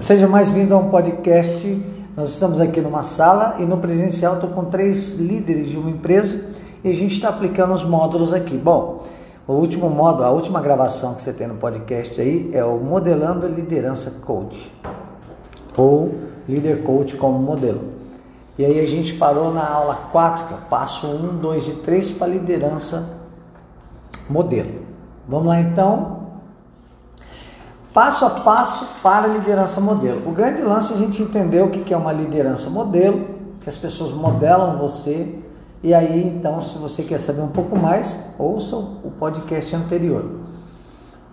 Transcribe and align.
Seja 0.00 0.28
mais 0.28 0.48
vindo 0.48 0.74
a 0.74 0.78
um 0.78 0.88
podcast. 0.88 1.84
Nós 2.16 2.30
estamos 2.30 2.60
aqui 2.60 2.80
numa 2.80 3.02
sala 3.02 3.56
e 3.58 3.66
no 3.66 3.78
presencial 3.78 4.34
estou 4.34 4.48
com 4.50 4.64
três 4.64 5.14
líderes 5.14 5.68
de 5.68 5.76
uma 5.76 5.90
empresa 5.90 6.40
e 6.84 6.88
a 6.88 6.94
gente 6.94 7.14
está 7.14 7.28
aplicando 7.28 7.74
os 7.74 7.82
módulos 7.82 8.32
aqui. 8.32 8.56
Bom, 8.56 9.02
o 9.46 9.54
último 9.54 9.90
módulo, 9.90 10.24
a 10.24 10.30
última 10.30 10.60
gravação 10.60 11.14
que 11.14 11.22
você 11.22 11.32
tem 11.32 11.48
no 11.48 11.56
podcast 11.56 12.18
aí 12.20 12.48
é 12.54 12.64
o 12.64 12.78
Modelando 12.78 13.44
a 13.44 13.48
Liderança 13.48 14.12
Coach 14.24 14.72
ou 15.76 16.14
Líder 16.48 16.84
Coach 16.84 17.16
como 17.16 17.36
modelo. 17.38 17.80
E 18.56 18.64
aí 18.64 18.78
a 18.78 18.86
gente 18.86 19.14
parou 19.14 19.52
na 19.52 19.68
aula 19.68 19.96
4, 20.12 20.46
que 20.46 20.54
é 20.54 20.56
passo 20.70 21.08
1, 21.08 21.38
2 21.38 21.68
e 21.68 21.72
3 21.72 22.12
para 22.12 22.28
liderança 22.28 23.18
modelo. 24.30 24.80
Vamos 25.28 25.46
lá 25.46 25.60
então? 25.60 26.17
Passo 27.92 28.24
a 28.26 28.30
passo 28.30 28.86
para 29.02 29.24
a 29.24 29.28
liderança 29.28 29.80
modelo. 29.80 30.28
O 30.28 30.32
grande 30.32 30.60
lance 30.60 30.92
é 30.92 30.96
a 30.96 30.98
gente 30.98 31.22
entender 31.22 31.62
o 31.62 31.70
que 31.70 31.92
é 31.92 31.96
uma 31.96 32.12
liderança 32.12 32.68
modelo, 32.68 33.26
que 33.60 33.68
as 33.68 33.78
pessoas 33.78 34.12
modelam 34.12 34.76
você. 34.76 35.38
E 35.82 35.94
aí, 35.94 36.26
então, 36.26 36.60
se 36.60 36.76
você 36.76 37.02
quer 37.02 37.18
saber 37.18 37.40
um 37.40 37.48
pouco 37.48 37.76
mais, 37.76 38.18
ouça 38.38 38.76
o 38.76 39.12
podcast 39.18 39.74
anterior. 39.74 40.24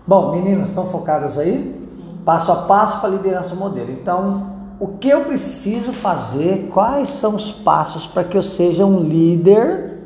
Bom, 0.07 0.31
meninas, 0.31 0.69
estão 0.69 0.87
focadas 0.87 1.37
aí? 1.37 1.83
Passo 2.23 2.51
a 2.51 2.55
passo 2.55 2.99
para 3.01 3.09
a 3.09 3.11
liderança 3.13 3.53
modelo. 3.53 3.91
Então, 3.91 4.55
o 4.79 4.87
que 4.87 5.09
eu 5.09 5.25
preciso 5.25 5.91
fazer? 5.91 6.69
Quais 6.71 7.09
são 7.09 7.35
os 7.35 7.51
passos 7.51 8.07
para 8.07 8.23
que 8.23 8.37
eu 8.37 8.41
seja 8.41 8.85
um 8.85 8.99
líder 8.99 9.99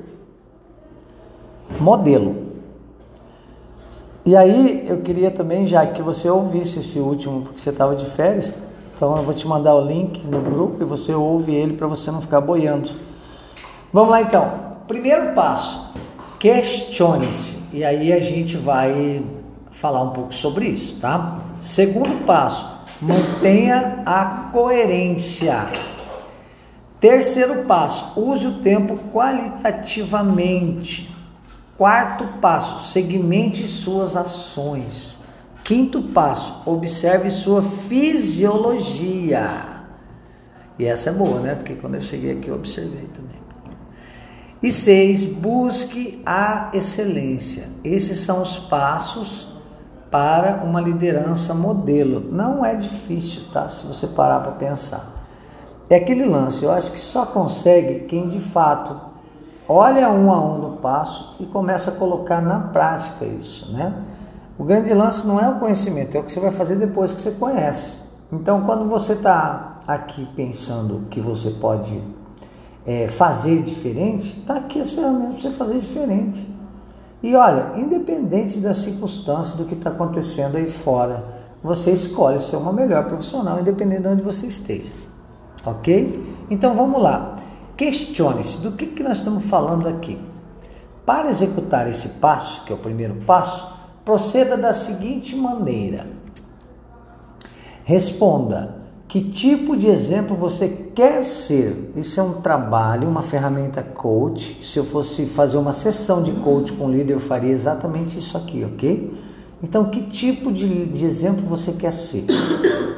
modelo? 1.80 2.49
E 4.30 4.38
aí 4.38 4.86
eu 4.88 4.98
queria 4.98 5.32
também, 5.32 5.66
já 5.66 5.84
que 5.88 6.04
você 6.04 6.30
ouvisse 6.30 6.82
esse 6.82 7.00
último, 7.00 7.42
porque 7.42 7.60
você 7.60 7.72
estava 7.72 7.96
de 7.96 8.06
férias, 8.06 8.54
então 8.96 9.18
eu 9.18 9.24
vou 9.24 9.34
te 9.34 9.48
mandar 9.48 9.74
o 9.74 9.84
link 9.84 10.24
no 10.24 10.40
grupo 10.40 10.84
e 10.84 10.86
você 10.86 11.16
ouve 11.16 11.56
ele 11.56 11.74
para 11.74 11.88
você 11.88 12.12
não 12.12 12.22
ficar 12.22 12.40
boiando. 12.40 12.92
Vamos 13.92 14.12
lá 14.12 14.22
então. 14.22 14.52
Primeiro 14.88 15.34
passo, 15.34 15.92
questione-se. 16.38 17.58
E 17.74 17.84
aí 17.84 18.14
a 18.14 18.20
gente 18.20 18.56
vai 18.56 19.26
falar 19.72 20.04
um 20.04 20.12
pouco 20.12 20.32
sobre 20.32 20.68
isso, 20.68 20.98
tá? 20.98 21.40
Segundo 21.60 22.24
passo, 22.28 22.70
mantenha 23.02 24.04
a 24.06 24.50
coerência. 24.52 25.70
Terceiro 27.00 27.66
passo, 27.66 28.14
use 28.16 28.46
o 28.46 28.60
tempo 28.60 28.96
qualitativamente. 29.12 31.18
Quarto 31.80 32.28
passo, 32.42 32.92
segmente 32.92 33.66
suas 33.66 34.18
ações. 34.18 35.18
Quinto 35.64 36.02
passo, 36.10 36.62
observe 36.66 37.32
sua 37.32 37.62
fisiologia. 37.62 39.50
E 40.78 40.84
essa 40.84 41.10
é 41.10 41.14
boa, 41.14 41.40
né? 41.40 41.56
Porque 41.56 41.76
quando 41.76 41.96
eu 41.96 42.02
cheguei 42.02 42.34
aqui 42.34 42.50
eu 42.50 42.56
observei 42.56 43.08
também. 43.16 43.40
E 44.62 44.74
seis, 44.74 45.24
busque 45.24 46.22
a 46.26 46.70
excelência. 46.74 47.70
Esses 47.82 48.20
são 48.20 48.42
os 48.42 48.60
passos 48.60 49.48
para 50.12 50.62
uma 50.66 50.82
liderança 50.82 51.54
modelo. 51.54 52.30
Não 52.30 52.66
é 52.66 52.76
difícil, 52.76 53.44
tá? 53.54 53.70
Se 53.70 53.88
você 53.88 54.06
parar 54.06 54.42
para 54.42 54.52
pensar. 54.52 55.26
É 55.90 55.96
aquele 55.96 56.26
lance, 56.26 56.62
eu 56.62 56.74
acho 56.74 56.92
que 56.92 57.00
só 57.00 57.26
consegue 57.26 58.02
quem 58.02 58.28
de 58.28 58.42
fato 58.42 59.09
olha 59.70 60.10
um 60.10 60.32
a 60.32 60.42
um 60.42 60.58
no 60.58 60.78
passo 60.78 61.36
e 61.40 61.46
começa 61.46 61.92
a 61.92 61.94
colocar 61.94 62.42
na 62.42 62.60
prática 62.60 63.24
isso, 63.24 63.72
né? 63.72 63.94
O 64.58 64.64
grande 64.66 64.94
lance 64.94 65.26
não 65.26 65.40
é 65.40 65.48
o 65.48 65.60
conhecimento, 65.60 66.18
é 66.18 66.20
o 66.20 66.24
que 66.24 66.34
você 66.34 66.40
vai 66.40 66.52
fazer 66.52 66.76
depois 66.76 67.14
que 67.14 67.22
você 67.22 67.32
conhece. 67.32 67.98
Então, 68.32 68.62
quando 68.62 68.90
você 68.90 69.14
está 69.14 69.76
aqui 69.88 70.28
pensando 70.36 71.08
que 71.10 71.22
você 71.22 71.52
pode 71.52 72.04
é, 72.86 73.08
fazer 73.08 73.62
diferente, 73.62 74.40
está 74.40 74.56
aqui 74.56 74.82
as 74.82 74.92
ferramentas 74.92 75.34
para 75.34 75.42
você 75.42 75.52
fazer 75.52 75.80
diferente. 75.80 76.60
E 77.22 77.36
olha, 77.36 77.72
independente 77.76 78.60
das 78.60 78.78
circunstâncias 78.80 79.56
do 79.56 79.66
que 79.66 79.76
está 79.76 79.90
acontecendo 79.90 80.58
aí 80.58 80.70
fora, 80.70 81.24
você 81.64 81.92
escolhe 81.92 82.40
ser 82.40 82.56
uma 82.56 82.72
melhor 82.72 83.06
profissional, 83.06 83.60
independente 83.60 84.02
de 84.02 84.08
onde 84.08 84.24
você 84.24 84.48
esteja. 84.48 84.92
Ok? 85.66 86.38
Então 86.50 86.74
vamos 86.74 87.02
lá. 87.02 87.36
Questione-se 87.80 88.58
do 88.58 88.74
que, 88.74 88.88
que 88.88 89.02
nós 89.02 89.20
estamos 89.20 89.46
falando 89.46 89.88
aqui. 89.88 90.20
Para 91.06 91.30
executar 91.30 91.90
esse 91.90 92.10
passo, 92.20 92.66
que 92.66 92.74
é 92.74 92.76
o 92.76 92.78
primeiro 92.78 93.16
passo, 93.26 93.74
proceda 94.04 94.58
da 94.58 94.74
seguinte 94.74 95.34
maneira: 95.34 96.06
responda 97.86 98.76
que 99.08 99.22
tipo 99.22 99.78
de 99.78 99.88
exemplo 99.88 100.36
você 100.36 100.68
quer 100.94 101.24
ser. 101.24 101.94
Isso 101.96 102.20
é 102.20 102.24
um 102.24 102.42
trabalho, 102.42 103.08
uma 103.08 103.22
ferramenta 103.22 103.82
coach. 103.82 104.60
Se 104.62 104.78
eu 104.78 104.84
fosse 104.84 105.26
fazer 105.26 105.56
uma 105.56 105.72
sessão 105.72 106.22
de 106.22 106.34
coach 106.34 106.74
com 106.74 106.92
líder, 106.92 107.14
eu 107.14 107.20
faria 107.22 107.54
exatamente 107.54 108.20
isso 108.20 108.36
aqui, 108.36 108.62
ok? 108.66 109.18
Então, 109.64 109.90
que 109.90 110.02
tipo 110.02 110.52
de, 110.52 110.86
de 110.86 111.06
exemplo 111.06 111.48
você 111.48 111.72
quer 111.72 111.94
ser? 111.94 112.26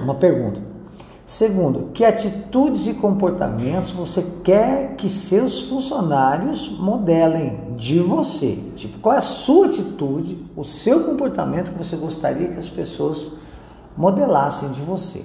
Uma 0.02 0.16
pergunta. 0.16 0.71
Segundo, 1.31 1.92
que 1.94 2.03
atitudes 2.03 2.88
e 2.88 2.94
comportamentos 2.94 3.92
você 3.92 4.22
quer 4.44 4.96
que 4.97 5.08
seus 5.08 5.62
funcionários 5.62 6.68
modelem 6.68 7.74
de 7.78 8.00
você? 8.00 8.59
Tipo, 8.75 9.00
qual 9.00 9.16
é 9.16 9.19
a 9.19 9.22
sua 9.22 9.68
atitude, 9.68 10.46
o 10.58 10.66
seu 10.66 11.06
comportamento 11.06 11.72
que 11.72 11.78
você 11.78 11.96
gostaria 11.96 12.50
que 12.50 12.59
as 12.59 12.70
pessoas 12.70 13.31
modelassem 13.96 14.72
de 14.72 14.81
você? 14.81 15.22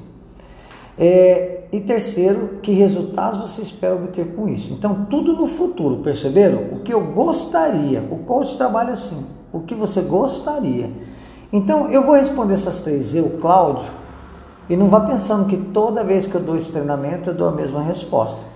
É, 0.96 1.64
e 1.72 1.80
terceiro, 1.80 2.60
que 2.62 2.70
resultados 2.70 3.40
você 3.40 3.62
espera 3.62 3.96
obter 3.96 4.28
com 4.28 4.48
isso? 4.48 4.72
Então, 4.74 5.06
tudo 5.10 5.32
no 5.32 5.46
futuro, 5.48 6.04
perceberam? 6.04 6.68
O 6.70 6.82
que 6.84 6.94
eu 6.94 7.00
gostaria, 7.00 8.06
o 8.08 8.18
coach 8.18 8.56
trabalha 8.56 8.92
assim, 8.92 9.26
o 9.52 9.58
que 9.58 9.74
você 9.74 10.02
gostaria. 10.02 10.88
Então, 11.52 11.90
eu 11.90 12.04
vou 12.04 12.14
responder 12.14 12.54
essas 12.54 12.80
três, 12.80 13.12
eu, 13.12 13.38
Cláudio, 13.40 14.05
e 14.68 14.76
não 14.76 14.88
vá 14.88 15.00
pensando 15.00 15.46
que 15.46 15.56
toda 15.56 16.02
vez 16.02 16.26
que 16.26 16.34
eu 16.34 16.40
dou 16.40 16.56
esse 16.56 16.72
treinamento 16.72 17.30
eu 17.30 17.34
dou 17.34 17.48
a 17.48 17.52
mesma 17.52 17.82
resposta. 17.82 18.46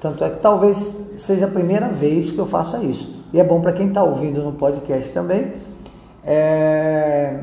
Tanto 0.00 0.22
é 0.22 0.30
que 0.30 0.38
talvez 0.38 0.94
seja 1.16 1.46
a 1.46 1.48
primeira 1.48 1.88
vez 1.88 2.30
que 2.30 2.38
eu 2.38 2.46
faça 2.46 2.78
isso. 2.78 3.24
E 3.32 3.40
é 3.40 3.44
bom 3.44 3.60
para 3.60 3.72
quem 3.72 3.88
está 3.88 4.02
ouvindo 4.02 4.42
no 4.42 4.52
podcast 4.52 5.10
também 5.12 5.52
é... 6.26 7.38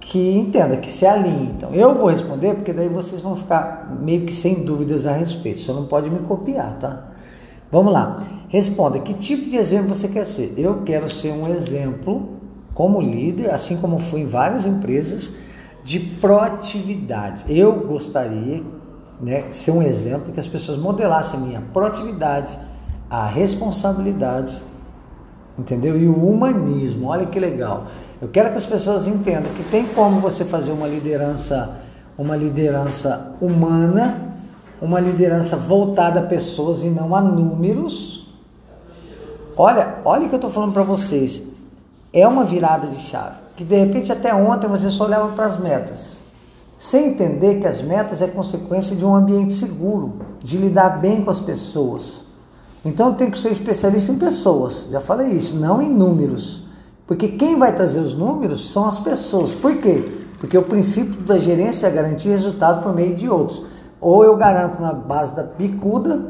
que 0.00 0.38
entenda, 0.38 0.76
que 0.76 0.90
se 0.90 1.06
alinhe. 1.06 1.52
Então, 1.56 1.70
eu 1.72 1.94
vou 1.94 2.08
responder 2.08 2.54
porque 2.54 2.72
daí 2.72 2.88
vocês 2.88 3.20
vão 3.20 3.36
ficar 3.36 3.94
meio 4.00 4.24
que 4.24 4.34
sem 4.34 4.64
dúvidas 4.64 5.06
a 5.06 5.12
respeito. 5.12 5.60
Você 5.60 5.72
não 5.72 5.86
pode 5.86 6.08
me 6.08 6.20
copiar, 6.20 6.76
tá? 6.78 7.08
Vamos 7.70 7.92
lá. 7.92 8.20
Responda: 8.48 8.98
que 9.00 9.12
tipo 9.12 9.50
de 9.50 9.56
exemplo 9.56 9.94
você 9.94 10.08
quer 10.08 10.24
ser? 10.24 10.54
Eu 10.56 10.82
quero 10.84 11.10
ser 11.10 11.32
um 11.32 11.48
exemplo 11.48 12.36
como 12.74 13.00
líder, 13.00 13.52
assim 13.52 13.76
como 13.76 13.98
fui 13.98 14.20
em 14.20 14.26
várias 14.26 14.64
empresas 14.64 15.34
de 15.82 15.98
proatividade. 15.98 17.44
Eu 17.48 17.72
gostaria, 17.80 18.62
né, 19.20 19.52
ser 19.52 19.70
um 19.70 19.82
exemplo 19.82 20.32
que 20.32 20.40
as 20.40 20.46
pessoas 20.46 20.78
modelassem 20.78 21.38
a 21.38 21.42
minha 21.42 21.60
proatividade, 21.72 22.58
a 23.08 23.26
responsabilidade, 23.26 24.60
entendeu? 25.58 25.98
E 25.98 26.06
o 26.06 26.14
humanismo. 26.14 27.08
Olha 27.08 27.26
que 27.26 27.38
legal. 27.38 27.86
Eu 28.20 28.28
quero 28.28 28.50
que 28.50 28.56
as 28.56 28.66
pessoas 28.66 29.06
entendam 29.06 29.52
que 29.52 29.62
tem 29.64 29.86
como 29.86 30.20
você 30.20 30.44
fazer 30.44 30.72
uma 30.72 30.86
liderança, 30.86 31.76
uma 32.16 32.36
liderança 32.36 33.34
humana, 33.40 34.36
uma 34.80 35.00
liderança 35.00 35.56
voltada 35.56 36.20
a 36.20 36.22
pessoas 36.24 36.84
e 36.84 36.88
não 36.88 37.14
a 37.14 37.20
números. 37.20 38.28
Olha, 39.56 39.96
olha 40.04 40.26
o 40.26 40.28
que 40.28 40.34
eu 40.34 40.38
estou 40.38 40.50
falando 40.50 40.72
para 40.72 40.82
vocês. 40.82 41.42
É 42.12 42.26
uma 42.26 42.44
virada 42.44 42.86
de 42.88 42.98
chave 43.00 43.47
que 43.58 43.64
de 43.64 43.74
repente 43.74 44.12
até 44.12 44.32
ontem 44.32 44.68
você 44.68 44.88
só 44.88 45.04
olhava 45.04 45.30
para 45.30 45.46
as 45.46 45.58
metas, 45.58 46.16
sem 46.78 47.08
entender 47.08 47.58
que 47.58 47.66
as 47.66 47.82
metas 47.82 48.22
é 48.22 48.28
consequência 48.28 48.94
de 48.94 49.04
um 49.04 49.12
ambiente 49.12 49.52
seguro, 49.52 50.20
de 50.40 50.56
lidar 50.56 51.00
bem 51.00 51.24
com 51.24 51.30
as 51.32 51.40
pessoas. 51.40 52.24
Então 52.84 53.14
tem 53.14 53.28
que 53.28 53.36
ser 53.36 53.50
especialista 53.50 54.12
em 54.12 54.16
pessoas, 54.16 54.86
já 54.88 55.00
falei 55.00 55.30
isso, 55.30 55.56
não 55.56 55.82
em 55.82 55.90
números. 55.90 56.62
Porque 57.04 57.26
quem 57.26 57.58
vai 57.58 57.74
trazer 57.74 57.98
os 57.98 58.14
números 58.14 58.70
são 58.70 58.86
as 58.86 59.00
pessoas. 59.00 59.52
Por 59.52 59.76
quê? 59.78 60.08
Porque 60.38 60.56
o 60.56 60.62
princípio 60.62 61.20
da 61.22 61.36
gerência 61.36 61.88
é 61.88 61.90
garantir 61.90 62.28
resultado 62.28 62.80
por 62.84 62.94
meio 62.94 63.16
de 63.16 63.28
outros. 63.28 63.64
Ou 64.00 64.22
eu 64.22 64.36
garanto 64.36 64.80
na 64.80 64.92
base 64.92 65.34
da 65.34 65.42
picuda, 65.42 66.26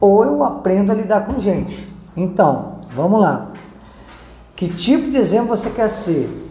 ou 0.00 0.24
eu 0.24 0.42
aprendo 0.42 0.92
a 0.92 0.94
lidar 0.94 1.26
com 1.26 1.38
gente. 1.38 1.86
Então, 2.16 2.76
vamos 2.96 3.20
lá. 3.20 3.48
Que 4.56 4.66
tipo 4.66 5.10
de 5.10 5.18
exemplo 5.18 5.54
você 5.54 5.68
quer 5.68 5.90
ser? 5.90 6.46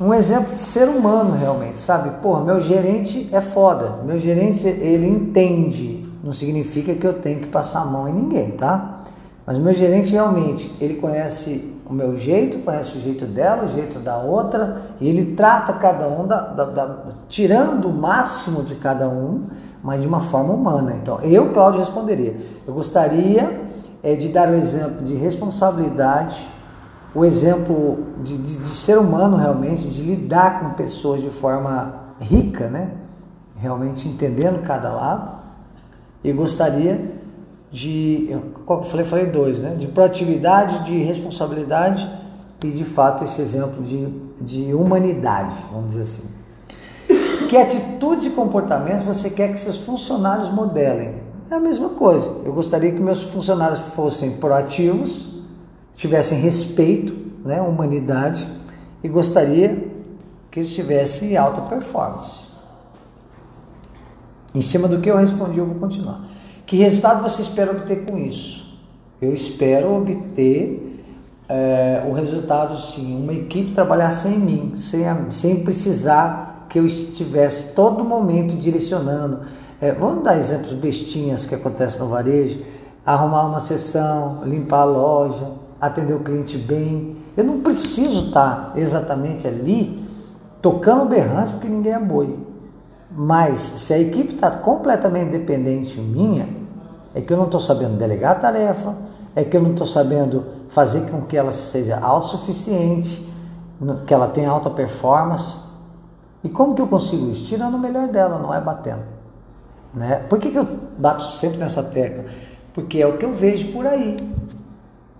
Um 0.00 0.12
exemplo 0.12 0.54
de 0.54 0.62
ser 0.62 0.88
humano 0.88 1.34
realmente, 1.36 1.78
sabe? 1.78 2.10
Pô, 2.22 2.38
meu 2.40 2.60
gerente 2.60 3.28
é 3.32 3.40
foda. 3.40 4.00
Meu 4.04 4.18
gerente, 4.18 4.66
ele 4.66 5.06
entende. 5.06 6.06
Não 6.22 6.32
significa 6.32 6.94
que 6.94 7.06
eu 7.06 7.14
tenho 7.14 7.40
que 7.40 7.46
passar 7.46 7.80
a 7.80 7.86
mão 7.86 8.06
em 8.06 8.12
ninguém, 8.12 8.50
tá? 8.50 9.00
Mas 9.46 9.58
meu 9.58 9.72
gerente 9.72 10.10
realmente, 10.10 10.74
ele 10.80 10.94
conhece 10.94 11.72
o 11.88 11.92
meu 11.92 12.18
jeito, 12.18 12.58
conhece 12.58 12.98
o 12.98 13.00
jeito 13.00 13.24
dela, 13.24 13.64
o 13.64 13.68
jeito 13.68 14.00
da 14.00 14.18
outra, 14.18 14.82
e 15.00 15.08
ele 15.08 15.36
trata 15.36 15.72
cada 15.74 16.08
um, 16.08 16.26
da, 16.26 16.40
da, 16.40 16.64
da, 16.64 16.98
tirando 17.28 17.88
o 17.88 17.92
máximo 17.92 18.64
de 18.64 18.74
cada 18.74 19.08
um, 19.08 19.44
mas 19.82 20.02
de 20.02 20.08
uma 20.08 20.20
forma 20.20 20.52
humana. 20.52 20.96
Então, 21.00 21.20
eu, 21.20 21.52
Cláudio, 21.52 21.78
responderia. 21.78 22.36
Eu 22.66 22.74
gostaria 22.74 23.60
é, 24.02 24.16
de 24.16 24.28
dar 24.28 24.48
o 24.48 24.54
exemplo 24.54 25.04
de 25.04 25.14
responsabilidade, 25.14 26.36
o 27.16 27.24
exemplo 27.24 28.04
de, 28.22 28.36
de, 28.36 28.58
de 28.58 28.68
ser 28.68 28.98
humano 28.98 29.38
realmente, 29.38 29.88
de 29.88 30.02
lidar 30.02 30.60
com 30.60 30.70
pessoas 30.74 31.22
de 31.22 31.30
forma 31.30 31.94
rica, 32.20 32.68
né? 32.68 32.90
realmente 33.58 34.06
entendendo 34.06 34.62
cada 34.62 34.92
lado, 34.92 35.32
e 36.22 36.30
gostaria 36.30 37.10
de, 37.72 38.28
eu 38.30 38.82
falei? 38.82 39.06
Falei 39.06 39.26
dois, 39.26 39.58
né? 39.60 39.76
De 39.78 39.86
proatividade, 39.86 40.84
de 40.84 41.02
responsabilidade 41.02 42.06
e 42.62 42.70
de 42.70 42.84
fato 42.84 43.24
esse 43.24 43.40
exemplo 43.40 43.82
de, 43.82 44.08
de 44.38 44.74
humanidade, 44.74 45.54
vamos 45.72 45.94
dizer 45.94 46.02
assim. 46.02 47.46
Que 47.48 47.56
atitudes 47.56 48.26
e 48.26 48.30
comportamentos 48.30 49.02
você 49.02 49.30
quer 49.30 49.52
que 49.52 49.58
seus 49.58 49.78
funcionários 49.78 50.50
modelem? 50.50 51.14
É 51.50 51.54
a 51.54 51.60
mesma 51.60 51.90
coisa. 51.90 52.28
Eu 52.44 52.52
gostaria 52.52 52.92
que 52.92 53.00
meus 53.00 53.22
funcionários 53.22 53.78
fossem 53.94 54.32
proativos, 54.32 55.35
tivessem 55.96 56.38
respeito, 56.38 57.14
né, 57.44 57.60
humanidade, 57.60 58.46
e 59.02 59.08
gostaria 59.08 59.88
que 60.50 60.60
eles 60.60 60.72
tivessem 60.72 61.36
alta 61.36 61.62
performance. 61.62 62.46
Em 64.54 64.60
cima 64.60 64.88
do 64.88 65.00
que 65.00 65.10
eu 65.10 65.16
respondi, 65.16 65.58
eu 65.58 65.66
vou 65.66 65.76
continuar. 65.76 66.24
Que 66.64 66.76
resultado 66.76 67.22
você 67.22 67.42
espera 67.42 67.70
obter 67.70 68.04
com 68.04 68.18
isso? 68.18 68.64
Eu 69.20 69.32
espero 69.32 69.94
obter 69.94 71.04
é, 71.48 72.04
o 72.08 72.12
resultado, 72.12 72.78
sim, 72.78 73.22
uma 73.22 73.32
equipe 73.32 73.72
trabalhar 73.72 74.10
sem 74.10 74.38
mim, 74.38 74.74
sem, 74.76 75.04
sem 75.30 75.62
precisar 75.62 76.66
que 76.68 76.78
eu 76.78 76.86
estivesse 76.86 77.72
todo 77.72 78.04
momento 78.04 78.56
direcionando. 78.56 79.40
É, 79.80 79.92
vamos 79.92 80.24
dar 80.24 80.36
exemplos 80.36 80.72
bestinhas 80.72 81.46
que 81.46 81.54
acontecem 81.54 82.00
no 82.00 82.08
varejo: 82.08 82.60
arrumar 83.04 83.44
uma 83.44 83.60
sessão, 83.60 84.42
limpar 84.44 84.80
a 84.80 84.84
loja, 84.84 85.46
atender 85.86 86.14
o 86.14 86.20
cliente 86.20 86.56
bem. 86.58 87.16
Eu 87.36 87.44
não 87.44 87.60
preciso 87.60 88.26
estar 88.26 88.72
exatamente 88.76 89.46
ali 89.46 90.04
tocando 90.60 91.04
berrante 91.04 91.52
porque 91.52 91.68
ninguém 91.68 91.92
é 91.92 91.98
boi. 91.98 92.38
Mas 93.10 93.60
se 93.76 93.94
a 93.94 93.98
equipe 93.98 94.34
está 94.34 94.50
completamente 94.50 95.30
dependente 95.30 95.98
minha, 96.00 96.48
é 97.14 97.20
que 97.20 97.32
eu 97.32 97.36
não 97.36 97.46
estou 97.46 97.60
sabendo 97.60 97.96
delegar 97.96 98.32
a 98.32 98.34
tarefa, 98.34 98.94
é 99.34 99.44
que 99.44 99.56
eu 99.56 99.62
não 99.62 99.70
estou 99.70 99.86
sabendo 99.86 100.44
fazer 100.68 101.10
com 101.10 101.22
que 101.22 101.36
ela 101.36 101.52
seja 101.52 101.98
autossuficiente, 101.98 103.26
que 104.06 104.12
ela 104.12 104.28
tenha 104.28 104.50
alta 104.50 104.70
performance. 104.70 105.58
E 106.42 106.48
como 106.48 106.74
que 106.74 106.82
eu 106.82 106.86
consigo 106.86 107.30
isso? 107.30 107.44
Tirando 107.44 107.74
o 107.74 107.78
melhor 107.78 108.08
dela, 108.08 108.38
não 108.38 108.52
é 108.52 108.60
batendo. 108.60 109.02
Né? 109.94 110.16
Por 110.28 110.38
que, 110.38 110.50
que 110.50 110.58
eu 110.58 110.66
bato 110.98 111.22
sempre 111.24 111.58
nessa 111.58 111.82
tecla? 111.82 112.24
Porque 112.74 113.00
é 113.00 113.06
o 113.06 113.16
que 113.16 113.24
eu 113.24 113.32
vejo 113.32 113.72
por 113.72 113.86
aí. 113.86 114.16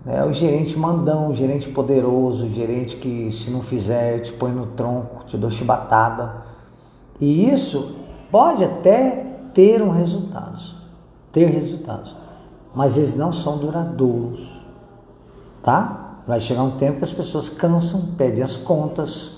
Né? 0.07 0.23
O 0.23 0.31
gerente 0.31 0.79
mandão, 0.79 1.29
o 1.29 1.35
gerente 1.35 1.67
poderoso, 1.69 2.45
o 2.45 2.49
gerente 2.49 2.95
que 2.95 3.29
se 3.29 3.51
não 3.51 3.61
fizer 3.61 4.21
te 4.21 4.31
põe 4.31 4.53
no 4.53 4.67
tronco, 4.67 5.25
te 5.25 5.37
dou 5.37 5.51
chibatada. 5.51 6.45
E 7.19 7.49
isso 7.49 7.97
pode 8.31 8.63
até 8.63 9.25
ter 9.53 9.81
um 9.81 9.89
resultado, 9.89 10.59
ter 11.31 11.47
resultados, 11.47 12.15
mas 12.73 12.95
eles 12.95 13.15
não 13.15 13.33
são 13.33 13.57
duradouros, 13.57 14.61
tá? 15.61 16.21
Vai 16.25 16.39
chegar 16.39 16.63
um 16.63 16.71
tempo 16.71 16.99
que 16.99 17.03
as 17.03 17.11
pessoas 17.11 17.49
cansam, 17.49 18.13
pedem 18.17 18.43
as 18.43 18.55
contas, 18.55 19.33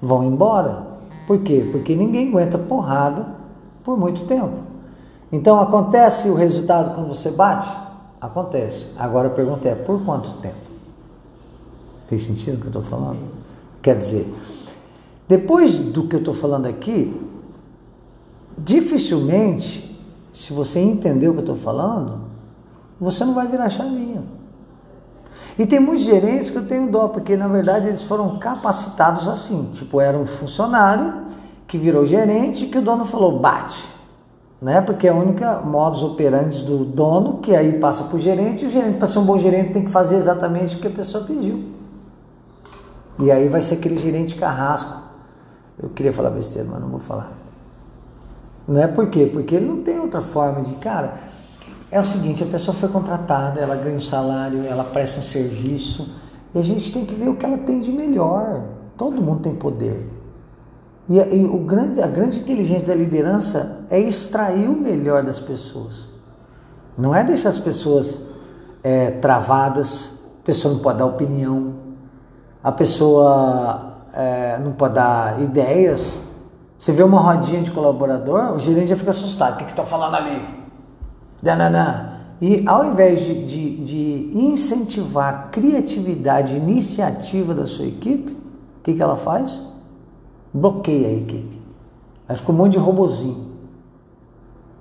vão 0.00 0.24
embora. 0.24 0.86
Por 1.26 1.40
quê? 1.40 1.68
Porque 1.70 1.94
ninguém 1.94 2.28
aguenta 2.28 2.56
porrada 2.56 3.26
por 3.84 3.98
muito 3.98 4.24
tempo. 4.24 4.62
Então 5.30 5.60
acontece 5.60 6.28
o 6.28 6.34
resultado 6.34 6.94
quando 6.94 7.08
você 7.08 7.30
bate? 7.30 7.87
Acontece. 8.20 8.88
Agora 8.96 9.28
a 9.28 9.30
pergunta 9.30 9.68
é: 9.68 9.74
por 9.74 10.04
quanto 10.04 10.32
tempo? 10.34 10.68
Fez 12.08 12.22
sentido 12.22 12.56
o 12.56 12.60
que 12.60 12.66
eu 12.66 12.80
estou 12.80 12.82
falando? 12.82 13.18
Quer 13.82 13.96
dizer, 13.96 14.34
depois 15.28 15.76
do 15.76 16.08
que 16.08 16.16
eu 16.16 16.20
estou 16.20 16.34
falando 16.34 16.66
aqui, 16.66 17.14
dificilmente, 18.56 20.00
se 20.32 20.52
você 20.52 20.80
entender 20.80 21.28
o 21.28 21.32
que 21.32 21.38
eu 21.38 21.42
estou 21.42 21.56
falando, 21.56 22.22
você 23.00 23.24
não 23.24 23.34
vai 23.34 23.46
virar 23.46 23.68
chavinha. 23.68 24.24
E 25.58 25.66
tem 25.66 25.80
muitos 25.80 26.04
gerentes 26.04 26.50
que 26.50 26.56
eu 26.56 26.66
tenho 26.66 26.90
dó, 26.90 27.08
porque 27.08 27.36
na 27.36 27.48
verdade 27.48 27.88
eles 27.88 28.02
foram 28.02 28.38
capacitados 28.38 29.28
assim. 29.28 29.70
Tipo, 29.74 30.00
era 30.00 30.16
um 30.16 30.26
funcionário 30.26 31.26
que 31.66 31.76
virou 31.76 32.06
gerente 32.06 32.66
que 32.66 32.78
o 32.78 32.82
dono 32.82 33.04
falou 33.04 33.38
bate. 33.38 33.97
Né? 34.60 34.80
Porque 34.80 35.06
é 35.06 35.10
a 35.10 35.14
única 35.14 35.60
modus 35.60 36.02
operandi 36.02 36.64
do 36.64 36.84
dono, 36.84 37.38
que 37.38 37.54
aí 37.54 37.78
passa 37.78 38.04
para 38.04 38.16
o 38.16 38.20
gerente, 38.20 38.64
e 38.64 38.68
o 38.68 38.70
gerente, 38.70 38.98
para 38.98 39.06
ser 39.06 39.18
um 39.20 39.24
bom 39.24 39.38
gerente, 39.38 39.72
tem 39.72 39.84
que 39.84 39.90
fazer 39.90 40.16
exatamente 40.16 40.76
o 40.76 40.80
que 40.80 40.88
a 40.88 40.90
pessoa 40.90 41.24
pediu. 41.24 41.64
E 43.20 43.30
aí 43.30 43.48
vai 43.48 43.60
ser 43.60 43.74
aquele 43.74 43.96
gerente 43.96 44.34
carrasco 44.34 45.08
eu 45.80 45.88
queria 45.90 46.12
falar 46.12 46.30
besteira, 46.30 46.68
mas 46.68 46.80
não 46.80 46.88
vou 46.88 46.98
falar. 46.98 47.32
Não 48.66 48.82
é 48.82 48.86
por 48.86 49.08
quê? 49.08 49.30
Porque 49.32 49.54
ele 49.54 49.66
não 49.66 49.82
tem 49.82 49.98
outra 49.98 50.20
forma 50.20 50.60
de. 50.62 50.74
Cara, 50.74 51.14
é 51.90 52.00
o 52.00 52.04
seguinte: 52.04 52.42
a 52.42 52.46
pessoa 52.46 52.76
foi 52.76 52.88
contratada, 52.88 53.60
ela 53.60 53.76
ganha 53.76 53.96
um 53.96 54.00
salário, 54.00 54.66
ela 54.66 54.82
presta 54.82 55.20
um 55.20 55.22
serviço, 55.22 56.16
e 56.52 56.58
a 56.58 56.62
gente 56.62 56.92
tem 56.92 57.04
que 57.06 57.14
ver 57.14 57.28
o 57.28 57.36
que 57.36 57.46
ela 57.46 57.58
tem 57.58 57.78
de 57.78 57.92
melhor. 57.92 58.62
Todo 58.96 59.22
mundo 59.22 59.40
tem 59.42 59.54
poder. 59.54 60.17
E, 61.08 61.16
e 61.16 61.44
o 61.44 61.58
grande, 61.58 62.02
a 62.02 62.06
grande 62.06 62.38
inteligência 62.38 62.86
da 62.86 62.94
liderança 62.94 63.84
é 63.88 63.98
extrair 63.98 64.68
o 64.68 64.78
melhor 64.78 65.22
das 65.22 65.40
pessoas. 65.40 66.04
Não 66.96 67.14
é 67.14 67.24
deixar 67.24 67.48
as 67.48 67.58
pessoas 67.58 68.20
é, 68.82 69.12
travadas, 69.12 70.12
a 70.42 70.44
pessoa 70.44 70.74
não 70.74 70.80
pode 70.80 70.98
dar 70.98 71.06
opinião, 71.06 71.74
a 72.62 72.72
pessoa 72.72 73.98
é, 74.12 74.58
não 74.58 74.72
pode 74.72 74.94
dar 74.94 75.40
ideias. 75.40 76.20
Você 76.76 76.92
vê 76.92 77.02
uma 77.02 77.20
rodinha 77.20 77.62
de 77.62 77.70
colaborador, 77.70 78.52
o 78.52 78.58
gerente 78.58 78.88
já 78.88 78.96
fica 78.96 79.10
assustado. 79.10 79.54
O 79.54 79.56
que 79.58 79.64
estão 79.64 79.86
falando 79.86 80.16
ali? 80.16 80.44
Dananã. 81.42 82.18
E 82.40 82.62
ao 82.66 82.84
invés 82.84 83.20
de, 83.20 83.44
de, 83.44 83.84
de, 83.84 84.38
incentivar 84.38 85.28
a 85.28 85.38
criatividade, 85.48 86.56
iniciativa 86.56 87.52
da 87.52 87.66
sua 87.66 87.86
equipe, 87.86 88.32
o 88.32 88.82
que, 88.84 88.94
que 88.94 89.02
ela 89.02 89.16
faz? 89.16 89.60
Bloqueia 90.52 91.08
a 91.08 91.12
equipe. 91.12 91.60
Aí 92.28 92.36
fica 92.36 92.52
um 92.52 92.54
monte 92.54 92.72
de 92.72 92.78
robozinho. 92.78 93.48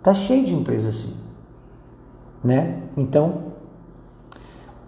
Tá 0.01 0.13
cheio 0.13 0.45
de 0.45 0.53
empresas 0.53 0.95
assim. 0.95 1.13
Né? 2.43 2.83
Então, 2.95 3.47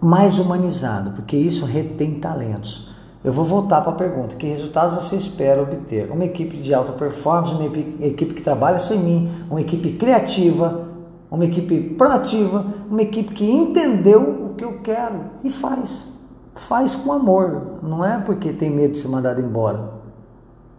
mais 0.00 0.38
humanizado, 0.38 1.10
porque 1.10 1.36
isso 1.36 1.64
retém 1.64 2.18
talentos. 2.18 2.88
Eu 3.22 3.32
vou 3.32 3.44
voltar 3.44 3.82
para 3.82 3.92
a 3.92 3.94
pergunta: 3.94 4.36
que 4.36 4.46
resultados 4.46 5.02
você 5.02 5.16
espera 5.16 5.62
obter? 5.62 6.10
Uma 6.10 6.24
equipe 6.24 6.56
de 6.56 6.72
alta 6.72 6.92
performance, 6.92 7.52
uma 7.52 7.66
equipe 8.06 8.34
que 8.34 8.42
trabalha 8.42 8.78
sem 8.78 8.98
mim, 8.98 9.30
uma 9.50 9.60
equipe 9.60 9.92
criativa, 9.92 10.88
uma 11.30 11.44
equipe 11.44 11.94
proativa, 11.94 12.64
uma 12.90 13.02
equipe 13.02 13.32
que 13.32 13.50
entendeu 13.50 14.46
o 14.50 14.54
que 14.54 14.64
eu 14.64 14.80
quero 14.80 15.20
e 15.44 15.50
faz. 15.50 16.08
Faz 16.54 16.96
com 16.96 17.12
amor, 17.12 17.78
não 17.82 18.04
é 18.04 18.18
porque 18.18 18.52
tem 18.52 18.70
medo 18.70 18.92
de 18.92 18.98
ser 18.98 19.08
mandado 19.08 19.40
embora. 19.40 19.99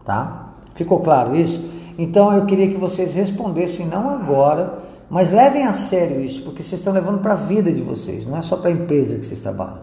Tá? 0.04 0.54
Ficou 0.74 1.00
claro 1.00 1.36
isso? 1.36 1.64
Então 1.98 2.34
eu 2.34 2.46
queria 2.46 2.68
que 2.68 2.78
vocês 2.78 3.14
respondessem 3.14 3.86
não 3.86 4.10
agora, 4.10 4.80
mas 5.10 5.32
levem 5.32 5.64
a 5.64 5.74
sério 5.74 6.24
isso, 6.24 6.42
porque 6.44 6.64
vocês 6.64 6.80
estão 6.80 6.94
levando 6.94 7.20
para 7.20 7.34
a 7.34 7.36
vida 7.36 7.72
de 7.72 7.82
vocês, 7.82 8.26
não 8.26 8.38
é 8.38 8.42
só 8.42 8.58
para 8.58 8.70
a 8.70 8.74
empresa 8.74 9.18
que 9.18 9.26
vocês 9.26 9.42
trabalham. 9.42 9.80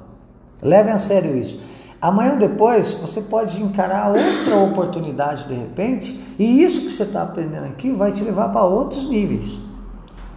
Levem 0.63 0.93
a 0.93 0.99
sério 0.99 1.37
isso. 1.37 1.61
Amanhã 2.01 2.33
ou 2.33 2.39
depois 2.39 2.95
você 2.95 3.21
pode 3.21 3.61
encarar 3.61 4.09
outra 4.09 4.57
oportunidade 4.57 5.47
de 5.49 5.55
repente, 5.55 6.19
e 6.39 6.63
isso 6.63 6.83
que 6.83 6.91
você 6.91 7.03
está 7.03 7.23
aprendendo 7.23 7.67
aqui 7.67 7.91
vai 7.91 8.13
te 8.13 8.23
levar 8.25 8.49
para 8.49 8.63
outros 8.63 9.09
níveis. 9.09 9.59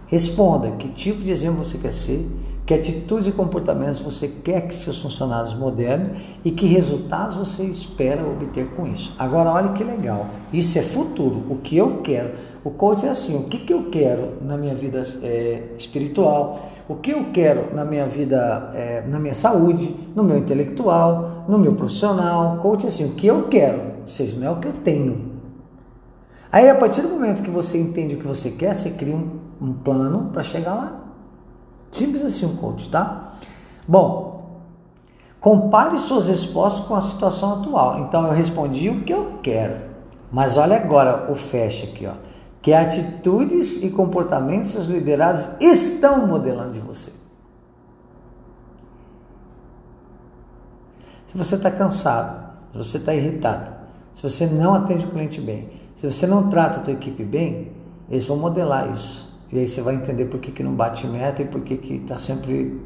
Responda 0.06 0.72
que 0.72 0.88
tipo 0.88 1.22
de 1.22 1.30
exemplo 1.32 1.64
você 1.64 1.78
quer 1.78 1.92
ser, 1.92 2.28
que 2.72 2.90
atitudes 2.90 3.26
e 3.26 3.32
comportamentos 3.32 4.00
você 4.00 4.26
quer 4.26 4.66
que 4.66 4.74
seus 4.74 4.98
funcionários 4.98 5.54
modernem 5.54 6.12
e 6.44 6.50
que 6.50 6.66
resultados 6.66 7.36
você 7.36 7.64
espera 7.64 8.22
obter 8.22 8.66
com 8.74 8.86
isso. 8.86 9.14
Agora, 9.18 9.50
olha 9.50 9.72
que 9.72 9.84
legal, 9.84 10.26
isso 10.52 10.78
é 10.78 10.82
futuro, 10.82 11.42
o 11.50 11.56
que 11.56 11.76
eu 11.76 12.00
quero. 12.02 12.30
O 12.64 12.70
coach 12.70 13.04
é 13.04 13.10
assim: 13.10 13.36
o 13.36 13.44
que, 13.44 13.58
que 13.58 13.72
eu 13.72 13.90
quero 13.90 14.34
na 14.40 14.56
minha 14.56 14.74
vida 14.74 15.02
é, 15.22 15.64
espiritual, 15.76 16.70
o 16.88 16.94
que 16.94 17.10
eu 17.10 17.26
quero 17.32 17.74
na 17.74 17.84
minha 17.84 18.06
vida, 18.06 18.70
é, 18.74 19.04
na 19.06 19.18
minha 19.18 19.34
saúde, 19.34 19.94
no 20.14 20.22
meu 20.22 20.38
intelectual, 20.38 21.44
no 21.48 21.58
meu 21.58 21.74
profissional. 21.74 22.58
Coach 22.58 22.84
é 22.84 22.88
assim: 22.88 23.04
o 23.04 23.14
que 23.14 23.26
eu 23.26 23.48
quero, 23.48 23.80
ou 24.02 24.08
seja, 24.08 24.38
não 24.38 24.46
é 24.46 24.50
o 24.50 24.56
que 24.56 24.68
eu 24.68 24.72
tenho. 24.72 25.32
Aí, 26.50 26.68
a 26.68 26.74
partir 26.74 27.02
do 27.02 27.08
momento 27.08 27.42
que 27.42 27.50
você 27.50 27.78
entende 27.78 28.14
o 28.14 28.18
que 28.18 28.26
você 28.26 28.50
quer, 28.50 28.74
você 28.74 28.90
cria 28.90 29.14
um, 29.14 29.40
um 29.60 29.72
plano 29.72 30.30
para 30.32 30.42
chegar 30.42 30.74
lá. 30.74 31.01
Simples 31.92 32.24
assim 32.24 32.46
um 32.46 32.56
coach, 32.56 32.88
tá? 32.88 33.34
Bom, 33.86 34.32
Compare 35.42 35.98
suas 35.98 36.28
respostas 36.28 36.86
com 36.86 36.94
a 36.94 37.00
situação 37.00 37.54
atual. 37.54 37.98
Então 37.98 38.24
eu 38.24 38.32
respondi 38.32 38.88
o 38.88 39.02
que 39.02 39.12
eu 39.12 39.40
quero. 39.42 39.76
Mas 40.30 40.56
olha 40.56 40.76
agora 40.76 41.32
o 41.32 41.34
fecha 41.34 41.84
aqui, 41.84 42.06
ó. 42.06 42.12
Que 42.62 42.72
atitudes 42.72 43.72
e 43.82 43.90
comportamentos 43.90 44.76
os 44.76 44.86
liderados 44.86 45.48
estão 45.60 46.28
modelando 46.28 46.74
de 46.74 46.78
você. 46.78 47.12
Se 51.26 51.36
você 51.36 51.56
está 51.56 51.72
cansado, 51.72 52.52
se 52.70 52.78
você 52.78 52.98
está 52.98 53.12
irritado, 53.12 53.72
se 54.12 54.22
você 54.22 54.46
não 54.46 54.74
atende 54.74 55.06
o 55.06 55.10
cliente 55.10 55.40
bem, 55.40 55.70
se 55.96 56.08
você 56.08 56.24
não 56.24 56.48
trata 56.48 56.78
a 56.78 56.82
tua 56.82 56.92
equipe 56.92 57.24
bem, 57.24 57.72
eles 58.08 58.24
vão 58.24 58.36
modelar 58.36 58.92
isso. 58.92 59.31
E 59.52 59.58
aí 59.58 59.68
você 59.68 59.82
vai 59.82 59.94
entender 59.94 60.24
por 60.24 60.40
que, 60.40 60.50
que 60.50 60.62
não 60.62 60.72
bate 60.72 61.06
meta 61.06 61.42
e 61.42 61.44
por 61.44 61.60
que 61.60 61.74
está 61.94 62.16
sempre 62.16 62.80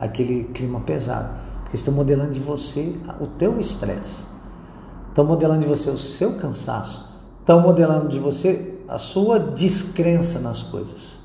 aquele 0.00 0.44
clima 0.44 0.80
pesado. 0.80 1.28
Porque 1.62 1.76
estão 1.76 1.92
modelando 1.92 2.32
de 2.32 2.40
você 2.40 2.94
o 3.20 3.26
teu 3.26 3.60
estresse. 3.60 4.24
Estão 5.08 5.24
modelando 5.26 5.60
de 5.60 5.66
você 5.66 5.90
o 5.90 5.98
seu 5.98 6.36
cansaço. 6.36 7.06
Estão 7.40 7.60
modelando 7.60 8.08
de 8.08 8.18
você 8.18 8.78
a 8.88 8.98
sua 8.98 9.38
descrença 9.38 10.38
nas 10.38 10.62
coisas. 10.62 11.16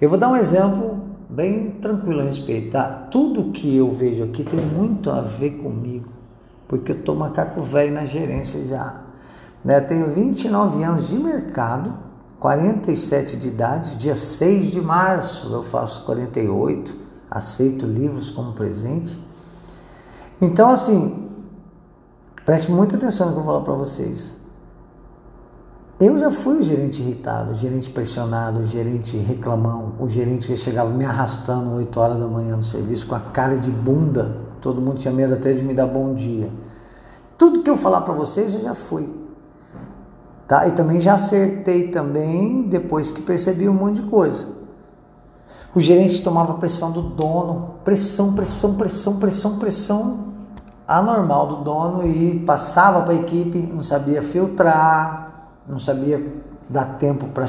Eu 0.00 0.08
vou 0.08 0.18
dar 0.18 0.28
um 0.28 0.36
exemplo 0.36 0.98
bem 1.28 1.72
tranquilo 1.72 2.20
a 2.20 2.24
respeito, 2.24 2.70
tá? 2.70 2.84
Tudo 3.10 3.50
que 3.52 3.76
eu 3.76 3.90
vejo 3.90 4.24
aqui 4.24 4.44
tem 4.44 4.60
muito 4.60 5.10
a 5.10 5.20
ver 5.20 5.58
comigo, 5.58 6.08
porque 6.68 6.92
eu 6.92 7.02
tô 7.02 7.14
macaco 7.14 7.60
velho 7.62 7.92
na 7.92 8.04
gerência 8.04 8.64
já. 8.66 9.02
Né? 9.64 9.80
Tenho 9.80 10.12
29 10.12 10.82
anos 10.84 11.08
de 11.08 11.16
mercado, 11.16 11.92
47 12.46 13.36
de 13.38 13.48
idade, 13.48 13.96
dia 13.96 14.14
6 14.14 14.66
de 14.66 14.80
março 14.80 15.52
eu 15.52 15.64
faço 15.64 16.04
48, 16.04 16.94
aceito 17.28 17.84
livros 17.84 18.30
como 18.30 18.52
presente. 18.52 19.18
Então, 20.40 20.70
assim, 20.70 21.28
preste 22.44 22.70
muita 22.70 22.94
atenção 22.94 23.26
no 23.26 23.32
que 23.32 23.38
eu 23.40 23.42
vou 23.42 23.52
falar 23.52 23.64
para 23.64 23.74
vocês. 23.74 24.32
Eu 25.98 26.16
já 26.18 26.30
fui 26.30 26.58
o 26.58 26.62
gerente 26.62 27.02
irritado, 27.02 27.50
o 27.50 27.54
gerente 27.56 27.90
pressionado, 27.90 28.60
o 28.60 28.66
gerente 28.66 29.16
reclamão, 29.16 29.94
o 29.98 30.08
gerente 30.08 30.46
que 30.46 30.56
chegava 30.56 30.90
me 30.90 31.04
arrastando 31.04 31.74
8 31.74 31.98
horas 31.98 32.20
da 32.20 32.28
manhã 32.28 32.54
no 32.54 32.62
serviço 32.62 33.08
com 33.08 33.16
a 33.16 33.20
cara 33.20 33.58
de 33.58 33.72
bunda. 33.72 34.36
Todo 34.60 34.80
mundo 34.80 34.98
tinha 34.98 35.12
medo 35.12 35.34
até 35.34 35.52
de 35.52 35.64
me 35.64 35.74
dar 35.74 35.86
bom 35.86 36.14
dia. 36.14 36.48
Tudo 37.36 37.64
que 37.64 37.70
eu 37.70 37.76
falar 37.76 38.02
para 38.02 38.14
vocês 38.14 38.54
eu 38.54 38.60
já 38.60 38.72
fui. 38.72 39.25
Tá? 40.46 40.68
E 40.68 40.72
também 40.72 41.00
já 41.00 41.14
acertei 41.14 41.88
também 41.88 42.62
depois 42.62 43.10
que 43.10 43.22
percebi 43.22 43.68
um 43.68 43.74
monte 43.74 44.00
de 44.00 44.08
coisa. 44.08 44.46
O 45.74 45.80
gerente 45.80 46.22
tomava 46.22 46.54
pressão 46.54 46.90
do 46.90 47.02
dono, 47.02 47.74
pressão, 47.84 48.32
pressão, 48.32 48.74
pressão, 48.74 49.16
pressão, 49.18 49.58
pressão 49.58 50.26
anormal 50.86 51.48
do 51.48 51.56
dono 51.56 52.06
e 52.06 52.38
passava 52.46 53.02
para 53.02 53.12
a 53.12 53.16
equipe, 53.16 53.58
não 53.58 53.82
sabia 53.82 54.22
filtrar, 54.22 55.50
não 55.68 55.80
sabia 55.80 56.24
dar 56.68 56.96
tempo 56.96 57.26
para 57.26 57.46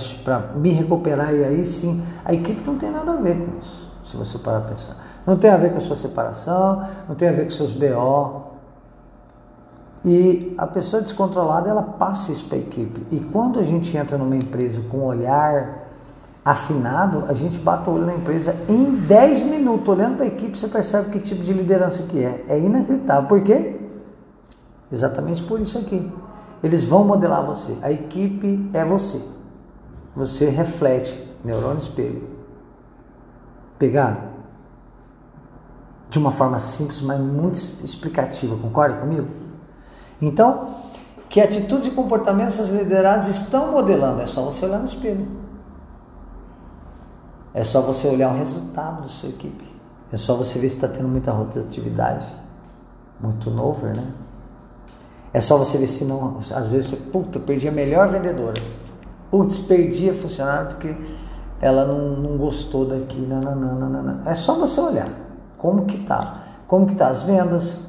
me 0.56 0.72
recuperar 0.72 1.34
e 1.34 1.44
aí 1.44 1.63
sim, 1.63 2.04
a 2.25 2.34
equipe 2.34 2.62
não 2.66 2.77
tem 2.77 2.92
nada 2.92 3.13
a 3.13 3.16
ver 3.16 3.38
com 3.38 3.60
isso, 3.60 3.92
se 4.06 4.18
você 4.18 4.38
parar 4.39 4.62
para 4.62 4.72
pensar. 4.72 4.96
Não 5.25 5.38
tem 5.38 5.51
a 5.51 5.58
ver 5.58 5.72
com 5.72 5.77
a 5.77 5.82
sua 5.82 5.96
separação, 5.96 6.84
não 7.08 7.16
tem 7.16 7.30
a 7.30 7.34
ver 7.34 7.46
com 7.46 7.51
seus 7.51 7.72
BO, 7.72 8.47
e 10.10 10.56
a 10.58 10.66
pessoa 10.66 11.02
descontrolada, 11.02 11.70
ela 11.70 11.82
passa 11.84 12.32
isso 12.32 12.46
para 12.46 12.58
a 12.58 12.62
equipe. 12.62 13.06
E 13.12 13.20
quando 13.20 13.60
a 13.60 13.64
gente 13.64 13.96
entra 13.98 14.18
numa 14.18 14.38
empresa 14.38 14.80
com 14.90 15.00
um 15.00 15.04
olhar 15.04 15.90
afinado, 16.46 17.26
a 17.28 17.34
gente 17.34 17.60
bate 17.60 17.90
o 17.90 17.94
olho 17.94 18.06
na 18.06 18.16
empresa 18.16 18.56
em 18.70 18.96
10 18.96 19.42
minutos, 19.42 19.86
olhando 19.90 20.16
para 20.16 20.24
a 20.24 20.28
equipe, 20.30 20.58
você 20.58 20.70
percebe 20.70 21.10
que 21.10 21.20
tipo 21.20 21.44
de 21.44 21.52
liderança 21.52 22.04
que 22.04 22.24
é. 22.24 22.46
É 22.48 22.58
inacreditável. 22.58 23.28
Por 23.28 23.42
quê? 23.42 23.82
Exatamente 24.90 25.44
por 25.44 25.60
isso 25.60 25.78
aqui. 25.78 26.10
Eles 26.64 26.86
vão 26.86 27.04
modelar 27.04 27.46
você. 27.46 27.78
A 27.82 27.92
equipe 27.92 28.70
é 28.74 28.86
você. 28.86 29.22
Você 30.16 30.48
reflete 30.48 31.22
neurônio 31.44 31.80
espelho. 31.80 32.24
Pegaram? 33.78 34.38
De 36.10 36.18
uma 36.18 36.32
forma 36.32 36.60
simples, 36.60 37.02
mas 37.02 37.20
muito 37.20 37.56
explicativa. 37.84 38.56
Concorda 38.56 39.02
comigo? 39.02 39.28
Então, 40.22 40.70
que 41.30 41.42
atitudes 41.42 41.88
e 41.88 41.92
comportamentos 41.92 42.60
as 42.60 42.70
lideradas 42.70 43.28
estão 43.28 43.72
modelando? 43.72 44.22
É 44.22 44.26
só 44.26 44.42
você 44.44 44.66
olhar 44.66 44.80
no 44.80 44.86
espelho. 44.86 45.28
É 47.54 47.64
só 47.64 47.82
você 47.82 48.08
olhar 48.08 48.32
o 48.32 48.38
resultado 48.38 49.02
da 49.02 49.08
sua 49.08 49.30
equipe. 49.30 49.66
É 50.12 50.18
só 50.18 50.36
você 50.36 50.60
ver 50.60 50.70
se 50.70 50.76
está 50.76 50.88
tendo 50.88 51.08
muita 51.08 51.32
rotatividade. 51.32 52.26
Muito 53.20 53.50
novo, 53.50 53.86
né? 53.88 54.14
É 55.34 55.42
só 55.42 55.58
você 55.58 55.78
ver 55.78 55.88
se 55.88 56.06
não. 56.06 56.38
Às 56.38 56.70
vezes 56.70 56.90
você, 56.90 56.96
puta, 56.96 57.40
perdi 57.40 57.68
a 57.68 57.72
melhor 57.72 58.10
vendedora. 58.10 58.62
Putz, 59.30 59.58
perdi 59.58 60.10
a 60.10 60.14
funcionária 60.14 60.68
porque 60.68 60.96
ela 61.60 61.86
não, 61.86 62.16
não 62.16 62.38
gostou 62.38 62.86
daqui. 62.86 63.20
Nananana. 63.20 64.22
É 64.26 64.34
só 64.34 64.56
você 64.56 64.80
olhar 64.80 65.10
como 65.58 65.86
que 65.86 66.04
tá. 66.06 66.44
Como 66.68 66.86
que 66.86 66.96
tá 66.96 67.08
as 67.08 67.24
vendas, 67.24 67.80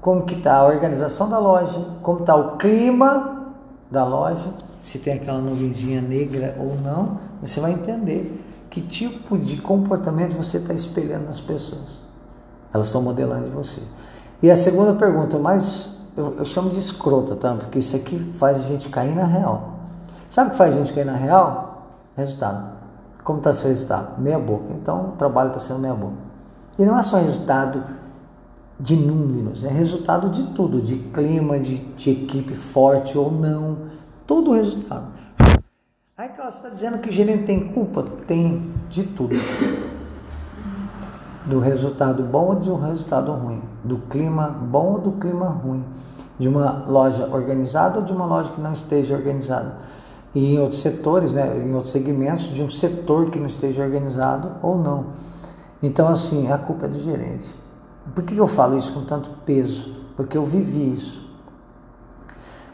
como 0.00 0.24
que 0.24 0.34
está 0.34 0.56
a 0.56 0.64
organização 0.64 1.28
da 1.28 1.38
loja, 1.38 1.84
como 2.02 2.20
está 2.20 2.34
o 2.34 2.56
clima 2.56 3.52
da 3.90 4.04
loja, 4.04 4.50
se 4.80 4.98
tem 4.98 5.14
aquela 5.14 5.38
nuvenzinha 5.38 6.00
negra 6.00 6.56
ou 6.58 6.74
não, 6.80 7.18
você 7.40 7.60
vai 7.60 7.72
entender 7.72 8.44
que 8.70 8.80
tipo 8.80 9.36
de 9.36 9.60
comportamento 9.60 10.34
você 10.34 10.56
está 10.56 10.72
espelhando 10.72 11.26
nas 11.26 11.40
pessoas. 11.40 11.98
Elas 12.72 12.86
estão 12.86 13.02
modelando 13.02 13.46
de 13.46 13.50
você. 13.50 13.82
E 14.42 14.50
a 14.50 14.56
segunda 14.56 14.94
pergunta, 14.94 15.38
mais 15.38 15.92
eu, 16.16 16.36
eu, 16.38 16.44
chamo 16.44 16.70
de 16.70 16.78
escrota, 16.78 17.34
tá? 17.34 17.54
Porque 17.54 17.80
isso 17.80 17.96
aqui 17.96 18.16
faz 18.38 18.58
a 18.58 18.62
gente 18.62 18.88
cair 18.88 19.14
na 19.14 19.24
real. 19.24 19.74
Sabe 20.30 20.48
o 20.48 20.52
que 20.52 20.58
faz 20.58 20.72
a 20.72 20.76
gente 20.78 20.92
cair 20.92 21.04
na 21.04 21.16
real? 21.16 21.88
Resultado. 22.16 22.78
Como 23.24 23.38
está 23.38 23.52
seu 23.52 23.68
resultado? 23.68 24.20
Meia 24.20 24.38
boca. 24.38 24.72
Então 24.72 25.10
o 25.10 25.12
trabalho 25.12 25.48
está 25.48 25.60
sendo 25.60 25.80
meia 25.80 25.94
boca. 25.94 26.14
E 26.78 26.84
não 26.84 26.98
é 26.98 27.02
só 27.02 27.18
resultado 27.18 27.82
de 28.80 28.96
números, 28.96 29.62
é 29.62 29.68
resultado 29.68 30.30
de 30.30 30.42
tudo, 30.54 30.80
de 30.80 30.96
clima, 30.96 31.58
de, 31.58 31.76
de 31.76 32.10
equipe 32.10 32.54
forte 32.54 33.16
ou 33.16 33.30
não, 33.30 33.76
todo 34.26 34.50
o 34.50 34.54
resultado. 34.54 35.06
Aí 36.16 36.28
você 36.36 36.48
está 36.48 36.68
dizendo 36.70 36.98
que 36.98 37.08
o 37.08 37.12
gerente 37.12 37.44
tem 37.44 37.68
culpa? 37.72 38.02
Tem 38.26 38.70
de 38.88 39.04
tudo. 39.04 39.36
Do 41.44 41.58
resultado 41.60 42.22
bom 42.22 42.48
ou 42.48 42.54
de 42.56 42.70
um 42.70 42.78
resultado 42.80 43.32
ruim, 43.32 43.62
do 43.84 43.98
clima 43.98 44.48
bom 44.48 44.92
ou 44.92 44.98
do 44.98 45.12
clima 45.12 45.48
ruim, 45.48 45.84
de 46.38 46.48
uma 46.48 46.84
loja 46.86 47.26
organizada 47.26 47.98
ou 47.98 48.04
de 48.04 48.12
uma 48.12 48.24
loja 48.24 48.50
que 48.50 48.60
não 48.60 48.72
esteja 48.72 49.14
organizada. 49.14 49.76
E 50.34 50.54
em 50.54 50.58
outros 50.58 50.80
setores, 50.80 51.32
né, 51.32 51.56
em 51.56 51.74
outros 51.74 51.92
segmentos, 51.92 52.46
de 52.54 52.62
um 52.62 52.70
setor 52.70 53.30
que 53.30 53.38
não 53.38 53.46
esteja 53.46 53.82
organizado 53.82 54.52
ou 54.62 54.78
não. 54.78 55.06
Então, 55.82 56.08
assim, 56.08 56.50
a 56.50 56.56
culpa 56.56 56.86
é 56.86 56.88
do 56.88 57.02
gerente. 57.02 57.50
Por 58.14 58.24
que 58.24 58.36
eu 58.36 58.46
falo 58.46 58.76
isso 58.76 58.92
com 58.92 59.04
tanto 59.04 59.30
peso? 59.44 59.94
Porque 60.16 60.36
eu 60.36 60.44
vivi 60.44 60.92
isso. 60.92 61.30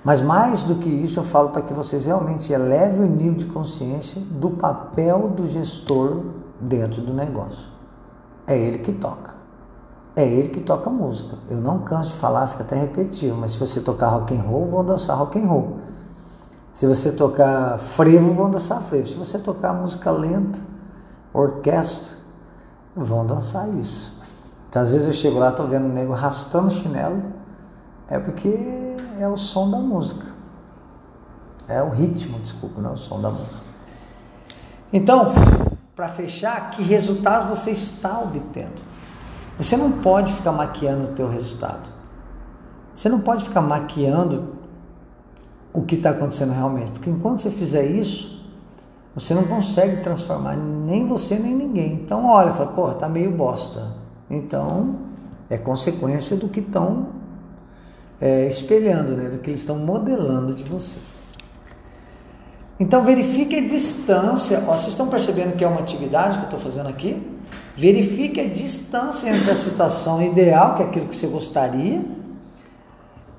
Mas 0.02 0.20
mais 0.20 0.62
do 0.62 0.76
que 0.76 0.88
isso, 0.88 1.18
eu 1.18 1.24
falo 1.24 1.48
para 1.48 1.62
que 1.62 1.74
vocês 1.74 2.06
realmente 2.06 2.52
elevem 2.52 3.02
o 3.02 3.06
nível 3.06 3.34
de 3.34 3.46
consciência 3.46 4.22
do 4.22 4.50
papel 4.50 5.30
do 5.30 5.48
gestor 5.48 6.22
dentro 6.60 7.02
do 7.02 7.12
negócio. 7.12 7.66
É 8.46 8.56
ele 8.56 8.78
que 8.78 8.92
toca. 8.92 9.34
É 10.14 10.26
ele 10.26 10.48
que 10.48 10.60
toca 10.60 10.88
música. 10.88 11.36
Eu 11.50 11.56
não 11.56 11.80
canso 11.80 12.10
de 12.10 12.16
falar, 12.18 12.46
fica 12.46 12.62
até 12.62 12.76
repetitivo, 12.76 13.36
mas 13.36 13.52
se 13.52 13.58
você 13.58 13.80
tocar 13.80 14.08
rock 14.08 14.34
and 14.34 14.42
roll, 14.42 14.66
vão 14.66 14.84
dançar 14.84 15.18
rock 15.18 15.38
and 15.38 15.46
roll. 15.46 15.78
Se 16.72 16.86
você 16.86 17.10
tocar 17.10 17.76
frevo, 17.78 18.32
vão 18.32 18.50
dançar 18.50 18.80
frevo. 18.82 19.06
Se 19.06 19.16
você 19.16 19.38
tocar 19.38 19.72
música 19.72 20.10
lenta, 20.10 20.60
orquestra, 21.34 22.16
vão 22.94 23.26
dançar 23.26 23.68
isso. 23.74 24.15
Então, 24.68 24.82
às 24.82 24.90
vezes 24.90 25.06
eu 25.06 25.12
chego 25.12 25.38
lá, 25.38 25.52
tô 25.52 25.64
vendo 25.64 25.86
o 25.86 25.92
nego 25.92 26.12
arrastando 26.12 26.70
chinelo, 26.70 27.22
é 28.08 28.18
porque 28.18 28.48
é 29.18 29.28
o 29.28 29.36
som 29.36 29.70
da 29.70 29.78
música. 29.78 30.26
É 31.68 31.82
o 31.82 31.90
ritmo, 31.90 32.38
desculpa, 32.38 32.80
não 32.80 32.90
é 32.90 32.92
o 32.94 32.96
som 32.96 33.20
da 33.20 33.30
música. 33.30 33.56
Então, 34.92 35.32
para 35.94 36.08
fechar, 36.08 36.70
que 36.70 36.82
resultados 36.82 37.48
você 37.48 37.70
está 37.70 38.20
obtendo? 38.20 38.82
Você 39.58 39.76
não 39.76 39.92
pode 39.92 40.32
ficar 40.32 40.52
maquiando 40.52 41.04
o 41.04 41.14
teu 41.14 41.28
resultado. 41.28 41.90
Você 42.92 43.08
não 43.08 43.20
pode 43.20 43.44
ficar 43.44 43.60
maquiando 43.60 44.54
o 45.72 45.82
que 45.82 45.96
está 45.96 46.10
acontecendo 46.10 46.52
realmente, 46.52 46.92
porque 46.92 47.10
enquanto 47.10 47.40
você 47.40 47.50
fizer 47.50 47.84
isso, 47.84 48.42
você 49.14 49.34
não 49.34 49.44
consegue 49.44 50.02
transformar 50.02 50.56
nem 50.56 51.06
você 51.06 51.38
nem 51.38 51.54
ninguém. 51.54 51.94
Então 51.94 52.26
olha, 52.26 52.52
fala, 52.52 52.72
pô, 52.72 52.92
tá 52.92 53.08
meio 53.08 53.30
bosta. 53.30 54.05
Então, 54.30 54.96
é 55.48 55.56
consequência 55.56 56.36
do 56.36 56.48
que 56.48 56.60
estão 56.60 57.08
é, 58.20 58.46
espelhando, 58.48 59.12
né? 59.12 59.28
do 59.28 59.38
que 59.38 59.50
eles 59.50 59.60
estão 59.60 59.78
modelando 59.78 60.54
de 60.54 60.64
você. 60.64 60.98
Então, 62.78 63.04
verifique 63.04 63.56
a 63.56 63.60
distância. 63.60 64.62
Ó, 64.66 64.76
vocês 64.76 64.88
estão 64.88 65.08
percebendo 65.08 65.56
que 65.56 65.64
é 65.64 65.68
uma 65.68 65.80
atividade 65.80 66.38
que 66.38 66.44
eu 66.44 66.56
estou 66.56 66.60
fazendo 66.60 66.88
aqui? 66.88 67.22
Verifique 67.76 68.40
a 68.40 68.48
distância 68.48 69.30
entre 69.30 69.50
a 69.50 69.54
situação 69.54 70.22
ideal, 70.22 70.74
que 70.74 70.82
é 70.82 70.86
aquilo 70.86 71.08
que 71.08 71.16
você 71.16 71.26
gostaria, 71.26 72.02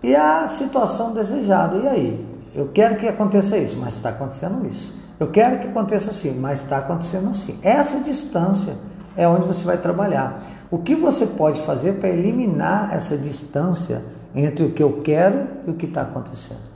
e 0.01 0.15
a 0.15 0.49
situação 0.49 1.13
desejada. 1.13 1.77
E 1.77 1.87
aí? 1.87 2.25
Eu 2.55 2.69
quero 2.69 2.95
que 2.95 3.07
aconteça 3.07 3.57
isso, 3.57 3.77
mas 3.77 3.95
está 3.95 4.09
acontecendo 4.09 4.65
isso. 4.65 4.95
Eu 5.19 5.27
quero 5.27 5.59
que 5.59 5.67
aconteça 5.67 6.09
assim, 6.09 6.33
mas 6.39 6.63
está 6.63 6.77
acontecendo 6.77 7.29
assim. 7.29 7.59
Essa 7.61 7.99
distância 7.99 8.75
é 9.17 9.27
onde 9.27 9.45
você 9.47 9.65
vai 9.65 9.77
trabalhar. 9.77 10.39
O 10.69 10.77
que 10.77 10.95
você 10.95 11.25
pode 11.25 11.61
fazer 11.61 11.93
para 11.93 12.09
eliminar 12.09 12.93
essa 12.93 13.17
distância 13.17 14.03
entre 14.35 14.65
o 14.65 14.71
que 14.71 14.83
eu 14.83 15.01
quero 15.01 15.47
e 15.65 15.71
o 15.71 15.73
que 15.73 15.87
está 15.87 16.03
acontecendo? 16.03 16.67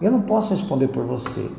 Eu 0.00 0.12
não 0.12 0.20
posso 0.20 0.50
responder 0.50 0.88
por 0.88 1.04
você, 1.04 1.50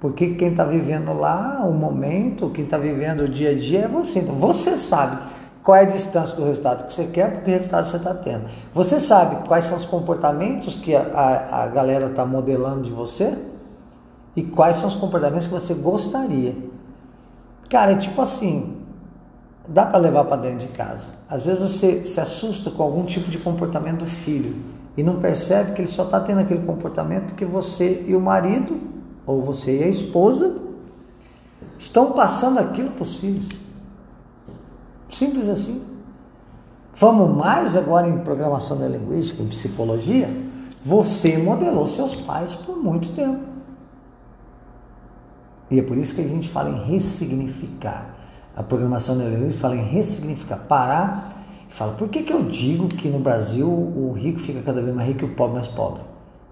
porque 0.00 0.34
quem 0.34 0.48
está 0.48 0.64
vivendo 0.64 1.12
lá 1.12 1.64
o 1.64 1.74
momento, 1.74 2.48
quem 2.50 2.64
está 2.64 2.78
vivendo 2.78 3.20
o 3.20 3.28
dia 3.28 3.50
a 3.50 3.54
dia 3.54 3.80
é 3.80 3.88
você. 3.88 4.20
Então 4.20 4.34
você 4.36 4.76
sabe 4.76 5.18
qual 5.62 5.76
é 5.76 5.82
a 5.82 5.84
distância 5.84 6.34
do 6.36 6.44
resultado 6.44 6.86
que 6.86 6.94
você 6.94 7.06
quer, 7.06 7.32
porque 7.32 7.50
resultado 7.50 7.90
você 7.90 7.96
está 7.98 8.14
tendo. 8.14 8.44
Você 8.72 8.98
sabe 8.98 9.46
quais 9.46 9.64
são 9.64 9.76
os 9.76 9.84
comportamentos 9.84 10.76
que 10.76 10.94
a, 10.94 11.02
a, 11.02 11.64
a 11.64 11.66
galera 11.66 12.06
está 12.06 12.24
modelando 12.24 12.82
de 12.82 12.92
você 12.92 13.36
e 14.34 14.42
quais 14.42 14.76
são 14.76 14.88
os 14.88 14.94
comportamentos 14.94 15.46
que 15.46 15.52
você 15.52 15.74
gostaria. 15.74 16.56
Cara, 17.68 17.92
é 17.92 17.96
tipo 17.96 18.22
assim, 18.22 18.79
dá 19.70 19.86
para 19.86 19.98
levar 20.00 20.24
para 20.24 20.36
dentro 20.36 20.66
de 20.66 20.72
casa. 20.72 21.12
Às 21.28 21.46
vezes 21.46 21.60
você 21.60 22.04
se 22.04 22.20
assusta 22.20 22.70
com 22.70 22.82
algum 22.82 23.04
tipo 23.04 23.30
de 23.30 23.38
comportamento 23.38 24.00
do 24.00 24.06
filho 24.06 24.56
e 24.96 25.02
não 25.02 25.20
percebe 25.20 25.72
que 25.72 25.80
ele 25.80 25.88
só 25.88 26.02
está 26.02 26.18
tendo 26.18 26.40
aquele 26.40 26.66
comportamento 26.66 27.26
porque 27.26 27.44
você 27.44 28.04
e 28.06 28.14
o 28.14 28.20
marido, 28.20 28.80
ou 29.24 29.40
você 29.40 29.78
e 29.78 29.84
a 29.84 29.88
esposa, 29.88 30.56
estão 31.78 32.12
passando 32.12 32.58
aquilo 32.58 32.90
para 32.90 33.04
os 33.04 33.14
filhos. 33.14 33.48
Simples 35.08 35.48
assim. 35.48 35.86
Vamos 36.96 37.34
mais 37.34 37.76
agora 37.76 38.08
em 38.08 38.18
programação 38.18 38.76
neurolinguística, 38.76 39.40
em 39.40 39.46
psicologia. 39.46 40.28
Você 40.84 41.38
modelou 41.38 41.86
seus 41.86 42.16
pais 42.16 42.56
por 42.56 42.76
muito 42.76 43.12
tempo. 43.12 43.40
E 45.70 45.78
é 45.78 45.82
por 45.82 45.96
isso 45.96 46.14
que 46.14 46.20
a 46.20 46.26
gente 46.26 46.48
fala 46.48 46.70
em 46.70 46.90
ressignificar. 46.90 48.19
A 48.60 48.62
programação 48.62 49.16
neurolinguística 49.16 49.58
fala 49.58 49.74
em 49.74 49.82
ressignificar, 49.82 50.58
parar 50.68 51.32
e 51.66 51.72
fala: 51.72 51.94
por 51.94 52.10
que, 52.10 52.22
que 52.22 52.30
eu 52.30 52.42
digo 52.42 52.88
que 52.88 53.08
no 53.08 53.18
Brasil 53.18 53.66
o 53.66 54.12
rico 54.12 54.38
fica 54.38 54.60
cada 54.60 54.82
vez 54.82 54.94
mais 54.94 55.08
rico 55.08 55.24
e 55.24 55.28
o 55.28 55.34
pobre 55.34 55.54
mais 55.54 55.66
pobre? 55.66 56.02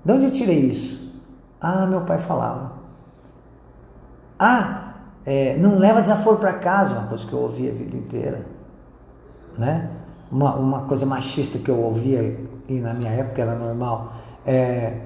De 0.03 0.13
onde 0.13 0.25
eu 0.25 0.31
tirei 0.31 0.59
isso? 0.59 1.13
Ah, 1.61 1.85
meu 1.85 2.01
pai 2.01 2.19
falava. 2.19 2.73
Ah, 4.39 4.95
é, 5.27 5.59
não 5.59 5.79
leva 5.79 6.01
desaforo 6.01 6.39
para 6.39 6.55
casa, 6.55 6.95
uma 6.95 7.09
coisa 7.09 7.27
que 7.27 7.33
eu 7.35 7.41
ouvi 7.41 7.69
a 7.69 7.75
vida 7.75 7.95
inteira. 7.95 8.47
Né? 9.59 9.91
Uma, 10.33 10.55
uma 10.55 10.81
coisa 10.85 11.05
machista 11.05 11.59
que 11.59 11.71
eu 11.71 11.79
ouvia 11.79 12.41
e 12.67 12.81
na 12.81 12.95
minha 12.95 13.11
época 13.11 13.43
era 13.43 13.55
normal. 13.55 14.15
É, 14.47 14.99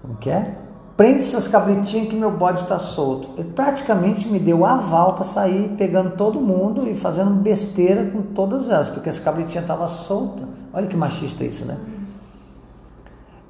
como 0.00 0.14
que 0.18 0.30
é? 0.30 0.56
Prende 0.96 1.22
suas 1.22 1.48
cabritinhas 1.48 2.08
que 2.08 2.14
meu 2.14 2.30
bode 2.30 2.62
está 2.62 2.78
solto. 2.78 3.30
Ele 3.36 3.50
praticamente 3.50 4.28
me 4.28 4.38
deu 4.38 4.64
aval 4.64 5.14
para 5.14 5.24
sair 5.24 5.74
pegando 5.76 6.16
todo 6.16 6.40
mundo 6.40 6.88
e 6.88 6.94
fazendo 6.94 7.30
besteira 7.30 8.06
com 8.10 8.22
todas 8.22 8.68
elas, 8.68 8.88
porque 8.88 9.08
as 9.08 9.18
cabritinhas 9.18 9.64
estavam 9.64 9.88
soltas. 9.88 10.46
Olha 10.72 10.86
que 10.86 10.96
machista 10.96 11.44
isso, 11.44 11.64
né? 11.64 11.78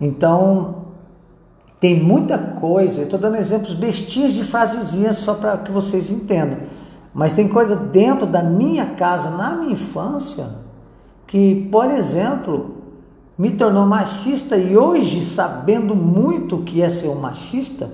Então, 0.00 0.84
tem 1.78 2.02
muita 2.02 2.38
coisa, 2.38 3.00
eu 3.00 3.04
estou 3.04 3.20
dando 3.20 3.36
exemplos 3.36 3.74
bestinhos 3.74 4.32
de 4.32 4.42
frasezinhas 4.42 5.16
só 5.16 5.34
para 5.34 5.58
que 5.58 5.70
vocês 5.70 6.10
entendam. 6.10 6.60
Mas 7.12 7.34
tem 7.34 7.46
coisa 7.46 7.76
dentro 7.76 8.26
da 8.26 8.42
minha 8.42 8.86
casa, 8.86 9.30
na 9.30 9.54
minha 9.54 9.72
infância, 9.72 10.46
que, 11.26 11.68
por 11.70 11.90
exemplo, 11.90 12.83
me 13.36 13.50
tornou 13.50 13.84
machista 13.84 14.56
e 14.56 14.76
hoje, 14.76 15.24
sabendo 15.24 15.94
muito 15.94 16.56
o 16.56 16.62
que 16.62 16.80
é 16.80 16.88
ser 16.88 17.08
um 17.08 17.20
machista, 17.20 17.90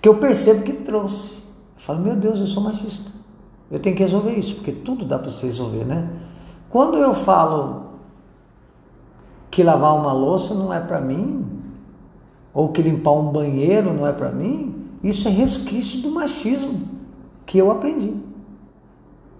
que 0.00 0.08
eu 0.08 0.16
percebo 0.16 0.62
que 0.62 0.72
trouxe. 0.72 1.34
Eu 1.36 1.42
falo, 1.76 2.00
meu 2.00 2.16
Deus, 2.16 2.38
eu 2.38 2.46
sou 2.46 2.62
machista. 2.62 3.10
Eu 3.70 3.78
tenho 3.78 3.94
que 3.94 4.02
resolver 4.02 4.32
isso, 4.32 4.54
porque 4.56 4.72
tudo 4.72 5.04
dá 5.04 5.18
para 5.18 5.30
você 5.30 5.46
resolver, 5.46 5.84
né? 5.84 6.08
Quando 6.68 6.96
eu 6.98 7.12
falo 7.14 7.82
que 9.50 9.62
lavar 9.62 9.94
uma 9.94 10.12
louça 10.12 10.54
não 10.54 10.72
é 10.72 10.80
para 10.80 11.00
mim, 11.00 11.44
ou 12.54 12.70
que 12.70 12.82
limpar 12.82 13.12
um 13.12 13.30
banheiro 13.30 13.92
não 13.92 14.06
é 14.06 14.12
para 14.12 14.30
mim, 14.30 14.74
isso 15.02 15.28
é 15.28 15.30
resquício 15.30 16.00
do 16.00 16.10
machismo 16.10 16.88
que 17.44 17.58
eu 17.58 17.70
aprendi. 17.70 18.14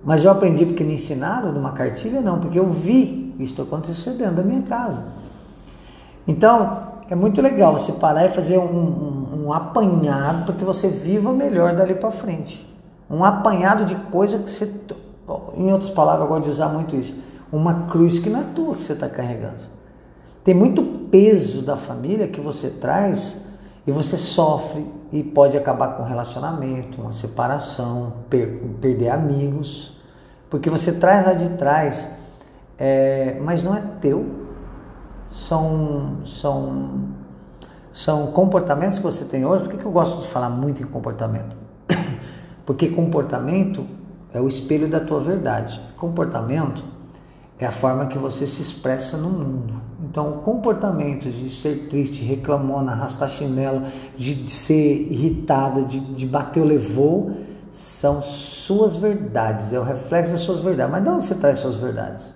Mas 0.05 0.25
eu 0.25 0.31
aprendi 0.31 0.67
porque 0.67 0.83
me 0.83 0.95
ensinaram 0.95 1.53
numa 1.53 1.73
cartilha? 1.73 2.21
Não, 2.21 2.41
porque 2.41 2.59
eu 2.59 2.69
vi 2.69 3.35
isso 3.39 3.61
acontecendo 3.63 4.19
dentro 4.19 4.37
da 4.37 4.43
minha 4.43 4.63
casa. 4.63 5.22
Então, 6.27 6.93
é 7.11 7.15
muito 7.15 7.43
legal 7.43 7.73
você 7.73 7.93
parar 7.93 8.27
e 8.27 8.29
fazer 8.31 8.59
um, 8.59 8.65
um, 8.65 9.45
um 9.47 9.53
apanhado 9.53 10.45
para 10.45 10.55
que 10.55 10.65
você 10.65 10.89
viva 10.89 11.33
melhor 11.33 11.75
dali 11.75 11.95
para 11.95 12.11
frente. 12.11 12.69
Um 13.11 13.25
apanhado 13.25 13.85
de 13.85 13.95
coisa 13.95 14.39
que 14.39 14.51
você. 14.51 14.73
Em 15.57 15.71
outras 15.73 15.91
palavras, 15.91 16.25
eu 16.25 16.29
gosto 16.29 16.45
de 16.45 16.51
usar 16.51 16.69
muito 16.69 16.97
isso. 16.97 17.23
Uma 17.53 17.87
cruz 17.87 18.19
que 18.19 18.31
não 18.31 18.41
é 18.41 18.45
tua 18.55 18.77
que 18.77 18.83
você 18.83 18.95
está 18.95 19.09
carregando. 19.09 19.65
Tem 20.43 20.55
muito 20.55 20.83
peso 21.11 21.63
da 21.63 21.77
família 21.77 22.27
que 22.27 22.41
você 22.41 22.69
traz 22.69 23.47
e 23.87 23.93
você 23.93 24.17
sofre 24.17 24.85
e 25.13 25.23
pode 25.23 25.57
acabar 25.57 25.97
com 25.97 26.03
um 26.03 26.07
relacionamento, 26.07 27.01
uma 27.01 27.13
separação, 27.13 28.15
per 28.31 28.61
perder 28.81 29.11
amigos, 29.11 29.97
porque 30.49 30.71
você 30.71 30.93
traz 30.93 31.27
lá 31.27 31.33
de 31.35 31.51
trás, 31.51 32.09
é, 32.79 33.39
mas 33.43 33.63
não 33.63 33.75
é 33.77 33.83
teu. 34.01 34.42
São, 35.33 36.19
são, 36.27 37.09
são 37.93 38.27
comportamentos 38.29 38.99
que 38.99 39.05
você 39.05 39.25
tem 39.25 39.45
hoje. 39.45 39.65
Por 39.65 39.71
que, 39.73 39.79
que 39.79 39.85
eu 39.85 39.91
gosto 39.91 40.21
de 40.21 40.29
falar 40.29 40.51
muito 40.51 40.83
em 40.83 40.87
comportamento? 40.87 41.57
Porque 42.67 42.89
comportamento 42.89 43.87
é 44.33 44.41
o 44.41 44.47
espelho 44.47 44.89
da 44.89 45.01
tua 45.01 45.21
verdade. 45.21 45.81
Comportamento 45.97 46.85
é 47.59 47.67
a 47.67 47.71
forma 47.71 48.07
que 48.07 48.19
você 48.19 48.47
se 48.47 48.61
expressa 48.61 49.17
no 49.17 49.31
mundo. 49.31 49.75
Então, 50.03 50.31
o 50.31 50.39
comportamento 50.43 51.31
de 51.31 51.49
ser 51.49 51.87
triste, 51.89 52.23
reclamona, 52.23 52.93
arrastar 52.93 53.29
chinelo, 53.29 53.83
de, 54.17 54.35
de 54.35 54.51
ser 54.51 55.07
irritada, 55.11 55.83
de, 55.85 56.01
de 56.01 56.27
bater 56.27 56.61
o 56.61 56.67
levou, 56.67 57.33
são 57.71 58.21
suas 58.21 58.97
verdades, 58.97 59.73
é 59.73 59.79
o 59.79 59.83
reflexo 59.83 60.33
das 60.33 60.41
suas 60.43 60.61
verdades. 60.61 60.93
Mas 60.93 61.03
de 61.03 61.09
onde 61.09 61.25
você 61.25 61.35
traz 61.35 61.59
suas 61.61 61.77
verdades? 61.77 62.35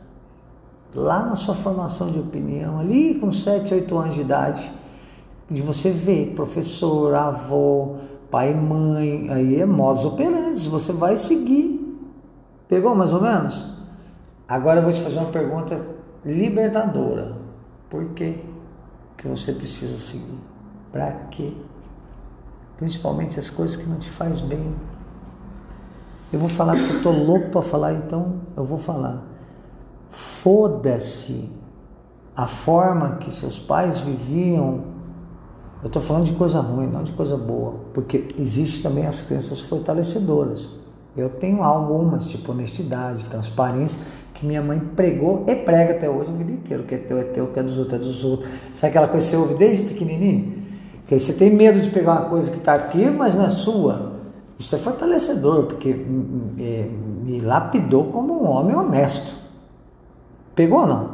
Lá 0.96 1.22
na 1.22 1.35
sua 1.35 1.54
formação 1.54 2.11
de 2.11 2.18
opinião, 2.18 2.80
ali 2.80 3.18
com 3.18 3.30
7, 3.30 3.74
8 3.74 3.98
anos 3.98 4.14
de 4.14 4.22
idade, 4.22 4.72
de 5.50 5.61
você 5.61 5.90
ver 5.90 6.32
professor, 6.35 7.14
avô, 7.14 7.96
pai, 8.30 8.54
mãe, 8.54 9.28
aí 9.30 9.61
é 9.61 9.66
modus 9.66 10.06
operandi, 10.06 10.66
você 10.70 10.94
vai 10.94 11.18
seguir. 11.18 12.00
Pegou 12.66 12.94
mais 12.94 13.12
ou 13.12 13.20
menos? 13.20 13.62
Agora 14.48 14.78
eu 14.78 14.85
vou 14.85 14.92
te 14.92 15.02
fazer 15.02 15.18
uma 15.18 15.30
pergunta 15.30 15.78
libertadora. 16.24 17.37
Por 17.90 18.06
que, 18.14 18.42
que 19.18 19.28
você 19.28 19.52
precisa 19.52 19.98
seguir? 19.98 20.38
Para 20.90 21.12
quê? 21.30 21.52
Principalmente 22.78 23.38
as 23.38 23.50
coisas 23.50 23.76
que 23.76 23.87
não 23.87 23.98
te 23.98 24.09
faz 24.09 24.40
bem. 24.40 24.74
Eu 26.32 26.40
vou 26.40 26.48
falar 26.48 26.74
porque 26.74 26.94
eu 26.94 27.02
tô 27.02 27.11
louco 27.11 27.50
para 27.50 27.61
falar, 27.61 27.92
então 27.92 28.40
eu 28.56 28.64
vou 28.64 28.78
falar. 28.78 29.36
Foda-se 30.16 31.50
a 32.35 32.46
forma 32.46 33.16
que 33.16 33.31
seus 33.31 33.59
pais 33.59 34.00
viviam. 34.00 34.81
Eu 35.83 35.88
estou 35.88 36.00
falando 36.00 36.24
de 36.24 36.33
coisa 36.33 36.59
ruim, 36.59 36.87
não 36.87 37.05
de 37.05 37.12
coisa 37.12 37.37
boa, 37.37 37.74
porque 37.92 38.26
existe 38.38 38.83
também 38.83 39.07
as 39.07 39.20
crenças 39.20 39.61
fortalecedoras. 39.61 40.70
Eu 41.14 41.29
tenho 41.29 41.62
algumas, 41.62 42.31
tipo 42.31 42.52
honestidade, 42.52 43.26
transparência, 43.26 44.00
que 44.33 44.46
minha 44.46 44.62
mãe 44.62 44.81
pregou 44.81 45.44
e 45.46 45.55
prega 45.55 45.92
até 45.92 46.09
hoje 46.09 46.31
a 46.31 46.33
vida 46.33 46.50
inteira. 46.50 46.83
O 46.83 46.87
que 46.87 46.94
é 46.94 46.98
teu 46.98 47.18
é 47.18 47.24
teu, 47.24 47.44
o 47.44 47.48
que 47.48 47.61
é 47.61 47.62
dos 47.62 47.76
outros 47.76 48.00
é 48.00 48.02
dos 48.02 48.24
outros. 48.24 48.50
Sabe 48.72 48.92
aquela 48.92 49.09
coisa 49.09 49.26
que 49.26 49.33
você 49.33 49.37
ouve 49.37 49.55
desde 49.57 49.83
pequenininho? 49.83 50.62
Que 51.07 51.18
você 51.18 51.35
tem 51.35 51.50
medo 51.50 51.79
de 51.79 51.90
pegar 51.90 52.12
uma 52.12 52.31
coisa 52.31 52.50
que 52.50 52.57
está 52.57 52.72
aqui, 52.72 53.05
mas 53.11 53.35
não 53.35 53.44
é 53.44 53.50
sua. 53.50 54.12
Isso 54.59 54.74
é 54.74 54.79
fortalecedor, 54.79 55.64
porque 55.64 55.92
me, 55.92 56.90
me 57.22 57.38
lapidou 57.40 58.05
como 58.05 58.42
um 58.42 58.46
homem 58.46 58.74
honesto. 58.74 59.45
Pegou 60.57 60.81
ou 60.81 60.87
não? 60.87 61.11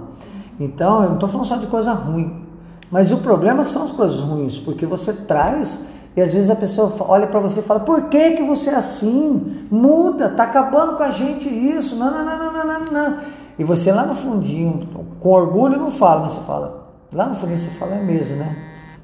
Então, 0.59 1.03
eu 1.03 1.09
não 1.09 1.15
estou 1.15 1.29
falando 1.29 1.47
só 1.47 1.57
de 1.57 1.67
coisa 1.67 1.93
ruim. 1.93 2.47
Mas 2.91 3.13
o 3.13 3.19
problema 3.19 3.65
são 3.65 3.83
as 3.83 3.91
coisas 3.91 4.21
ruins, 4.21 4.59
porque 4.59 4.87
você 4.87 5.13
traz 5.13 5.81
e 6.15 6.21
às 6.21 6.33
vezes 6.33 6.51
a 6.51 6.57
pessoa 6.57 6.95
olha 7.01 7.27
para 7.27 7.41
você 7.41 7.61
e 7.61 7.63
fala: 7.63 7.81
por 7.81 8.09
que, 8.09 8.33
que 8.33 8.43
você 8.43 8.71
é 8.71 8.75
assim? 8.75 9.67
Muda, 9.71 10.29
tá 10.29 10.45
acabando 10.45 10.97
com 10.97 11.03
a 11.03 11.11
gente 11.11 11.49
isso. 11.49 11.97
Não, 11.97 12.11
não, 12.11 12.25
não, 12.25 12.53
não, 12.53 12.67
não, 12.67 12.93
não. 12.93 13.19
E 13.59 13.65
você 13.65 13.91
lá 13.91 14.05
no 14.05 14.15
fundinho, 14.15 14.87
com 15.19 15.29
orgulho, 15.31 15.79
não 15.79 15.91
fala, 15.91 16.21
mas 16.21 16.33
você 16.33 16.41
fala. 16.41 16.93
Lá 17.13 17.27
no 17.27 17.35
fundinho 17.35 17.59
você 17.59 17.71
fala: 17.71 17.95
é 17.95 18.03
mesmo, 18.03 18.37
né? 18.37 18.57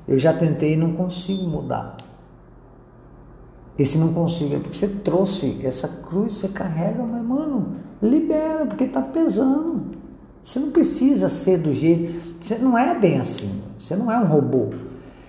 Eu 0.06 0.18
já 0.18 0.32
tentei 0.32 0.74
e 0.74 0.76
não 0.76 0.92
consigo 0.92 1.44
mudar. 1.44 1.96
Esse 3.78 3.96
não 3.96 4.12
consigo, 4.12 4.56
é 4.56 4.58
porque 4.58 4.76
você 4.76 4.88
trouxe 4.88 5.64
essa 5.64 5.86
cruz, 5.86 6.34
você 6.34 6.48
carrega, 6.48 7.02
mas 7.04 7.22
mano, 7.22 7.76
libera, 8.02 8.66
porque 8.66 8.84
está 8.84 9.00
pesando. 9.00 9.97
Você 10.48 10.58
não 10.58 10.70
precisa 10.70 11.28
ser 11.28 11.58
do 11.58 11.74
jeito. 11.74 12.38
Você 12.40 12.56
não 12.56 12.78
é 12.78 12.94
bem 12.94 13.20
assim. 13.20 13.60
Você 13.76 13.94
não 13.94 14.10
é 14.10 14.18
um 14.18 14.24
robô. 14.24 14.70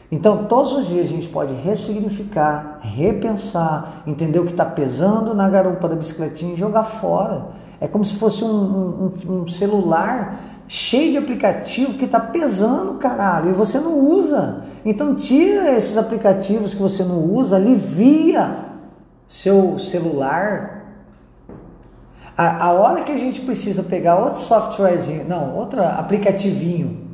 Então, 0.10 0.46
todos 0.46 0.72
os 0.72 0.88
dias 0.88 1.08
a 1.08 1.10
gente 1.10 1.28
pode 1.28 1.54
ressignificar, 1.56 2.80
repensar, 2.82 4.02
entender 4.08 4.40
o 4.40 4.46
que 4.46 4.52
está 4.52 4.64
pesando 4.64 5.34
na 5.34 5.50
garupa 5.50 5.90
da 5.90 5.96
bicicletinha 5.96 6.54
e 6.54 6.58
jogar 6.58 6.84
fora. 6.84 7.48
É 7.82 7.88
como 7.88 8.06
se 8.06 8.16
fosse 8.16 8.46
um, 8.46 9.12
um, 9.28 9.42
um 9.42 9.48
celular 9.50 10.40
cheio 10.70 11.12
de 11.12 11.18
aplicativo 11.18 11.96
que 11.96 12.06
está 12.06 12.22
pesando, 12.22 12.94
caralho, 12.94 13.50
e 13.50 13.54
você 13.54 13.78
não 13.78 14.00
usa. 14.00 14.64
Então 14.86 15.16
tira 15.16 15.70
esses 15.76 15.98
aplicativos 15.98 16.74
que 16.74 16.82
você 16.82 17.04
não 17.04 17.26
usa, 17.26 17.58
alivia 17.58 18.56
seu 19.28 19.78
celular. 19.80 20.79
A, 22.40 22.68
a 22.68 22.72
hora 22.72 23.04
que 23.04 23.12
a 23.12 23.18
gente 23.18 23.42
precisa 23.42 23.84
pegar 23.84 24.16
outro 24.16 24.40
softwarezinho, 24.40 25.28
não, 25.28 25.58
outro 25.58 25.84
aplicativinho 25.84 27.06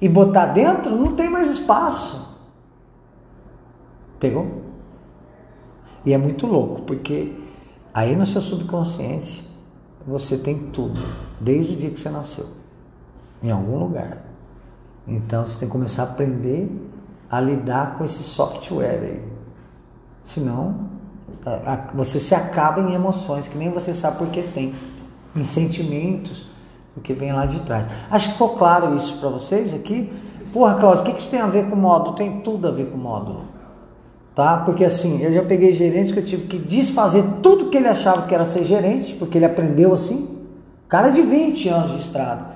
e 0.00 0.08
botar 0.08 0.46
dentro, 0.46 0.96
não 0.96 1.14
tem 1.14 1.28
mais 1.28 1.50
espaço. 1.50 2.38
Pegou? 4.18 4.62
E 6.06 6.14
é 6.14 6.16
muito 6.16 6.46
louco, 6.46 6.80
porque 6.84 7.38
aí 7.92 8.16
no 8.16 8.24
seu 8.24 8.40
subconsciente 8.40 9.46
você 10.06 10.38
tem 10.38 10.70
tudo, 10.70 10.98
desde 11.38 11.74
o 11.74 11.76
dia 11.76 11.90
que 11.90 12.00
você 12.00 12.08
nasceu 12.08 12.46
em 13.42 13.50
algum 13.50 13.78
lugar. 13.78 14.24
Então 15.06 15.44
você 15.44 15.60
tem 15.60 15.68
que 15.68 15.72
começar 15.72 16.04
a 16.04 16.06
aprender 16.06 16.66
a 17.28 17.38
lidar 17.42 17.98
com 17.98 18.04
esse 18.04 18.22
software 18.22 19.02
aí. 19.02 19.28
Senão 20.22 20.88
você 21.94 22.20
se 22.20 22.34
acaba 22.34 22.80
em 22.80 22.94
emoções 22.94 23.48
que 23.48 23.56
nem 23.56 23.70
você 23.70 23.94
sabe 23.94 24.18
porque 24.18 24.42
tem, 24.42 24.74
em 25.34 25.42
sentimentos, 25.42 26.46
porque 26.94 27.12
vem 27.14 27.32
lá 27.32 27.46
de 27.46 27.60
trás. 27.60 27.88
Acho 28.10 28.26
que 28.28 28.32
ficou 28.32 28.50
claro 28.56 28.94
isso 28.94 29.16
para 29.18 29.28
vocês 29.28 29.72
aqui. 29.72 30.12
Porra, 30.52 30.74
Cláudio, 30.74 31.02
o 31.02 31.06
que, 31.06 31.12
que 31.12 31.20
isso 31.20 31.30
tem 31.30 31.40
a 31.40 31.46
ver 31.46 31.68
com 31.70 31.76
módulo? 31.76 32.14
Tem 32.14 32.40
tudo 32.40 32.68
a 32.68 32.70
ver 32.70 32.86
com 32.86 32.98
módulo. 32.98 33.44
Tá? 34.34 34.58
Porque 34.58 34.84
assim, 34.84 35.20
eu 35.22 35.32
já 35.32 35.42
peguei 35.42 35.72
gerentes 35.72 36.12
que 36.12 36.18
eu 36.18 36.24
tive 36.24 36.46
que 36.46 36.58
desfazer 36.58 37.24
tudo 37.42 37.70
que 37.70 37.76
ele 37.76 37.88
achava 37.88 38.22
que 38.22 38.34
era 38.34 38.44
ser 38.44 38.64
gerente, 38.64 39.14
porque 39.14 39.38
ele 39.38 39.44
aprendeu 39.44 39.94
assim. 39.94 40.38
Cara 40.88 41.10
de 41.10 41.22
20 41.22 41.68
anos 41.68 41.92
de 41.92 41.98
estrada 41.98 42.46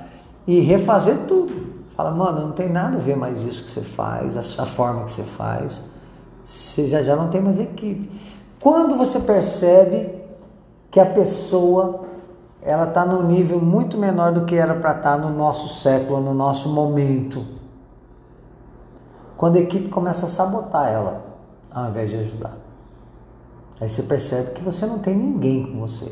e 0.47 0.61
refazer 0.61 1.18
tudo. 1.29 1.64
Fala, 1.97 2.11
mano, 2.11 2.47
não 2.47 2.53
tem 2.53 2.68
nada 2.68 2.97
a 2.97 3.01
ver 3.01 3.16
mais 3.16 3.42
isso 3.42 3.64
que 3.64 3.70
você 3.70 3.83
faz, 3.83 4.37
a 4.59 4.66
forma 4.66 5.05
que 5.05 5.12
você 5.12 5.23
faz. 5.23 5.81
Você 6.42 6.88
já, 6.88 7.01
já 7.01 7.14
não 7.14 7.29
tem 7.29 7.40
mais 7.40 7.61
equipe. 7.61 8.11
Quando 8.64 8.96
você 8.96 9.20
percebe 9.20 10.24
que 10.90 10.98
a 10.98 11.05
pessoa 11.05 12.07
ela 12.62 12.88
está 12.88 13.05
num 13.05 13.22
nível 13.22 13.61
muito 13.61 13.98
menor 13.98 14.33
do 14.33 14.46
que 14.46 14.55
era 14.55 14.74
para 14.74 14.92
estar 14.92 15.03
tá 15.03 15.18
no 15.18 15.29
nosso 15.29 15.68
século, 15.83 16.18
no 16.18 16.33
nosso 16.33 16.70
momento. 16.70 17.44
Quando 19.37 19.57
a 19.57 19.59
equipe 19.59 19.90
começa 19.90 20.24
a 20.24 20.29
sabotar 20.31 20.88
ela, 20.88 21.27
ao 21.70 21.90
invés 21.90 22.09
de 22.09 22.16
ajudar. 22.16 22.57
Aí 23.79 23.90
você 23.90 24.03
percebe 24.05 24.53
que 24.53 24.62
você 24.62 24.87
não 24.87 24.98
tem 24.98 25.14
ninguém 25.14 25.70
com 25.70 25.81
você. 25.81 26.11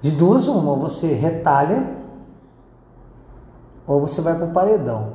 De 0.00 0.10
duas, 0.10 0.48
uma, 0.48 0.74
você 0.74 1.12
retalha 1.12 1.98
ou 3.86 4.00
você 4.00 4.20
vai 4.20 4.34
para 4.34 4.46
o 4.46 4.50
paredão. 4.50 5.12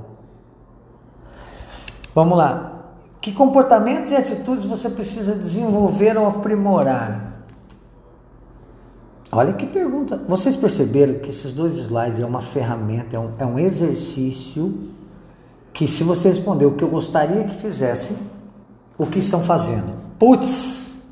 Vamos 2.15 2.37
lá. 2.37 2.72
Que 3.23 3.31
comportamentos 3.31 4.11
e 4.11 4.17
atitudes 4.17 4.65
você 4.65 4.89
precisa 4.89 5.33
desenvolver 5.33 6.17
ou 6.17 6.27
aprimorar? 6.27 7.45
Olha 9.31 9.53
que 9.53 9.65
pergunta. 9.65 10.21
Vocês 10.27 10.57
perceberam 10.57 11.19
que 11.19 11.29
esses 11.29 11.53
dois 11.53 11.77
slides 11.77 12.19
é 12.19 12.25
uma 12.25 12.41
ferramenta, 12.41 13.15
é 13.15 13.19
um, 13.19 13.31
é 13.39 13.45
um 13.45 13.57
exercício 13.57 14.77
que, 15.71 15.87
se 15.87 16.03
você 16.03 16.27
responder 16.27 16.65
o 16.65 16.73
que 16.73 16.83
eu 16.83 16.89
gostaria 16.89 17.45
que 17.45 17.55
fizessem, 17.61 18.17
o 18.97 19.07
que 19.07 19.19
estão 19.19 19.39
fazendo? 19.39 19.93
Putz! 20.19 21.05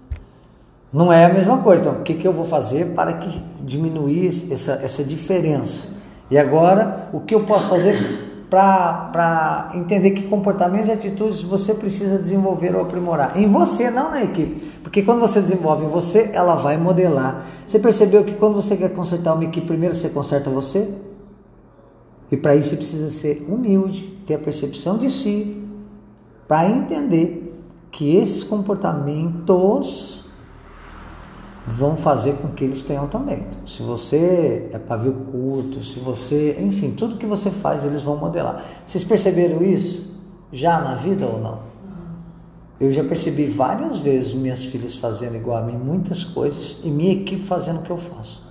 Não 0.91 1.13
é 1.13 1.23
a 1.23 1.33
mesma 1.33 1.59
coisa. 1.59 1.81
Então, 1.81 2.01
o 2.01 2.03
que, 2.03 2.15
que 2.15 2.27
eu 2.27 2.33
vou 2.33 2.43
fazer 2.43 2.93
para 2.93 3.13
que 3.13 3.41
diminuir 3.61 4.51
essa, 4.51 4.73
essa 4.83 5.01
diferença? 5.01 5.87
E 6.29 6.37
agora, 6.37 7.07
o 7.13 7.21
que 7.21 7.33
eu 7.33 7.45
posso 7.45 7.69
fazer 7.69 8.30
para 8.51 9.71
entender 9.73 10.11
que 10.11 10.23
comportamentos 10.23 10.89
e 10.89 10.91
atitudes 10.91 11.41
você 11.41 11.73
precisa 11.73 12.17
desenvolver 12.17 12.75
ou 12.75 12.81
aprimorar? 12.81 13.37
Em 13.37 13.49
você, 13.49 13.89
não 13.89 14.11
na 14.11 14.21
equipe. 14.21 14.73
Porque 14.83 15.01
quando 15.03 15.21
você 15.21 15.39
desenvolve 15.39 15.85
em 15.85 15.87
você, 15.87 16.31
ela 16.33 16.55
vai 16.55 16.75
modelar. 16.75 17.45
Você 17.65 17.79
percebeu 17.79 18.25
que 18.25 18.33
quando 18.33 18.55
você 18.55 18.75
quer 18.75 18.89
consertar 18.89 19.35
uma 19.35 19.45
equipe, 19.45 19.65
primeiro 19.65 19.95
você 19.95 20.09
conserta 20.09 20.49
você? 20.49 20.93
E 22.29 22.35
para 22.35 22.53
isso 22.53 22.71
você 22.71 22.75
precisa 22.75 23.09
ser 23.09 23.45
humilde, 23.47 24.21
ter 24.27 24.35
a 24.35 24.39
percepção 24.39 24.97
de 24.97 25.09
si, 25.09 25.65
para 26.45 26.69
entender 26.69 27.57
que 27.89 28.17
esses 28.17 28.43
comportamentos 28.43 30.20
vão 31.65 31.95
fazer 31.95 32.33
com 32.33 32.49
que 32.49 32.63
eles 32.63 32.81
tenham 32.81 33.07
também. 33.07 33.45
Então, 33.47 33.67
se 33.67 33.83
você 33.83 34.69
é 34.73 34.79
pavio 34.79 35.13
curto, 35.31 35.83
se 35.83 35.99
você, 35.99 36.57
enfim, 36.59 36.91
tudo 36.91 37.17
que 37.17 37.25
você 37.25 37.51
faz, 37.51 37.83
eles 37.83 38.01
vão 38.01 38.17
modelar. 38.17 38.65
Vocês 38.85 39.03
perceberam 39.03 39.61
isso 39.61 40.11
já 40.51 40.79
na 40.79 40.95
vida 40.95 41.25
ou 41.25 41.39
não? 41.39 41.71
Eu 42.79 42.91
já 42.91 43.03
percebi 43.03 43.45
várias 43.45 43.99
vezes 43.99 44.33
minhas 44.33 44.63
filhas 44.63 44.95
fazendo 44.95 45.35
igual 45.35 45.57
a 45.57 45.61
mim 45.61 45.77
muitas 45.77 46.23
coisas 46.23 46.79
e 46.83 46.89
minha 46.89 47.13
equipe 47.13 47.43
fazendo 47.43 47.79
o 47.79 47.83
que 47.83 47.91
eu 47.91 47.97
faço. 47.97 48.43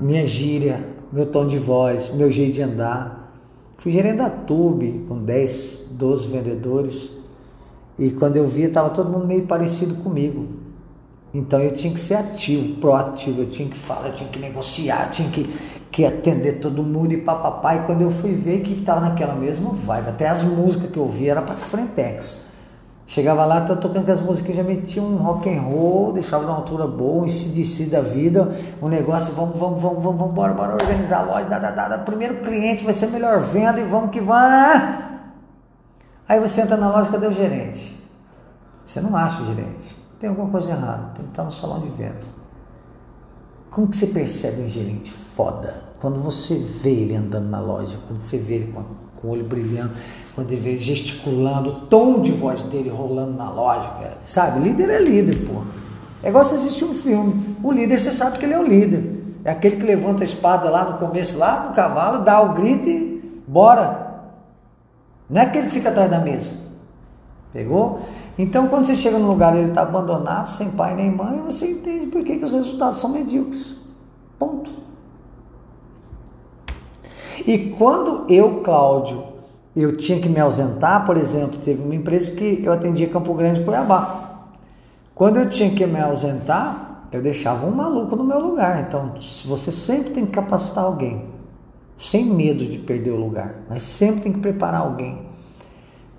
Minha 0.00 0.26
gíria, 0.26 0.82
meu 1.12 1.26
tom 1.26 1.46
de 1.46 1.58
voz, 1.58 2.10
meu 2.14 2.32
jeito 2.32 2.54
de 2.54 2.62
andar. 2.62 3.34
Fui 3.76 3.92
gerente 3.92 4.16
da 4.16 4.30
Tube 4.30 5.04
com 5.06 5.18
10, 5.18 5.80
12 5.90 6.28
vendedores 6.28 7.12
e 7.98 8.10
quando 8.10 8.38
eu 8.38 8.48
vi 8.48 8.62
estava 8.62 8.88
todo 8.88 9.10
mundo 9.10 9.26
meio 9.26 9.46
parecido 9.46 9.96
comigo 9.96 10.55
então 11.36 11.60
eu 11.60 11.70
tinha 11.74 11.92
que 11.92 12.00
ser 12.00 12.14
ativo, 12.14 12.80
proativo, 12.80 13.42
eu 13.42 13.50
tinha 13.50 13.68
que 13.68 13.76
falar, 13.76 14.08
eu 14.08 14.14
tinha 14.14 14.28
que 14.30 14.38
negociar, 14.38 15.10
tinha 15.10 15.28
que, 15.28 15.44
que 15.90 16.02
atender 16.06 16.60
todo 16.60 16.82
mundo 16.82 17.12
e 17.12 17.18
papapá. 17.18 17.76
E 17.76 17.80
quando 17.80 18.00
eu 18.00 18.10
fui 18.10 18.32
ver 18.32 18.62
que 18.62 18.72
estava 18.72 19.02
naquela 19.02 19.34
mesma 19.34 19.70
vibe, 19.70 20.08
até 20.08 20.28
as 20.28 20.42
músicas 20.42 20.90
que 20.90 20.96
eu 20.96 21.02
ouvia 21.02 21.32
era 21.32 21.42
para 21.42 21.56
Frentex. 21.56 22.46
Chegava 23.06 23.44
lá, 23.44 23.60
tá 23.60 23.76
tocando 23.76 24.06
com 24.06 24.12
as 24.12 24.20
músicas, 24.20 24.56
já 24.56 24.62
metia 24.62 25.02
um 25.02 25.16
rock 25.16 25.48
and 25.48 25.60
roll, 25.60 26.14
deixava 26.14 26.42
numa 26.44 26.56
altura 26.56 26.86
boa, 26.86 27.24
um 27.24 27.28
CDC 27.28 27.84
da 27.84 28.00
vida, 28.00 28.56
um 28.80 28.88
negócio, 28.88 29.34
vamos, 29.34 29.58
vamos, 29.58 29.80
vamos, 29.80 30.02
vamos, 30.02 30.18
vamos, 30.18 30.34
bora, 30.34 30.54
bora 30.54 30.72
organizar 30.72 31.18
a 31.18 31.22
loja, 31.22 31.44
dá, 31.44 31.58
dá, 31.58 31.70
dá, 31.70 31.98
primeiro 31.98 32.42
cliente 32.42 32.82
vai 32.82 32.94
ser 32.94 33.08
melhor 33.08 33.40
venda 33.40 33.78
e 33.78 33.84
vamos 33.84 34.10
que 34.10 34.20
vamos. 34.20 34.50
Né? 34.50 35.20
Aí 36.26 36.40
você 36.40 36.62
entra 36.62 36.78
na 36.78 36.90
loja, 36.90 37.10
cadê 37.10 37.26
o 37.26 37.32
gerente? 37.32 37.94
Você 38.86 39.02
não 39.02 39.14
acha 39.14 39.42
o 39.42 39.46
gerente 39.46 40.05
tem 40.20 40.30
alguma 40.30 40.48
coisa 40.50 40.70
errada, 40.70 41.10
tem 41.14 41.24
que 41.24 41.30
estar 41.30 41.44
no 41.44 41.52
salão 41.52 41.80
de 41.80 41.90
vendas. 41.90 42.28
Como 43.70 43.88
que 43.88 43.96
você 43.96 44.06
percebe 44.06 44.62
um 44.62 44.68
gerente 44.68 45.10
foda? 45.10 45.84
Quando 46.00 46.20
você 46.20 46.54
vê 46.54 46.90
ele 46.90 47.16
andando 47.16 47.48
na 47.48 47.60
loja, 47.60 47.98
quando 48.06 48.20
você 48.20 48.38
vê 48.38 48.54
ele 48.54 48.72
com, 48.72 48.82
com 49.20 49.28
o 49.28 49.30
olho 49.32 49.44
brilhando, 49.44 49.92
quando 50.34 50.50
ele 50.50 50.60
vê 50.60 50.70
ele 50.70 50.78
gesticulando, 50.78 51.70
o 51.70 51.80
tom 51.86 52.22
de 52.22 52.32
voz 52.32 52.62
dele 52.62 52.88
rolando 52.88 53.36
na 53.36 53.50
loja, 53.50 53.88
cara. 54.00 54.18
Sabe? 54.24 54.60
Líder 54.60 54.90
é 54.90 54.98
líder, 54.98 55.46
porra. 55.46 55.66
É 56.22 56.28
igual 56.28 56.44
você 56.44 56.54
assistir 56.54 56.84
um 56.84 56.94
filme. 56.94 57.56
O 57.62 57.70
líder, 57.70 57.98
você 57.98 58.12
sabe 58.12 58.38
que 58.38 58.44
ele 58.44 58.54
é 58.54 58.58
o 58.58 58.62
líder. 58.62 59.16
É 59.44 59.50
aquele 59.50 59.76
que 59.76 59.84
levanta 59.84 60.22
a 60.22 60.24
espada 60.24 60.70
lá 60.70 60.84
no 60.90 60.98
começo, 60.98 61.38
lá 61.38 61.68
no 61.68 61.74
cavalo, 61.74 62.24
dá 62.24 62.40
o 62.40 62.54
grito 62.54 62.88
e 62.88 63.42
bora. 63.46 64.22
Não 65.28 65.40
é 65.40 65.44
aquele 65.44 65.66
que 65.66 65.72
fica 65.72 65.90
atrás 65.90 66.10
da 66.10 66.18
mesa. 66.18 66.54
Pegou? 67.52 68.00
Então, 68.38 68.68
quando 68.68 68.84
você 68.84 68.94
chega 68.94 69.18
no 69.18 69.28
lugar 69.28 69.54
e 69.54 69.60
ele 69.60 69.68
está 69.68 69.82
abandonado, 69.82 70.48
sem 70.48 70.70
pai 70.70 70.94
nem 70.94 71.10
mãe, 71.10 71.40
você 71.40 71.70
entende 71.70 72.06
por 72.06 72.22
que, 72.22 72.36
que 72.36 72.44
os 72.44 72.52
resultados 72.52 72.98
são 72.98 73.10
medíocres. 73.10 73.74
Ponto. 74.38 74.70
E 77.46 77.70
quando 77.78 78.24
eu, 78.28 78.60
Cláudio, 78.60 79.24
eu 79.74 79.96
tinha 79.96 80.20
que 80.20 80.28
me 80.28 80.40
ausentar, 80.40 81.06
por 81.06 81.16
exemplo, 81.16 81.58
teve 81.58 81.82
uma 81.82 81.94
empresa 81.94 82.30
que 82.32 82.62
eu 82.62 82.72
atendia 82.72 83.08
Campo 83.08 83.32
Grande 83.34 83.62
Cuiabá. 83.62 84.48
Quando 85.14 85.38
eu 85.38 85.48
tinha 85.48 85.70
que 85.70 85.86
me 85.86 86.00
ausentar, 86.00 87.08
eu 87.10 87.22
deixava 87.22 87.66
um 87.66 87.70
maluco 87.70 88.16
no 88.16 88.24
meu 88.24 88.38
lugar. 88.38 88.84
Então, 88.86 89.14
você 89.46 89.72
sempre 89.72 90.10
tem 90.10 90.26
que 90.26 90.32
capacitar 90.32 90.84
alguém, 90.84 91.24
sem 91.96 92.24
medo 92.24 92.66
de 92.66 92.78
perder 92.78 93.12
o 93.12 93.16
lugar, 93.16 93.62
mas 93.68 93.82
sempre 93.82 94.22
tem 94.22 94.32
que 94.32 94.40
preparar 94.40 94.82
alguém. 94.82 95.25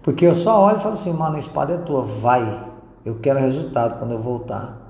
Porque 0.08 0.26
eu 0.26 0.34
só 0.34 0.63
olho 0.63 0.78
e 0.78 0.80
falo 0.80 0.93
assim, 0.93 1.12
mano, 1.12 1.36
a 1.36 1.39
espada 1.39 1.74
é 1.74 1.78
tua, 1.80 2.02
vai. 2.02 2.65
Eu 3.04 3.15
quero 3.15 3.39
resultado 3.39 4.00
quando 4.00 4.12
eu 4.12 4.22
voltar. 4.22 4.89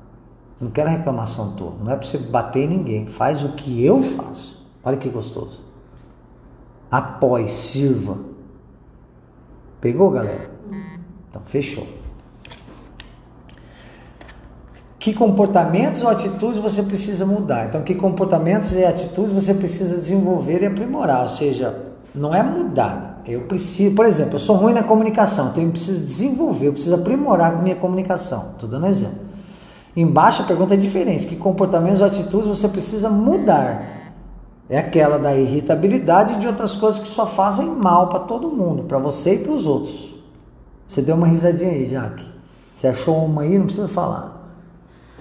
Não 0.62 0.70
quero 0.70 0.92
reclamação 0.92 1.56
tua. 1.56 1.74
Não 1.82 1.92
é 1.92 1.96
para 1.96 2.06
você 2.06 2.20
bater 2.20 2.66
em 2.66 2.78
ninguém. 2.78 3.08
Faz 3.08 3.44
o 3.44 3.54
que 3.54 3.84
eu 3.84 4.00
faço. 4.00 4.64
Olha 4.84 4.96
que 4.96 5.10
gostoso. 5.10 5.64
Apoie, 6.92 7.48
sirva. 7.48 8.20
Pegou, 9.82 10.12
galera? 10.12 10.52
Então, 11.28 11.42
fechou. 11.46 11.88
que 15.00 15.16
comportamentos 15.16 16.04
ou 16.04 16.10
atitudes 16.10 16.60
você 16.60 16.84
precisa 16.84 17.26
mudar. 17.26 17.66
Então, 17.66 17.82
que 17.82 17.96
comportamentos 17.96 18.72
e 18.74 18.86
atitudes 18.86 19.34
você 19.34 19.56
precisa 19.56 19.96
desenvolver 19.96 20.62
e 20.62 20.68
aprimorar. 20.68 21.22
Ou 21.22 21.28
seja, 21.28 21.96
não 22.14 22.36
é 22.36 22.44
mudar. 22.44 23.17
Eu 23.28 23.42
preciso, 23.42 23.94
por 23.94 24.06
exemplo, 24.06 24.36
eu 24.36 24.40
sou 24.40 24.56
ruim 24.56 24.74
na 24.74 24.84
comunicação, 24.84 25.50
então 25.50 25.62
eu 25.62 25.70
preciso 25.70 26.00
desenvolver, 26.00 26.68
eu 26.68 26.74
preciso 26.74 26.96
aprimorar 26.96 27.54
a 27.54 27.56
minha 27.58 27.76
comunicação. 27.76 28.52
Estou 28.54 28.70
dando 28.70 28.88
exemplo. 28.88 29.20
Embaixo 29.96 30.44
a 30.44 30.46
pergunta 30.46 30.76
é 30.76 30.78
diferente: 30.78 31.28
que 31.28 31.36
comportamentos 31.36 32.00
ou 32.00 32.08
atitudes 32.08 32.48
você 32.48 32.70
precisa 32.70 33.10
mudar? 33.10 34.14
É 34.70 34.78
aquela 34.78 35.18
da 35.18 35.36
irritabilidade 35.36 36.34
e 36.34 36.38
de 36.38 36.48
outras 36.48 36.76
coisas 36.76 37.00
que 37.00 37.08
só 37.08 37.26
fazem 37.26 37.68
mal 37.68 38.08
para 38.08 38.20
todo 38.20 38.50
mundo, 38.50 38.84
para 38.84 38.98
você 38.98 39.36
e 39.36 39.38
para 39.40 39.52
os 39.52 39.68
outros. 39.68 40.16
Você 40.88 41.02
deu 41.02 41.16
uma 41.16 41.28
risadinha 41.28 41.72
aí, 41.72 41.88
Jaque. 41.88 42.26
Você 42.76 42.88
achou 42.88 43.26
uma 43.26 43.42
aí, 43.42 43.58
não 43.58 43.66
precisa 43.66 43.88
falar. 43.88 44.52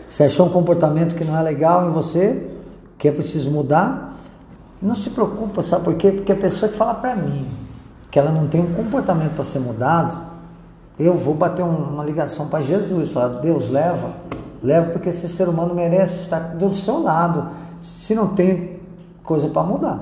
Você 0.09 0.25
achou 0.25 0.47
um 0.47 0.51
comportamento 0.51 1.17
que 1.17 1.25
não 1.25 1.37
é 1.37 1.43
legal 1.43 1.89
em 1.89 1.91
você, 1.91 2.51
que 2.99 3.09
é 3.09 3.13
preciso 3.13 3.51
mudar? 3.51 4.17
Não 4.81 4.95
se 4.95 5.11
preocupa, 5.11 5.63
sabe 5.63 5.85
por 5.85 5.95
quê? 5.95 6.13
Porque 6.13 6.31
a 6.31 6.37
pessoa 6.37 6.71
que 6.71 6.77
fala 6.77 6.95
para 6.95 7.17
mim 7.17 7.66
que 8.17 8.21
ela 8.21 8.33
não 8.33 8.47
tem 8.47 8.63
um 8.63 8.73
comportamento 8.73 9.35
para 9.35 9.45
ser 9.45 9.59
mudado, 9.59 10.19
eu 10.99 11.13
vou 11.13 11.35
bater 11.35 11.63
uma 11.63 12.03
ligação 12.03 12.49
para 12.49 12.63
Jesus, 12.63 13.11
falar: 13.11 13.41
Deus, 13.41 13.69
leva, 13.69 14.15
leva, 14.63 14.89
porque 14.89 15.11
esse 15.11 15.29
ser 15.29 15.47
humano 15.47 15.75
merece 15.75 16.23
estar 16.23 16.39
do 16.57 16.73
seu 16.73 17.03
lado, 17.03 17.51
se 17.79 18.15
não 18.15 18.29
tem 18.29 18.81
coisa 19.23 19.51
para 19.51 19.63
mudar. 19.65 20.01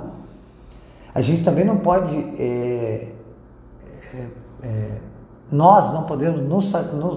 A 1.13 1.21
gente 1.21 1.43
também 1.43 1.65
não 1.65 1.79
pode. 1.79 2.17
É, 2.39 3.09
é, 4.15 4.27
é, 4.63 4.99
nós 5.51 5.93
não 5.93 6.05
podemos 6.05 6.41
nos, 6.41 6.73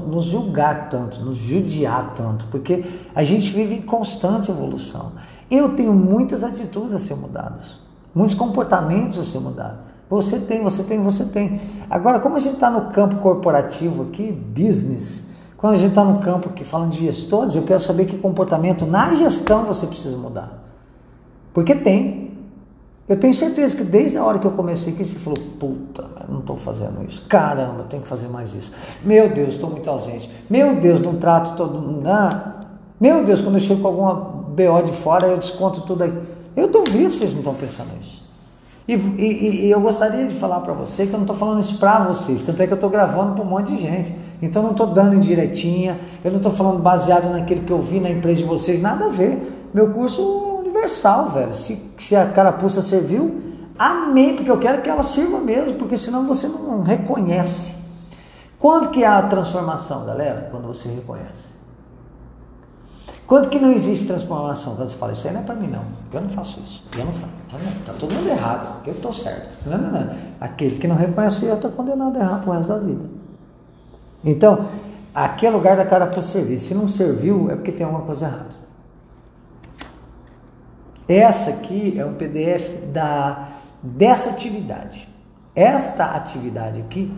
nos, 0.07 0.23
julgar 0.25 0.89
tanto, 0.89 1.21
nos 1.21 1.37
judiar 1.37 2.15
tanto, 2.15 2.47
porque 2.47 2.83
a 3.13 3.23
gente 3.23 3.51
vive 3.51 3.75
em 3.75 3.81
constante 3.83 4.49
evolução. 4.49 5.11
Eu 5.49 5.75
tenho 5.75 5.93
muitas 5.93 6.43
atitudes 6.43 6.95
a 6.95 6.99
ser 6.99 7.13
mudadas, 7.13 7.81
muitos 8.15 8.33
comportamentos 8.33 9.19
a 9.19 9.23
ser 9.23 9.37
mudados. 9.37 9.96
Você 10.09 10.39
tem, 10.39 10.63
você 10.63 10.83
tem, 10.83 11.01
você 11.01 11.25
tem. 11.25 11.59
Agora, 11.89 12.19
como 12.19 12.35
a 12.35 12.39
gente 12.39 12.55
está 12.55 12.69
no 12.69 12.91
campo 12.91 13.17
corporativo 13.17 14.03
aqui, 14.03 14.31
business, 14.31 15.25
quando 15.57 15.73
a 15.73 15.77
gente 15.77 15.89
está 15.89 16.03
no 16.03 16.19
campo 16.19 16.49
que 16.49 16.63
falando 16.63 16.91
de 16.91 17.01
gestores, 17.01 17.55
eu 17.55 17.63
quero 17.63 17.79
saber 17.79 18.05
que 18.05 18.17
comportamento 18.17 18.85
na 18.85 19.13
gestão 19.15 19.65
você 19.65 19.85
precisa 19.85 20.15
mudar. 20.15 20.63
Porque 21.53 21.75
tem. 21.75 22.27
Eu 23.09 23.17
tenho 23.17 23.33
certeza 23.33 23.75
que 23.75 23.83
desde 23.83 24.17
a 24.17 24.23
hora 24.23 24.37
que 24.37 24.45
eu 24.45 24.51
comecei 24.51 24.93
aqui, 24.93 25.03
você 25.03 25.17
falou, 25.17 25.39
puta, 25.57 26.05
não 26.29 26.39
estou 26.39 26.57
fazendo 26.57 27.03
isso. 27.05 27.25
Caramba, 27.27 27.85
tenho 27.89 28.03
que 28.03 28.07
fazer 28.07 28.27
mais 28.27 28.53
isso. 28.53 28.71
Meu 29.03 29.29
Deus, 29.29 29.55
estou 29.55 29.69
muito 29.69 29.89
ausente. 29.89 30.29
Meu 30.49 30.75
Deus, 30.75 30.99
não 30.99 31.15
trato 31.15 31.55
todo 31.55 31.79
mundo. 31.79 32.07
Meu 32.99 33.23
Deus, 33.23 33.41
quando 33.41 33.55
eu 33.55 33.61
chego 33.61 33.81
com 33.81 33.87
alguma 33.87 34.13
BO 34.13 34.83
de 34.85 34.91
fora, 34.91 35.27
eu 35.27 35.37
desconto 35.37 35.81
tudo 35.81 36.03
aí. 36.03 36.13
Eu 36.55 36.67
duvido 36.67 37.11
vocês 37.11 37.31
não 37.31 37.39
estão 37.39 37.53
pensando 37.53 37.89
isso. 38.01 38.26
E, 38.87 38.93
e, 38.93 39.65
e, 39.65 39.71
eu 39.71 39.81
gostaria 39.81 40.25
de 40.25 40.33
falar 40.35 40.61
para 40.61 40.71
você 40.71 41.05
que 41.05 41.11
eu 41.11 41.17
não 41.17 41.25
estou 41.25 41.35
falando 41.35 41.59
isso 41.59 41.77
para 41.77 41.99
vocês, 41.99 42.41
tanto 42.41 42.63
é 42.63 42.67
que 42.67 42.71
eu 42.71 42.75
estou 42.75 42.89
gravando 42.89 43.33
para 43.33 43.43
um 43.43 43.47
monte 43.47 43.73
de 43.73 43.81
gente. 43.81 44.15
Então 44.41 44.61
eu 44.61 44.67
não 44.67 44.71
estou 44.71 44.87
dando 44.87 45.13
indiretinha, 45.13 45.99
eu 46.23 46.31
não 46.31 46.37
estou 46.37 46.53
falando 46.53 46.79
baseado 46.79 47.29
naquilo 47.29 47.63
que 47.63 47.71
eu 47.71 47.81
vi 47.81 47.99
na 47.99 48.09
empresa 48.09 48.41
de 48.41 48.47
vocês, 48.47 48.79
nada 48.79 49.07
a 49.07 49.09
ver. 49.09 49.69
Meu 49.73 49.89
curso 49.89 50.21
é 50.21 50.61
universal, 50.61 51.29
velho. 51.29 51.53
Se, 51.53 51.77
se 51.97 52.15
a 52.15 52.27
carapuça 52.27 52.81
serviu, 52.81 53.41
amém, 53.77 54.35
porque 54.35 54.49
eu 54.49 54.57
quero 54.57 54.81
que 54.81 54.89
ela 54.89 55.03
sirva 55.03 55.39
mesmo, 55.39 55.73
porque 55.77 55.97
senão 55.97 56.25
você 56.25 56.47
não 56.47 56.81
reconhece. 56.81 57.75
Quando 58.57 58.89
que 58.89 59.03
há 59.03 59.17
a 59.17 59.23
transformação, 59.23 60.05
galera? 60.05 60.47
Quando 60.49 60.65
você 60.65 60.87
reconhece. 60.87 61.56
Quando 63.27 63.49
que 63.49 63.59
não 63.59 63.73
existe 63.73 64.07
transformação? 64.07 64.77
Quando 64.77 64.87
você 64.87 64.95
fala, 64.95 65.11
isso 65.11 65.27
aí 65.27 65.33
não 65.33 65.41
é 65.41 65.43
para 65.43 65.55
mim 65.55 65.67
não, 65.67 65.83
eu 66.13 66.21
não 66.21 66.29
faço 66.29 66.61
isso, 66.61 66.81
eu 66.97 67.05
não 67.05 67.11
faço, 67.11 67.33
está 67.81 67.93
todo 67.93 68.13
mundo 68.13 68.29
errado, 68.29 68.87
eu 68.87 68.93
estou 68.93 69.11
certo. 69.11 69.49
Não, 69.69 69.77
não, 69.77 69.91
não. 69.91 70.15
Aquele 70.39 70.77
que 70.77 70.87
não 70.87 70.95
reconhece 70.95 71.45
eu 71.45 71.55
está 71.55 71.67
condenado 71.67 72.15
a 72.15 72.21
errar 72.21 72.39
pro 72.39 72.53
resto 72.53 72.69
da 72.69 72.79
vida. 72.79 73.03
Então, 74.23 74.69
aqui 75.13 75.45
é 75.45 75.49
lugar 75.49 75.75
da 75.75 75.85
cara 75.85 76.07
para 76.07 76.21
servir. 76.21 76.57
Se 76.57 76.73
não 76.73 76.87
serviu, 76.87 77.51
é 77.51 77.55
porque 77.55 77.73
tem 77.73 77.85
alguma 77.85 78.05
coisa 78.05 78.27
errada. 78.27 78.67
Essa 81.05 81.49
aqui 81.51 81.99
é 81.99 82.05
um 82.05 82.13
PDF 82.13 82.91
da, 82.93 83.49
dessa 83.83 84.29
atividade. 84.29 85.09
Esta 85.53 86.15
atividade 86.15 86.79
aqui 86.79 87.13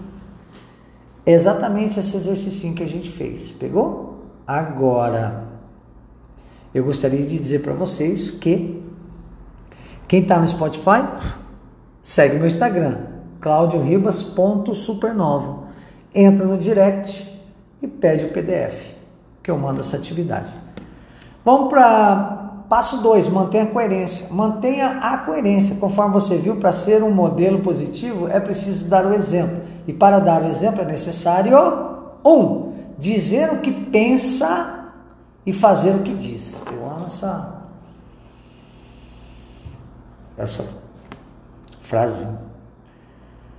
é 1.24 1.34
exatamente 1.34 2.00
esse 2.00 2.16
exercício 2.18 2.74
que 2.74 2.84
a 2.84 2.88
gente 2.88 3.12
fez. 3.12 3.52
Pegou? 3.52 4.26
Agora, 4.48 5.44
eu 6.74 6.84
gostaria 6.84 7.22
de 7.22 7.38
dizer 7.38 7.62
para 7.62 7.74
vocês 7.74 8.32
que 8.32 8.84
quem 10.08 10.22
está 10.22 10.40
no 10.40 10.48
Spotify, 10.48 11.06
segue 12.02 12.38
meu 12.38 12.48
Instagram, 12.48 12.98
claudioribas.supernova. 13.40 15.70
Entra 16.14 16.46
no 16.46 16.58
direct 16.58 17.26
e 17.82 17.88
pede 17.88 18.26
o 18.26 18.34
PDF, 18.34 18.94
que 19.44 19.52
eu 19.52 19.58
mando 19.58 19.82
essa 19.82 19.98
atividade. 19.98 20.54
Vamos 21.46 21.70
para 21.70 22.40
passo 22.70 23.02
2, 23.02 23.30
mantenha 23.30 23.64
a 23.64 23.68
coerência. 23.68 24.28
Mantenha 24.30 25.00
a 25.02 25.18
coerência. 25.20 25.76
Conforme 25.76 26.14
você 26.14 26.38
viu, 26.38 26.56
para 26.56 26.72
ser 26.72 27.04
um 27.04 27.12
modelo 27.12 27.60
positivo 27.60 28.28
é 28.28 28.40
preciso 28.40 28.88
dar 28.88 29.06
o 29.06 29.14
exemplo. 29.14 29.58
E 29.88 29.94
para 29.94 30.20
dar 30.20 30.42
o 30.42 30.46
exemplo 30.46 30.82
é 30.82 30.86
necessário, 30.86 31.58
um, 32.26 32.74
dizer 32.98 33.52
o 33.52 33.58
que 33.58 33.72
pensa 33.72 34.79
e 35.46 35.54
fazer 35.54 35.92
o 35.92 36.04
que 36.04 36.14
diz. 36.14 36.62
Eu 36.68 36.90
amo 36.90 37.06
essa 37.06 37.60
essa 40.38 40.66
frase. 41.82 42.26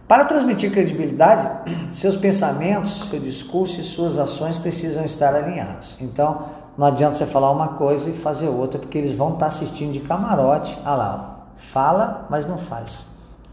Para 0.08 0.24
transmitir 0.24 0.72
credibilidade, 0.72 1.70
seus 1.92 2.16
pensamentos, 2.16 3.08
seu 3.08 3.20
discurso 3.20 3.80
e 3.80 3.84
suas 3.84 4.18
ações 4.18 4.58
precisam 4.58 5.04
estar 5.04 5.34
alinhados. 5.34 5.96
Então, 6.00 6.46
não 6.76 6.86
adianta 6.86 7.14
você 7.14 7.26
falar 7.26 7.50
uma 7.50 7.68
coisa 7.68 8.08
e 8.08 8.12
fazer 8.12 8.48
outra, 8.48 8.78
porque 8.80 8.96
eles 8.96 9.14
vão 9.14 9.34
estar 9.34 9.46
assistindo 9.46 9.92
de 9.92 10.00
camarote. 10.00 10.76
Ah 10.84 10.94
lá, 10.94 11.46
fala, 11.56 12.26
mas 12.30 12.46
não 12.46 12.56
faz. 12.56 13.04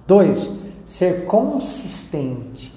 Dois, 0.08 0.50
ser 0.86 1.26
consistente. 1.26 2.74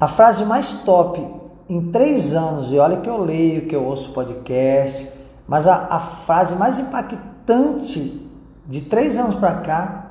A 0.00 0.06
frase 0.06 0.44
mais 0.44 0.74
top 0.74 1.37
em 1.68 1.90
três 1.90 2.34
anos, 2.34 2.72
e 2.72 2.78
olha 2.78 2.98
que 2.98 3.08
eu 3.08 3.18
leio, 3.22 3.66
que 3.66 3.76
eu 3.76 3.84
ouço 3.84 4.12
podcast, 4.12 5.08
mas 5.46 5.66
a, 5.66 5.86
a 5.90 5.98
frase 5.98 6.54
mais 6.54 6.78
impactante 6.78 8.26
de 8.66 8.82
três 8.82 9.18
anos 9.18 9.34
para 9.34 9.54
cá 9.54 10.10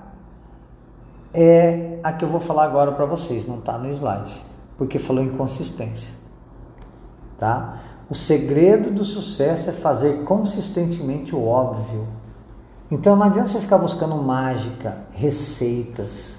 é 1.33 1.99
a 2.03 2.11
que 2.11 2.23
eu 2.23 2.29
vou 2.29 2.39
falar 2.39 2.65
agora 2.65 2.91
para 2.91 3.05
vocês, 3.05 3.45
não 3.45 3.59
está 3.59 3.77
no 3.77 3.89
slide, 3.89 4.43
porque 4.77 4.99
falou 4.99 5.23
em 5.23 5.29
consistência, 5.29 6.13
tá? 7.37 7.79
O 8.09 8.15
segredo 8.15 8.89
do 8.89 9.03
sucesso 9.03 9.69
é 9.69 9.73
fazer 9.73 10.23
consistentemente 10.23 11.35
o 11.35 11.45
óbvio. 11.45 12.07
Então 12.89 13.15
não 13.15 13.25
adianta 13.25 13.49
você 13.49 13.59
ficar 13.59 13.77
buscando 13.77 14.15
mágica, 14.15 14.99
receitas 15.11 16.37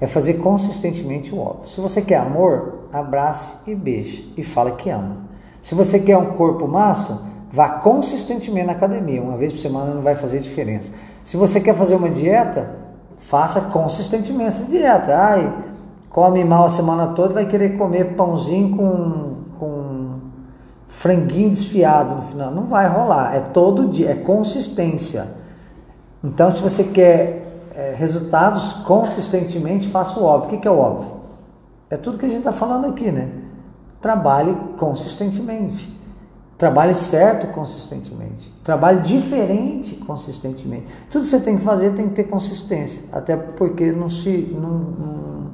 é 0.00 0.06
fazer 0.06 0.34
consistentemente 0.34 1.34
o 1.34 1.38
óbvio. 1.38 1.68
Se 1.68 1.80
você 1.80 2.00
quer 2.00 2.18
amor, 2.18 2.77
abrace 2.92 3.52
e 3.66 3.74
beije 3.74 4.32
e 4.36 4.42
fala 4.42 4.72
que 4.72 4.90
ama. 4.90 5.28
Se 5.60 5.74
você 5.74 5.98
quer 5.98 6.16
um 6.16 6.32
corpo 6.32 6.66
massa, 6.66 7.22
vá 7.50 7.68
consistentemente 7.68 8.66
na 8.66 8.72
academia. 8.72 9.22
Uma 9.22 9.36
vez 9.36 9.52
por 9.52 9.58
semana 9.58 9.94
não 9.94 10.02
vai 10.02 10.14
fazer 10.14 10.40
diferença. 10.40 10.90
Se 11.24 11.36
você 11.36 11.60
quer 11.60 11.74
fazer 11.74 11.94
uma 11.94 12.08
dieta, 12.08 12.76
faça 13.18 13.60
consistentemente 13.60 14.48
essa 14.48 14.64
dieta. 14.64 15.14
Ai, 15.16 15.52
come 16.08 16.44
mal 16.44 16.66
a 16.66 16.70
semana 16.70 17.08
toda, 17.08 17.34
vai 17.34 17.46
querer 17.46 17.76
comer 17.76 18.16
pãozinho 18.16 18.76
com, 18.76 19.34
com 19.58 20.10
franguinho 20.86 21.50
desfiado 21.50 22.14
no 22.14 22.22
final. 22.22 22.50
Não 22.50 22.64
vai 22.64 22.86
rolar. 22.86 23.34
É 23.34 23.40
todo 23.40 23.88
dia, 23.88 24.10
é 24.10 24.14
consistência. 24.14 25.36
Então, 26.22 26.50
se 26.50 26.60
você 26.60 26.84
quer 26.84 27.66
é, 27.74 27.94
resultados 27.96 28.72
consistentemente, 28.84 29.88
faça 29.88 30.18
o 30.18 30.24
óbvio. 30.24 30.56
O 30.56 30.60
que, 30.60 30.66
é 30.66 30.70
o 30.70 30.78
óbvio? 30.78 31.17
É 31.90 31.96
tudo 31.96 32.18
que 32.18 32.26
a 32.26 32.28
gente 32.28 32.38
está 32.38 32.52
falando 32.52 32.86
aqui, 32.86 33.10
né? 33.10 33.30
Trabalhe 34.00 34.54
consistentemente. 34.76 35.96
Trabalhe 36.56 36.92
certo 36.92 37.46
consistentemente. 37.48 38.52
Trabalhe 38.64 39.00
diferente 39.00 39.94
consistentemente. 39.94 40.86
Tudo 41.10 41.22
que 41.22 41.30
você 41.30 41.40
tem 41.40 41.56
que 41.56 41.64
fazer 41.64 41.94
tem 41.94 42.08
que 42.08 42.14
ter 42.14 42.24
consistência. 42.24 43.04
Até 43.12 43.36
porque 43.36 43.92
não 43.92 44.10
se, 44.10 44.56
não, 44.60 44.70
não, 44.70 45.50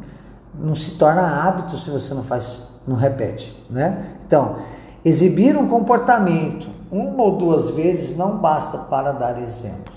não 0.59 0.75
se 0.75 0.93
torna 0.93 1.47
hábito 1.47 1.79
se 1.79 1.91
você 1.91 2.15
não 2.15 2.23
faz, 2.23 2.63
não 2.87 2.97
repete. 2.97 3.55
Né? 3.69 4.17
Então, 4.27 4.57
exibir 5.05 5.57
um 5.57 5.69
comportamento 5.69 6.69
uma 6.91 7.25
ou 7.25 7.37
duas 7.37 7.71
vezes 7.71 8.17
não 8.17 8.39
basta 8.39 8.79
para 8.79 9.13
dar 9.13 9.43
exemplo. 9.43 9.93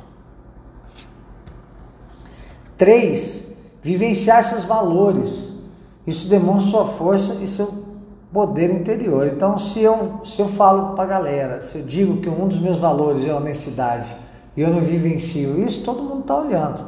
Três, 2.75 3.55
vivenciar 3.83 4.43
seus 4.43 4.63
valores. 4.63 5.56
Isso 6.07 6.27
demonstra 6.29 6.71
sua 6.71 6.85
força 6.85 7.33
e 7.41 7.45
seu 7.45 7.85
poder 8.31 8.69
interior. 8.69 9.27
Então, 9.27 9.57
se 9.57 9.81
eu, 9.81 10.21
se 10.23 10.41
eu 10.41 10.47
falo 10.47 10.95
para 10.95 11.03
a 11.03 11.07
galera, 11.07 11.61
se 11.61 11.77
eu 11.77 11.83
digo 11.83 12.21
que 12.21 12.29
um 12.29 12.47
dos 12.47 12.59
meus 12.59 12.77
valores 12.77 13.27
é 13.27 13.33
honestidade 13.33 14.07
e 14.55 14.61
eu 14.61 14.71
não 14.71 14.79
vivencio 14.79 15.61
isso, 15.61 15.81
todo 15.83 16.01
mundo 16.01 16.21
está 16.21 16.37
olhando. 16.37 16.85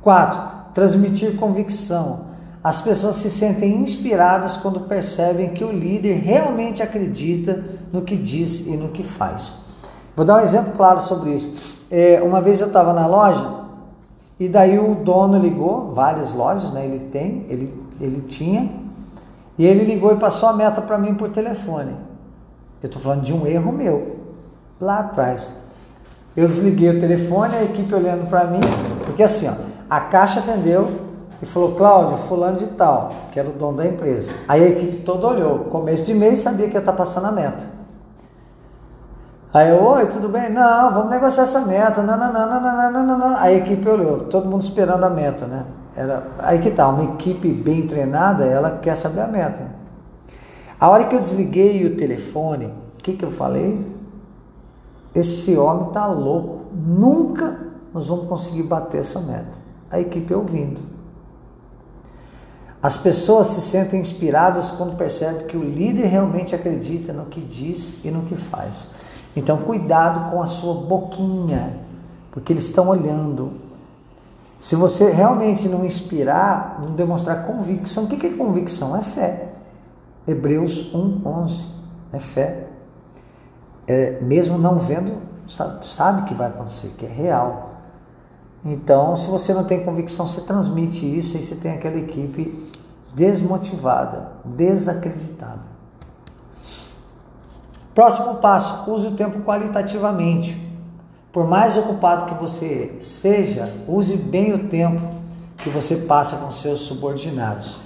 Quatro, 0.00 0.40
transmitir 0.72 1.36
convicção. 1.36 2.32
As 2.62 2.80
pessoas 2.80 3.16
se 3.16 3.28
sentem 3.28 3.74
inspiradas 3.82 4.56
quando 4.56 4.80
percebem 4.80 5.50
que 5.50 5.64
o 5.64 5.72
líder 5.72 6.14
realmente 6.18 6.82
acredita 6.82 7.64
no 7.92 8.02
que 8.02 8.16
diz 8.16 8.66
e 8.66 8.76
no 8.76 8.90
que 8.90 9.02
faz. 9.02 9.54
Vou 10.14 10.24
dar 10.24 10.36
um 10.36 10.40
exemplo 10.40 10.72
claro 10.76 11.00
sobre 11.00 11.34
isso. 11.34 11.80
É, 11.90 12.20
uma 12.22 12.40
vez 12.40 12.60
eu 12.60 12.68
estava 12.68 12.92
na 12.92 13.06
loja 13.06 13.62
e 14.38 14.48
daí 14.48 14.78
o 14.78 14.94
dono 14.94 15.38
ligou, 15.38 15.92
várias 15.92 16.32
lojas, 16.32 16.70
né? 16.70 16.84
Ele 16.84 17.00
tem, 17.10 17.46
ele, 17.48 17.81
ele 18.04 18.20
tinha, 18.22 18.70
e 19.56 19.66
ele 19.66 19.84
ligou 19.84 20.12
e 20.12 20.16
passou 20.16 20.48
a 20.48 20.52
meta 20.52 20.80
para 20.80 20.98
mim 20.98 21.14
por 21.14 21.28
telefone. 21.28 21.94
Eu 22.82 22.86
estou 22.86 23.00
falando 23.00 23.22
de 23.22 23.32
um 23.32 23.46
erro 23.46 23.72
meu, 23.72 24.16
lá 24.80 24.98
atrás. 24.98 25.54
Eu 26.36 26.48
desliguei 26.48 26.90
o 26.90 27.00
telefone, 27.00 27.54
a 27.54 27.62
equipe 27.62 27.94
olhando 27.94 28.28
para 28.28 28.44
mim, 28.44 28.60
porque 29.04 29.22
assim, 29.22 29.48
ó, 29.48 29.52
a 29.88 30.00
caixa 30.00 30.40
atendeu 30.40 30.90
e 31.40 31.46
falou, 31.46 31.74
Cláudio, 31.74 32.18
fulano 32.26 32.56
de 32.56 32.66
tal, 32.68 33.12
que 33.30 33.38
era 33.38 33.48
o 33.48 33.52
dono 33.52 33.76
da 33.76 33.86
empresa. 33.86 34.32
Aí 34.48 34.64
a 34.64 34.68
equipe 34.68 34.96
toda 35.02 35.26
olhou, 35.26 35.60
começo 35.66 36.06
de 36.06 36.14
mês 36.14 36.40
sabia 36.40 36.68
que 36.68 36.74
ia 36.74 36.80
estar 36.80 36.92
tá 36.92 36.98
passando 36.98 37.26
a 37.26 37.32
meta. 37.32 37.82
Aí 39.52 39.68
eu, 39.68 39.84
oi, 39.84 40.06
tudo 40.06 40.30
bem? 40.30 40.48
Não, 40.48 40.94
vamos 40.94 41.10
negociar 41.10 41.42
essa 41.42 41.60
meta. 41.60 42.02
Não, 42.02 42.16
não, 42.16 42.32
não, 42.32 42.46
não, 42.48 42.92
não, 42.92 43.06
não, 43.06 43.18
não. 43.18 43.36
Aí 43.36 43.56
a 43.56 43.58
equipe 43.58 43.86
olhou, 43.86 44.20
todo 44.20 44.48
mundo 44.48 44.64
esperando 44.64 45.04
a 45.04 45.10
meta, 45.10 45.46
né? 45.46 45.66
Era, 45.94 46.26
aí 46.38 46.58
que 46.58 46.70
tá, 46.70 46.88
uma 46.88 47.04
equipe 47.14 47.48
bem 47.48 47.86
treinada, 47.86 48.44
ela 48.44 48.78
quer 48.78 48.94
saber 48.94 49.20
a 49.20 49.28
meta. 49.28 49.66
A 50.80 50.88
hora 50.88 51.04
que 51.04 51.14
eu 51.14 51.20
desliguei 51.20 51.86
o 51.86 51.96
telefone, 51.96 52.66
o 52.66 53.02
que, 53.02 53.12
que 53.12 53.24
eu 53.24 53.30
falei? 53.30 53.80
Esse 55.14 55.56
homem 55.56 55.90
tá 55.90 56.06
louco. 56.06 56.62
Nunca 56.74 57.58
nós 57.92 58.06
vamos 58.06 58.28
conseguir 58.28 58.62
bater 58.62 59.00
essa 59.00 59.20
meta. 59.20 59.58
A 59.90 60.00
equipe 60.00 60.32
ouvindo. 60.32 60.80
As 62.82 62.96
pessoas 62.96 63.48
se 63.48 63.60
sentem 63.60 64.00
inspiradas 64.00 64.72
quando 64.72 64.96
percebem 64.96 65.46
que 65.46 65.56
o 65.56 65.62
líder 65.62 66.06
realmente 66.06 66.54
acredita 66.54 67.12
no 67.12 67.26
que 67.26 67.40
diz 67.40 68.04
e 68.04 68.10
no 68.10 68.22
que 68.22 68.34
faz. 68.34 68.72
Então, 69.36 69.58
cuidado 69.58 70.30
com 70.30 70.42
a 70.42 70.46
sua 70.46 70.74
boquinha, 70.74 71.76
porque 72.32 72.52
eles 72.52 72.64
estão 72.64 72.88
olhando. 72.88 73.52
Se 74.62 74.76
você 74.76 75.10
realmente 75.10 75.68
não 75.68 75.84
inspirar, 75.84 76.80
não 76.80 76.92
demonstrar 76.92 77.44
convicção, 77.44 78.04
o 78.04 78.06
que 78.06 78.24
é 78.24 78.30
convicção? 78.30 78.96
É 78.96 79.02
fé. 79.02 79.48
Hebreus 80.26 80.94
1, 80.94 81.20
11. 81.26 81.66
É 82.12 82.20
fé. 82.20 82.68
É, 83.88 84.20
mesmo 84.20 84.56
não 84.56 84.78
vendo, 84.78 85.20
sabe, 85.48 85.84
sabe 85.84 86.28
que 86.28 86.34
vai 86.34 86.46
acontecer, 86.46 86.94
que 86.96 87.04
é 87.04 87.08
real. 87.08 87.70
Então, 88.64 89.16
se 89.16 89.26
você 89.28 89.52
não 89.52 89.64
tem 89.64 89.84
convicção, 89.84 90.28
você 90.28 90.40
transmite 90.42 91.04
isso 91.04 91.36
e 91.36 91.42
você 91.42 91.56
tem 91.56 91.72
aquela 91.72 91.96
equipe 91.96 92.70
desmotivada, 93.16 94.30
desacreditada. 94.44 95.66
Próximo 97.92 98.36
passo: 98.36 98.88
use 98.88 99.08
o 99.08 99.16
tempo 99.16 99.40
qualitativamente. 99.40 100.61
Por 101.32 101.48
mais 101.48 101.78
ocupado 101.78 102.26
que 102.26 102.34
você 102.34 102.94
seja, 103.00 103.72
use 103.88 104.16
bem 104.16 104.52
o 104.52 104.68
tempo 104.68 105.00
que 105.56 105.70
você 105.70 105.96
passa 105.96 106.36
com 106.36 106.52
seus 106.52 106.80
subordinados. 106.80 107.78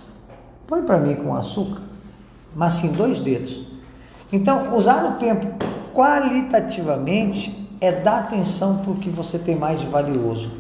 Põe 0.66 0.82
para 0.82 0.98
mim 0.98 1.14
com 1.14 1.32
açúcar, 1.32 1.80
mas 2.56 2.72
sim 2.72 2.88
dois 2.88 3.20
dedos. 3.20 3.64
Então, 4.32 4.76
usar 4.76 5.04
o 5.04 5.12
tempo 5.12 5.46
qualitativamente 5.94 7.70
é 7.80 7.92
dar 7.92 8.18
atenção 8.18 8.78
para 8.78 8.90
o 8.90 8.96
que 8.96 9.09
você 9.09 9.38
tem 9.38 9.54
mais 9.54 9.78
de 9.80 9.87
valioso. 9.87 10.50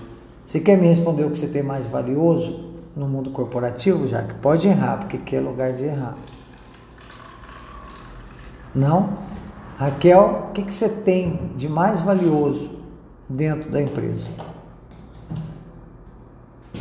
Você 0.46 0.60
quer 0.60 0.78
me 0.78 0.86
responder 0.86 1.24
o 1.24 1.30
que 1.30 1.38
você 1.38 1.48
tem 1.48 1.64
mais 1.64 1.84
valioso 1.86 2.70
no 2.94 3.08
mundo 3.08 3.30
corporativo, 3.30 4.06
já 4.06 4.22
que 4.22 4.34
pode 4.34 4.68
errar, 4.68 4.98
porque 4.98 5.16
aqui 5.16 5.34
é 5.34 5.40
lugar 5.40 5.72
de 5.72 5.84
errar. 5.86 6.14
Não? 8.72 9.14
Raquel, 9.76 10.50
o 10.50 10.52
que, 10.52 10.62
que 10.62 10.74
você 10.74 10.88
tem 10.88 11.50
de 11.56 11.68
mais 11.68 12.00
valioso 12.00 12.75
dentro 13.28 13.70
da 13.70 13.80
empresa? 13.80 14.28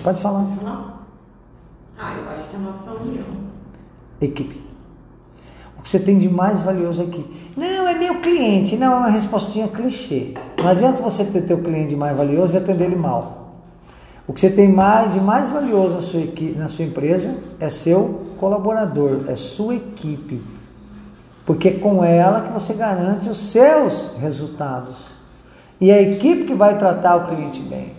Pode 0.03 0.21
falar. 0.21 0.41
Não. 0.41 0.95
Ah, 1.97 2.13
eu 2.15 2.29
acho 2.29 2.49
que 2.49 2.55
é 2.55 2.59
a 2.59 2.61
nossa 2.61 2.91
união. 2.91 3.25
Equipe. 4.21 4.63
O 5.77 5.81
que 5.81 5.89
você 5.89 5.99
tem 5.99 6.17
de 6.17 6.27
mais 6.27 6.61
valioso 6.61 7.01
aqui? 7.01 7.25
Não, 7.55 7.87
é 7.87 7.93
meu 7.93 8.19
cliente. 8.21 8.75
Não, 8.75 8.93
é 8.93 8.95
uma 8.95 9.09
respostinha 9.09 9.67
clichê. 9.67 10.33
Não 10.61 10.69
adianta 10.69 11.01
você 11.01 11.23
ter 11.25 11.41
teu 11.41 11.59
cliente 11.59 11.95
mais 11.95 12.15
valioso 12.15 12.55
e 12.55 12.57
atender 12.57 12.85
ele 12.85 12.95
mal. 12.95 13.53
O 14.27 14.33
que 14.33 14.39
você 14.39 14.49
tem 14.49 14.71
mais 14.71 15.13
de 15.13 15.19
mais 15.19 15.49
valioso 15.49 15.95
na 15.95 16.01
sua, 16.01 16.21
equipe, 16.21 16.57
na 16.57 16.67
sua 16.67 16.85
empresa 16.85 17.37
é 17.59 17.69
seu 17.69 18.25
colaborador, 18.39 19.25
é 19.27 19.35
sua 19.35 19.75
equipe 19.75 20.55
porque 21.45 21.67
é 21.67 21.71
com 21.73 22.03
ela 22.03 22.41
que 22.41 22.51
você 22.51 22.73
garante 22.73 23.29
os 23.29 23.37
seus 23.37 24.09
resultados. 24.17 25.14
E 25.79 25.91
a 25.91 26.01
equipe 26.01 26.45
que 26.45 26.53
vai 26.53 26.77
tratar 26.77 27.15
o 27.15 27.27
cliente 27.27 27.61
bem. 27.61 27.93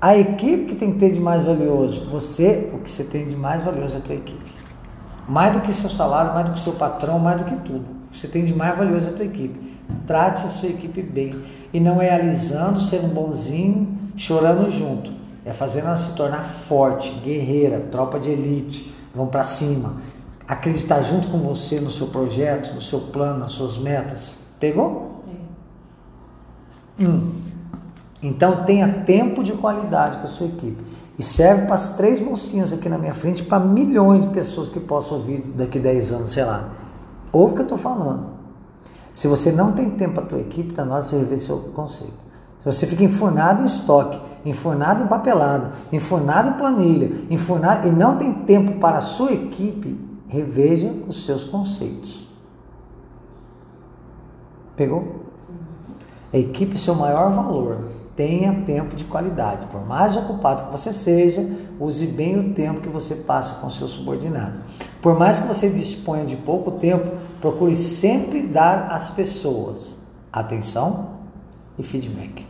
A 0.00 0.16
equipe 0.16 0.66
que 0.66 0.76
tem 0.76 0.92
que 0.92 0.98
ter 0.98 1.10
de 1.10 1.20
mais 1.20 1.42
valioso. 1.42 2.08
Você, 2.10 2.70
o 2.72 2.78
que 2.78 2.90
você 2.90 3.02
tem 3.02 3.26
de 3.26 3.34
mais 3.34 3.62
valioso 3.62 3.96
é 3.96 3.98
a 3.98 4.02
tua 4.02 4.14
equipe. 4.14 4.52
Mais 5.28 5.52
do 5.52 5.60
que 5.60 5.74
seu 5.74 5.90
salário, 5.90 6.32
mais 6.32 6.46
do 6.46 6.52
que 6.52 6.60
seu 6.60 6.74
patrão, 6.74 7.18
mais 7.18 7.42
do 7.42 7.44
que 7.44 7.56
tudo. 7.56 7.84
O 8.06 8.12
que 8.12 8.18
você 8.18 8.28
tem 8.28 8.44
de 8.44 8.54
mais 8.54 8.78
valioso 8.78 9.08
é 9.08 9.10
a 9.10 9.16
tua 9.16 9.24
equipe. 9.24 9.78
Trate 10.06 10.46
a 10.46 10.48
sua 10.48 10.68
equipe 10.68 11.02
bem. 11.02 11.30
E 11.72 11.80
não 11.80 12.00
é 12.00 12.14
alisando, 12.14 12.80
sendo 12.80 13.12
bonzinho, 13.12 13.98
chorando 14.16 14.70
junto. 14.70 15.10
É 15.44 15.52
fazendo 15.52 15.86
ela 15.86 15.96
se 15.96 16.14
tornar 16.14 16.44
forte, 16.44 17.10
guerreira, 17.24 17.80
tropa 17.90 18.20
de 18.20 18.30
elite. 18.30 18.94
Vão 19.12 19.26
para 19.26 19.42
cima 19.44 19.96
acreditar 20.48 21.02
junto 21.02 21.28
com 21.28 21.38
você 21.38 21.78
no 21.78 21.90
seu 21.90 22.06
projeto, 22.06 22.74
no 22.74 22.80
seu 22.80 23.00
plano, 23.00 23.40
nas 23.40 23.52
suas 23.52 23.76
metas. 23.76 24.34
Pegou? 24.58 25.17
Hum. 26.98 27.32
Então 28.22 28.64
tenha 28.64 28.88
tempo 29.04 29.44
de 29.44 29.52
qualidade 29.52 30.18
com 30.18 30.24
a 30.24 30.26
sua 30.26 30.46
equipe. 30.46 30.82
E 31.18 31.22
serve 31.22 31.66
para 31.66 31.74
as 31.74 31.96
três 31.96 32.20
mocinhas 32.20 32.72
aqui 32.72 32.88
na 32.88 32.98
minha 32.98 33.14
frente, 33.14 33.42
para 33.42 33.64
milhões 33.64 34.22
de 34.22 34.28
pessoas 34.28 34.68
que 34.68 34.78
possam 34.78 35.18
ouvir 35.18 35.40
daqui 35.54 35.78
a 35.78 35.82
10 35.82 36.12
anos, 36.12 36.30
sei 36.30 36.44
lá. 36.44 36.70
Ouve 37.32 37.52
o 37.52 37.54
que 37.56 37.60
eu 37.60 37.64
estou 37.64 37.78
falando. 37.78 38.38
Se 39.12 39.26
você 39.26 39.50
não 39.50 39.72
tem 39.72 39.90
tempo 39.90 40.14
para 40.14 40.24
a 40.24 40.26
tua 40.26 40.40
equipe, 40.40 40.70
está 40.70 40.84
na 40.84 40.94
hora 40.94 41.02
de 41.02 41.08
você 41.08 41.18
rever 41.18 41.40
seu 41.40 41.58
conceito. 41.74 42.28
Se 42.58 42.64
você 42.64 42.86
fica 42.86 43.02
enfornado 43.02 43.62
em 43.62 43.66
estoque, 43.66 44.20
enfornado 44.44 45.04
em 45.04 45.06
papelada, 45.06 45.72
enfornado 45.92 46.50
em 46.50 46.52
planilha, 46.52 47.10
enfornado 47.30 47.88
e 47.88 47.90
não 47.90 48.16
tem 48.16 48.32
tempo 48.32 48.78
para 48.78 48.98
a 48.98 49.00
sua 49.00 49.32
equipe, 49.32 49.98
reveja 50.28 50.92
os 51.08 51.24
seus 51.24 51.44
conceitos. 51.44 52.28
Pegou? 54.76 55.27
A 56.32 56.36
equipe 56.36 56.74
é 56.74 56.78
seu 56.78 56.94
maior 56.94 57.30
valor. 57.30 57.88
Tenha 58.14 58.62
tempo 58.64 58.96
de 58.96 59.04
qualidade. 59.04 59.66
Por 59.66 59.86
mais 59.86 60.16
ocupado 60.16 60.64
que 60.64 60.72
você 60.72 60.92
seja, 60.92 61.48
use 61.78 62.06
bem 62.06 62.38
o 62.38 62.52
tempo 62.52 62.80
que 62.80 62.88
você 62.88 63.14
passa 63.14 63.60
com 63.60 63.70
seus 63.70 63.92
subordinados. 63.92 64.60
Por 65.00 65.16
mais 65.16 65.38
que 65.38 65.46
você 65.46 65.70
disponha 65.70 66.26
de 66.26 66.36
pouco 66.36 66.72
tempo, 66.72 67.12
procure 67.40 67.74
sempre 67.74 68.42
dar 68.42 68.88
às 68.90 69.10
pessoas 69.10 69.96
atenção 70.32 71.18
e 71.78 71.82
feedback. 71.82 72.44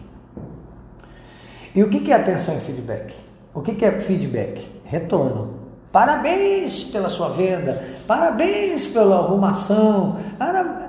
E 1.74 1.82
o 1.82 1.88
que 1.88 2.10
é 2.10 2.16
atenção 2.16 2.56
e 2.56 2.60
feedback? 2.60 3.14
O 3.54 3.60
que 3.60 3.84
é 3.84 4.00
feedback? 4.00 4.66
Retorno. 4.84 5.67
Parabéns 5.90 6.84
pela 6.84 7.08
sua 7.08 7.30
venda, 7.30 7.82
parabéns 8.06 8.86
pela 8.86 9.16
arrumação. 9.16 10.16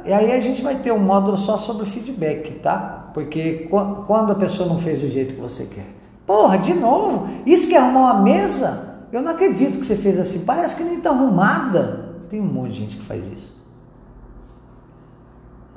E 0.06 0.12
aí 0.12 0.32
a 0.32 0.42
gente 0.42 0.62
vai 0.62 0.76
ter 0.76 0.92
um 0.92 1.00
módulo 1.00 1.38
só 1.38 1.58
sobre 1.58 1.86
feedback, 1.86 2.56
tá? 2.56 3.10
Porque 3.14 3.70
quando 3.70 4.32
a 4.32 4.36
pessoa 4.36 4.68
não 4.68 4.78
fez 4.78 5.00
do 5.00 5.10
jeito 5.10 5.36
que 5.36 5.42
você 5.42 5.66
quer. 5.66 5.96
Porra, 6.26 6.58
de 6.58 6.74
novo, 6.74 7.28
isso 7.46 7.68
que 7.68 7.76
é 7.76 7.80
arrumar 7.80 8.14
uma 8.14 8.22
mesa? 8.22 8.98
Eu 9.12 9.22
não 9.22 9.32
acredito 9.32 9.80
que 9.80 9.86
você 9.86 9.96
fez 9.96 10.20
assim, 10.20 10.42
parece 10.42 10.76
que 10.76 10.84
nem 10.84 10.98
está 10.98 11.10
arrumada. 11.10 12.10
Tem 12.30 12.40
um 12.40 12.46
monte 12.46 12.74
de 12.74 12.80
gente 12.80 12.98
que 12.98 13.04
faz 13.04 13.28
isso. 13.28 13.58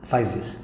Faz 0.03 0.35
isso. 0.37 0.61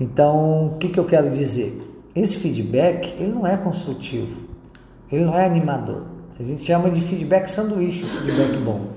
Então, 0.00 0.68
o 0.68 0.78
que, 0.78 0.88
que 0.88 0.98
eu 0.98 1.04
quero 1.04 1.30
dizer? 1.30 1.80
Esse 2.14 2.38
feedback, 2.38 3.14
ele 3.20 3.32
não 3.32 3.46
é 3.46 3.56
construtivo, 3.56 4.48
ele 5.12 5.24
não 5.24 5.38
é 5.38 5.44
animador. 5.44 6.17
A 6.38 6.42
gente 6.42 6.62
chama 6.62 6.90
de 6.90 7.00
feedback 7.00 7.48
sanduíche, 7.48 8.06
feedback 8.06 8.56
bom. 8.58 8.88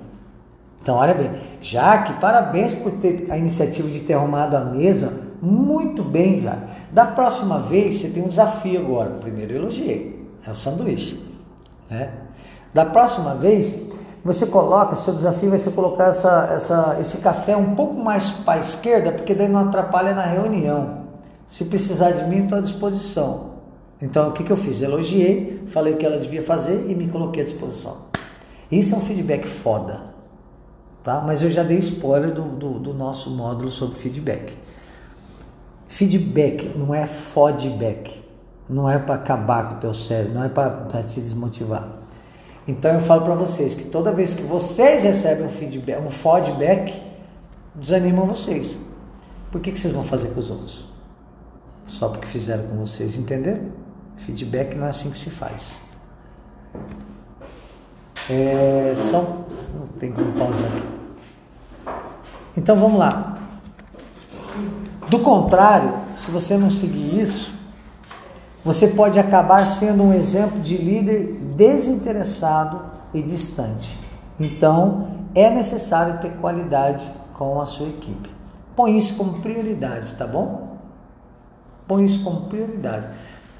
Então, 0.81 0.95
olha 0.95 1.13
bem, 1.13 1.31
Jaque, 1.61 2.13
parabéns 2.19 2.73
por 2.73 2.91
ter 2.93 3.27
a 3.29 3.37
iniciativa 3.37 3.87
de 3.87 4.01
ter 4.01 4.13
arrumado 4.13 4.55
a 4.55 4.61
mesa. 4.61 5.11
Muito 5.41 6.03
bem, 6.03 6.39
Jaque. 6.39 6.71
Da 6.91 7.05
próxima 7.05 7.59
vez, 7.59 7.97
você 7.97 8.09
tem 8.09 8.23
um 8.23 8.27
desafio 8.27 8.81
agora. 8.81 9.11
Primeiro, 9.19 9.53
eu 9.53 9.57
elogiei. 9.61 10.27
É 10.45 10.51
o 10.51 10.55
sanduíche. 10.55 11.23
Né? 11.89 12.11
Da 12.73 12.85
próxima 12.85 13.35
vez, 13.35 13.75
Você 14.23 14.45
coloca, 14.45 14.95
seu 14.97 15.15
desafio 15.15 15.49
vai 15.49 15.57
ser 15.57 15.71
colocar 15.71 16.09
essa, 16.09 16.51
essa, 16.53 16.97
esse 17.01 17.17
café 17.17 17.57
um 17.57 17.73
pouco 17.73 17.95
mais 17.95 18.29
para 18.29 18.53
a 18.53 18.59
esquerda, 18.59 19.11
porque 19.11 19.33
daí 19.33 19.47
não 19.47 19.61
atrapalha 19.61 20.13
na 20.13 20.23
reunião. 20.23 21.07
Se 21.47 21.65
precisar 21.65 22.11
de 22.11 22.23
mim, 22.29 22.43
estou 22.43 22.59
à 22.59 22.61
disposição. 22.61 23.50
Então, 24.01 24.29
o 24.29 24.31
que, 24.31 24.43
que 24.43 24.51
eu 24.51 24.57
fiz? 24.57 24.81
Elogiei, 24.81 25.63
falei 25.67 25.93
o 25.93 25.97
que 25.97 26.05
ela 26.05 26.17
devia 26.17 26.41
fazer 26.41 26.89
e 26.89 26.95
me 26.95 27.07
coloquei 27.07 27.43
à 27.43 27.45
disposição. 27.45 28.09
Isso 28.71 28.95
é 28.95 28.97
um 28.97 29.01
feedback 29.01 29.47
foda. 29.47 30.11
Tá? 31.03 31.21
Mas 31.25 31.41
eu 31.41 31.49
já 31.49 31.63
dei 31.63 31.77
spoiler 31.77 32.31
do, 32.31 32.43
do, 32.43 32.79
do 32.79 32.93
nosso 32.93 33.29
módulo 33.29 33.69
sobre 33.69 33.95
feedback. 33.95 34.57
Feedback 35.87 36.71
não 36.77 36.95
é 36.95 37.05
feedback, 37.05 38.23
não 38.69 38.89
é 38.89 38.97
para 38.97 39.15
acabar 39.15 39.67
com 39.67 39.75
o 39.75 39.79
teu 39.79 39.93
cérebro, 39.93 40.33
não 40.35 40.43
é 40.43 40.49
para 40.49 40.85
te 41.03 41.19
desmotivar. 41.19 41.97
Então 42.67 42.91
eu 42.91 43.01
falo 43.01 43.23
para 43.23 43.35
vocês 43.35 43.75
que 43.75 43.85
toda 43.85 44.11
vez 44.11 44.33
que 44.33 44.43
vocês 44.43 45.03
recebem 45.03 45.45
um 45.45 45.49
feedback, 45.49 46.01
um 46.01 46.09
feedback, 46.09 47.01
desanimam 47.75 48.25
vocês. 48.25 48.77
Por 49.51 49.59
que, 49.59 49.71
que 49.71 49.79
vocês 49.79 49.93
vão 49.93 50.03
fazer 50.03 50.29
com 50.29 50.39
os 50.39 50.49
outros? 50.49 50.87
Só 51.87 52.07
porque 52.07 52.27
fizeram 52.27 52.65
com 52.67 52.77
vocês, 52.77 53.17
entenderam? 53.17 53.80
Feedback 54.25 54.75
não 54.75 54.85
é 54.85 54.89
assim 54.89 55.09
que 55.09 55.17
se 55.17 55.29
faz. 55.29 55.73
É, 58.29 58.93
só 59.09 59.45
não 59.73 59.87
tem 59.99 60.11
como 60.11 60.31
pausar 60.33 60.67
aqui. 60.67 60.83
Então 62.55 62.75
vamos 62.75 62.99
lá. 62.99 63.39
Do 65.09 65.19
contrário, 65.19 65.93
se 66.17 66.29
você 66.29 66.57
não 66.57 66.69
seguir 66.69 67.19
isso, 67.19 67.51
você 68.63 68.89
pode 68.89 69.19
acabar 69.19 69.65
sendo 69.65 70.03
um 70.03 70.13
exemplo 70.13 70.59
de 70.59 70.77
líder 70.77 71.33
desinteressado 71.55 72.81
e 73.13 73.21
distante. 73.21 73.99
Então, 74.39 75.07
é 75.33 75.49
necessário 75.49 76.19
ter 76.19 76.31
qualidade 76.33 77.09
com 77.33 77.59
a 77.59 77.65
sua 77.65 77.87
equipe. 77.87 78.29
Põe 78.75 78.97
isso 78.97 79.15
como 79.15 79.41
prioridade, 79.41 80.13
tá 80.15 80.27
bom? 80.27 80.77
Põe 81.87 82.05
isso 82.05 82.23
como 82.23 82.41
prioridade. 82.41 83.07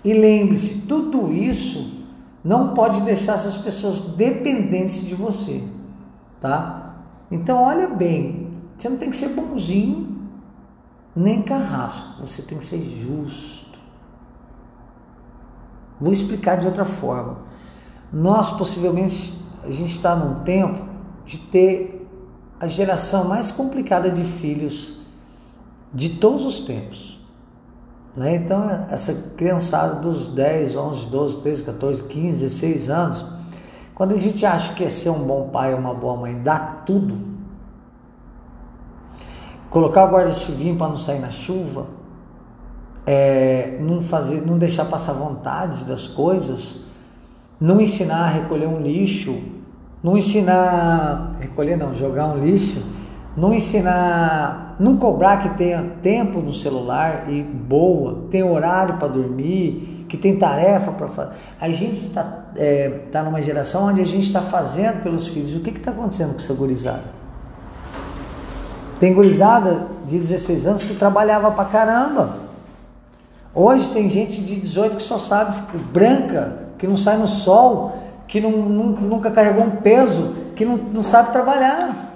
E 0.03 0.13
lembre-se, 0.13 0.81
tudo 0.81 1.31
isso 1.31 2.01
não 2.43 2.73
pode 2.73 3.01
deixar 3.01 3.33
essas 3.33 3.57
pessoas 3.57 3.99
dependentes 3.99 5.05
de 5.05 5.13
você, 5.13 5.63
tá? 6.39 6.95
Então, 7.29 7.61
olha 7.61 7.87
bem, 7.87 8.51
você 8.77 8.89
não 8.89 8.97
tem 8.97 9.09
que 9.09 9.15
ser 9.15 9.29
bonzinho 9.29 10.11
nem 11.15 11.41
carrasco, 11.41 12.25
você 12.25 12.41
tem 12.41 12.57
que 12.57 12.63
ser 12.63 12.81
justo. 12.81 13.79
Vou 15.99 16.11
explicar 16.11 16.57
de 16.57 16.65
outra 16.65 16.83
forma. 16.83 17.39
Nós 18.11 18.51
possivelmente 18.51 19.39
a 19.63 19.69
gente 19.69 19.95
está 19.95 20.15
num 20.15 20.43
tempo 20.43 20.83
de 21.25 21.37
ter 21.37 22.09
a 22.59 22.67
geração 22.67 23.25
mais 23.25 23.51
complicada 23.51 24.09
de 24.09 24.23
filhos 24.23 24.99
de 25.93 26.09
todos 26.09 26.45
os 26.45 26.59
tempos. 26.61 27.20
Né? 28.15 28.35
Então, 28.35 28.69
essa 28.89 29.13
criançada 29.35 29.95
dos 29.95 30.27
10, 30.27 30.75
11, 30.75 31.05
12, 31.07 31.41
13, 31.41 31.63
14, 31.63 32.03
15, 32.03 32.31
16 32.43 32.89
anos, 32.89 33.25
quando 33.95 34.13
a 34.13 34.17
gente 34.17 34.45
acha 34.45 34.73
que 34.73 34.83
é 34.83 34.89
ser 34.89 35.09
um 35.09 35.23
bom 35.25 35.49
pai 35.49 35.73
ou 35.73 35.79
uma 35.79 35.93
boa 35.93 36.17
mãe, 36.17 36.41
dá 36.41 36.59
tudo, 36.85 37.17
colocar 39.69 40.05
o 40.05 40.11
guarda-chuvinho 40.11 40.75
para 40.75 40.89
não 40.89 40.97
sair 40.97 41.19
na 41.19 41.29
chuva, 41.29 41.87
é, 43.05 43.77
não, 43.79 44.01
fazer, 44.01 44.45
não 44.45 44.57
deixar 44.57 44.85
passar 44.85 45.13
vontade 45.13 45.85
das 45.85 46.07
coisas, 46.07 46.77
não 47.59 47.79
ensinar 47.79 48.23
a 48.23 48.27
recolher 48.27 48.67
um 48.67 48.81
lixo, 48.81 49.41
não 50.03 50.17
ensinar, 50.17 51.35
recolher 51.39 51.77
não, 51.77 51.93
jogar 51.93 52.27
um 52.27 52.39
lixo, 52.39 52.83
não 53.37 53.53
ensinar, 53.53 54.70
não 54.81 54.97
cobrar 54.97 55.37
que 55.37 55.49
tenha 55.51 55.83
tempo 56.01 56.39
no 56.39 56.51
celular 56.51 57.25
e 57.29 57.43
boa, 57.43 58.23
tem 58.31 58.41
horário 58.41 58.97
para 58.97 59.09
dormir, 59.09 60.05
que 60.09 60.17
tem 60.17 60.35
tarefa 60.35 60.91
para 60.91 61.07
fazer. 61.07 61.33
A 61.59 61.69
gente 61.69 62.01
está 62.01 62.45
é, 62.55 62.89
tá 63.11 63.21
numa 63.21 63.39
geração 63.43 63.89
onde 63.89 64.01
a 64.01 64.05
gente 64.05 64.25
está 64.25 64.41
fazendo 64.41 65.03
pelos 65.03 65.27
filhos. 65.27 65.53
O 65.53 65.59
que 65.59 65.69
está 65.69 65.91
acontecendo 65.91 66.31
com 66.31 66.37
essa 66.37 66.53
gurizada? 66.55 67.21
Tem 68.99 69.13
gurizada 69.13 69.87
de 70.07 70.17
16 70.17 70.65
anos 70.65 70.83
que 70.83 70.95
trabalhava 70.95 71.51
para 71.51 71.65
caramba. 71.65 72.37
Hoje 73.53 73.87
tem 73.91 74.09
gente 74.09 74.41
de 74.41 74.55
18 74.55 74.97
que 74.97 75.03
só 75.03 75.19
sabe 75.19 75.61
branca, 75.93 76.57
que 76.79 76.87
não 76.87 76.97
sai 76.97 77.17
no 77.17 77.27
sol, 77.27 77.95
que 78.27 78.41
não, 78.41 78.49
nunca 78.49 79.29
carregou 79.29 79.63
um 79.63 79.75
peso, 79.75 80.33
que 80.55 80.65
não, 80.65 80.75
não 80.75 81.03
sabe 81.03 81.31
trabalhar 81.31 82.10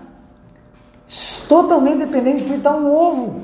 totalmente 1.48 2.00
dependente 2.00 2.44
de 2.44 2.50
fritar 2.50 2.76
um 2.76 2.94
ovo. 2.94 3.42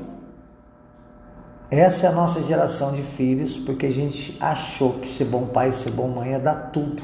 Essa 1.69 2.07
é 2.07 2.09
a 2.09 2.11
nossa 2.11 2.41
geração 2.41 2.91
de 2.91 3.01
filhos, 3.01 3.57
porque 3.57 3.85
a 3.85 3.93
gente 3.93 4.37
achou 4.41 4.93
que 4.99 5.07
ser 5.07 5.25
bom 5.25 5.47
pai 5.47 5.71
ser 5.71 5.91
bom 5.91 6.09
mãe 6.09 6.33
é 6.33 6.39
dar 6.39 6.71
tudo, 6.71 7.01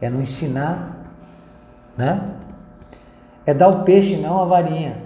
é 0.00 0.08
não 0.08 0.20
ensinar, 0.20 0.96
né? 1.96 2.34
É 3.44 3.52
dar 3.52 3.68
o 3.68 3.82
peixe, 3.82 4.16
não 4.16 4.40
a 4.40 4.44
varinha. 4.44 5.02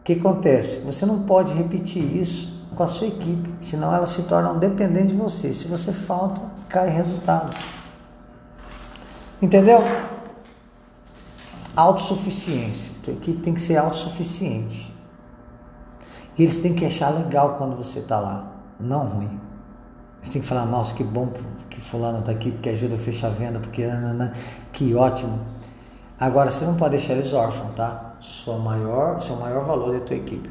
O 0.00 0.04
que 0.04 0.12
acontece? 0.12 0.80
Você 0.80 1.04
não 1.04 1.24
pode 1.24 1.52
repetir 1.52 2.16
isso 2.16 2.56
com 2.76 2.82
a 2.84 2.86
sua 2.86 3.08
equipe, 3.08 3.50
senão 3.60 3.92
elas 3.92 4.10
se 4.10 4.22
tornam 4.22 4.56
dependentes 4.56 5.10
de 5.10 5.16
você. 5.16 5.52
Se 5.52 5.66
você 5.66 5.92
falta, 5.92 6.40
cai 6.68 6.88
resultado. 6.88 7.52
Entendeu? 9.42 9.82
Autossuficiência. 11.78 12.92
Tua 13.04 13.12
equipe 13.12 13.40
tem 13.40 13.54
que 13.54 13.60
ser 13.60 13.76
autossuficiente. 13.76 14.92
E 16.36 16.42
eles 16.42 16.58
têm 16.58 16.74
que 16.74 16.84
achar 16.84 17.10
legal 17.10 17.54
quando 17.56 17.76
você 17.76 18.00
está 18.00 18.18
lá, 18.18 18.52
não 18.80 19.06
ruim. 19.06 19.40
Eles 20.16 20.30
têm 20.30 20.42
que 20.42 20.48
falar, 20.48 20.66
nossa, 20.66 20.92
que 20.92 21.04
bom 21.04 21.32
que 21.70 21.80
fulano 21.80 22.18
está 22.18 22.32
aqui, 22.32 22.50
porque 22.50 22.70
ajuda 22.70 22.96
a 22.96 22.98
fechar 22.98 23.28
a 23.28 23.30
venda, 23.30 23.60
porque 23.60 23.84
que 24.72 24.92
ótimo. 24.92 25.38
Agora, 26.18 26.50
você 26.50 26.64
não 26.64 26.74
pode 26.74 26.96
deixar 26.96 27.12
eles 27.12 27.32
órfãos, 27.32 27.72
tá? 27.76 28.16
Sua 28.18 28.58
maior, 28.58 29.22
seu 29.22 29.36
maior 29.36 29.64
valor 29.64 29.94
é 29.94 29.98
a 29.98 30.00
tua 30.00 30.16
equipe. 30.16 30.50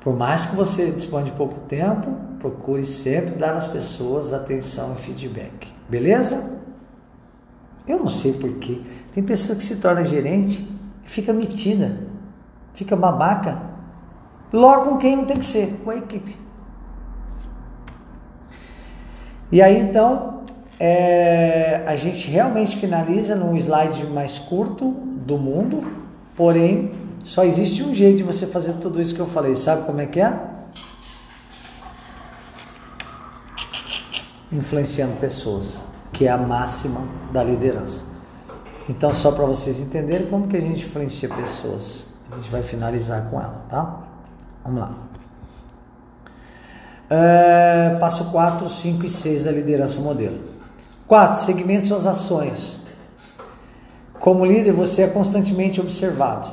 Por 0.00 0.14
mais 0.14 0.46
que 0.46 0.54
você 0.54 0.92
disponha 0.92 1.24
de 1.24 1.32
pouco 1.32 1.58
tempo, 1.62 2.12
procure 2.38 2.84
sempre 2.84 3.34
dar 3.34 3.54
às 3.54 3.66
pessoas 3.66 4.32
atenção 4.32 4.92
e 4.92 5.02
feedback. 5.02 5.74
Beleza? 5.88 6.54
Eu 7.86 8.00
não 8.00 8.08
sei 8.08 8.32
porquê. 8.32 8.82
Tem 9.16 9.24
pessoa 9.24 9.56
que 9.56 9.64
se 9.64 9.76
torna 9.76 10.04
gerente 10.04 10.68
e 11.02 11.08
fica 11.08 11.32
metida, 11.32 12.00
fica 12.74 12.94
babaca. 12.94 13.62
Logo 14.52 14.90
com 14.90 14.98
quem 14.98 15.16
não 15.16 15.24
tem 15.24 15.38
que 15.38 15.46
ser, 15.46 15.80
com 15.82 15.88
a 15.88 15.96
equipe. 15.96 16.36
E 19.50 19.62
aí 19.62 19.80
então 19.80 20.42
é, 20.78 21.82
a 21.86 21.96
gente 21.96 22.28
realmente 22.28 22.76
finaliza 22.76 23.34
num 23.34 23.56
slide 23.56 24.04
mais 24.04 24.38
curto 24.38 24.90
do 24.90 25.38
mundo, 25.38 25.82
porém 26.36 26.92
só 27.24 27.42
existe 27.42 27.82
um 27.82 27.94
jeito 27.94 28.18
de 28.18 28.22
você 28.22 28.46
fazer 28.46 28.74
tudo 28.74 29.00
isso 29.00 29.14
que 29.14 29.20
eu 29.20 29.26
falei. 29.26 29.56
Sabe 29.56 29.86
como 29.86 29.98
é 29.98 30.04
que 30.04 30.20
é? 30.20 30.38
Influenciando 34.52 35.16
pessoas, 35.16 35.78
que 36.12 36.26
é 36.26 36.30
a 36.30 36.36
máxima 36.36 37.00
da 37.32 37.42
liderança. 37.42 38.15
Então, 38.88 39.12
só 39.12 39.32
para 39.32 39.44
vocês 39.44 39.80
entenderem 39.80 40.26
como 40.28 40.46
que 40.46 40.56
a 40.56 40.60
gente 40.60 40.84
influencia 40.84 41.28
pessoas. 41.28 42.06
A 42.30 42.36
gente 42.36 42.50
vai 42.50 42.62
finalizar 42.62 43.28
com 43.30 43.40
ela, 43.40 43.64
tá? 43.68 44.02
Vamos 44.64 44.80
lá. 44.80 44.94
É, 47.08 47.96
passo 48.00 48.30
4, 48.30 48.68
5 48.68 49.04
e 49.04 49.08
6 49.08 49.44
da 49.44 49.52
liderança 49.52 50.00
modelo. 50.00 50.40
4. 51.06 51.42
Segmente 51.42 51.86
suas 51.86 52.06
ações. 52.06 52.80
Como 54.18 54.44
líder, 54.44 54.72
você 54.72 55.02
é 55.02 55.08
constantemente 55.08 55.80
observado. 55.80 56.48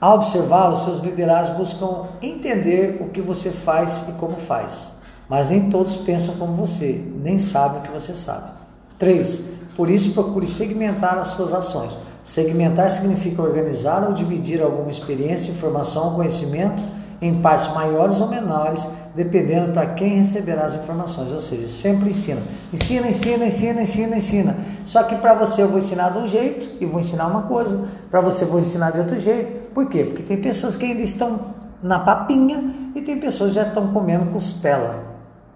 Ao 0.00 0.16
observá-lo, 0.16 0.76
seus 0.76 1.00
liderados 1.00 1.56
buscam 1.56 2.06
entender 2.22 2.98
o 3.00 3.10
que 3.10 3.20
você 3.20 3.50
faz 3.50 4.08
e 4.08 4.12
como 4.12 4.36
faz. 4.36 4.98
Mas 5.28 5.48
nem 5.48 5.70
todos 5.70 5.96
pensam 5.96 6.34
como 6.36 6.54
você, 6.54 7.06
nem 7.16 7.38
sabem 7.38 7.80
o 7.80 7.82
que 7.82 7.90
você 7.90 8.12
sabe. 8.14 8.50
3. 8.98 9.59
Por 9.80 9.88
isso, 9.88 10.12
procure 10.12 10.46
segmentar 10.46 11.16
as 11.16 11.28
suas 11.28 11.54
ações. 11.54 11.96
Segmentar 12.22 12.90
significa 12.90 13.40
organizar 13.40 14.04
ou 14.06 14.12
dividir 14.12 14.60
alguma 14.60 14.90
experiência, 14.90 15.50
informação 15.50 16.10
ou 16.10 16.16
conhecimento 16.16 16.82
em 17.18 17.40
partes 17.40 17.72
maiores 17.72 18.20
ou 18.20 18.28
menores, 18.28 18.86
dependendo 19.14 19.72
para 19.72 19.86
quem 19.86 20.18
receberá 20.18 20.66
as 20.66 20.74
informações. 20.74 21.32
Ou 21.32 21.40
seja, 21.40 21.66
sempre 21.70 22.10
ensina. 22.10 22.42
Ensina, 22.70 23.08
ensina, 23.08 23.46
ensina, 23.46 23.80
ensina, 23.80 24.16
ensina. 24.18 24.56
Só 24.84 25.02
que 25.04 25.14
para 25.14 25.32
você 25.32 25.62
eu 25.62 25.68
vou 25.68 25.78
ensinar 25.78 26.10
de 26.10 26.18
um 26.18 26.26
jeito 26.26 26.68
e 26.78 26.84
vou 26.84 27.00
ensinar 27.00 27.26
uma 27.26 27.44
coisa. 27.44 27.82
Para 28.10 28.20
você 28.20 28.44
eu 28.44 28.48
vou 28.48 28.60
ensinar 28.60 28.90
de 28.90 28.98
outro 28.98 29.18
jeito. 29.18 29.70
Por 29.72 29.86
quê? 29.86 30.04
Porque 30.04 30.22
tem 30.22 30.36
pessoas 30.36 30.76
que 30.76 30.84
ainda 30.84 31.00
estão 31.00 31.54
na 31.82 32.00
papinha 32.00 32.90
e 32.94 33.00
tem 33.00 33.18
pessoas 33.18 33.52
que 33.52 33.56
já 33.56 33.66
estão 33.66 33.88
comendo 33.88 34.26
costela. 34.26 35.08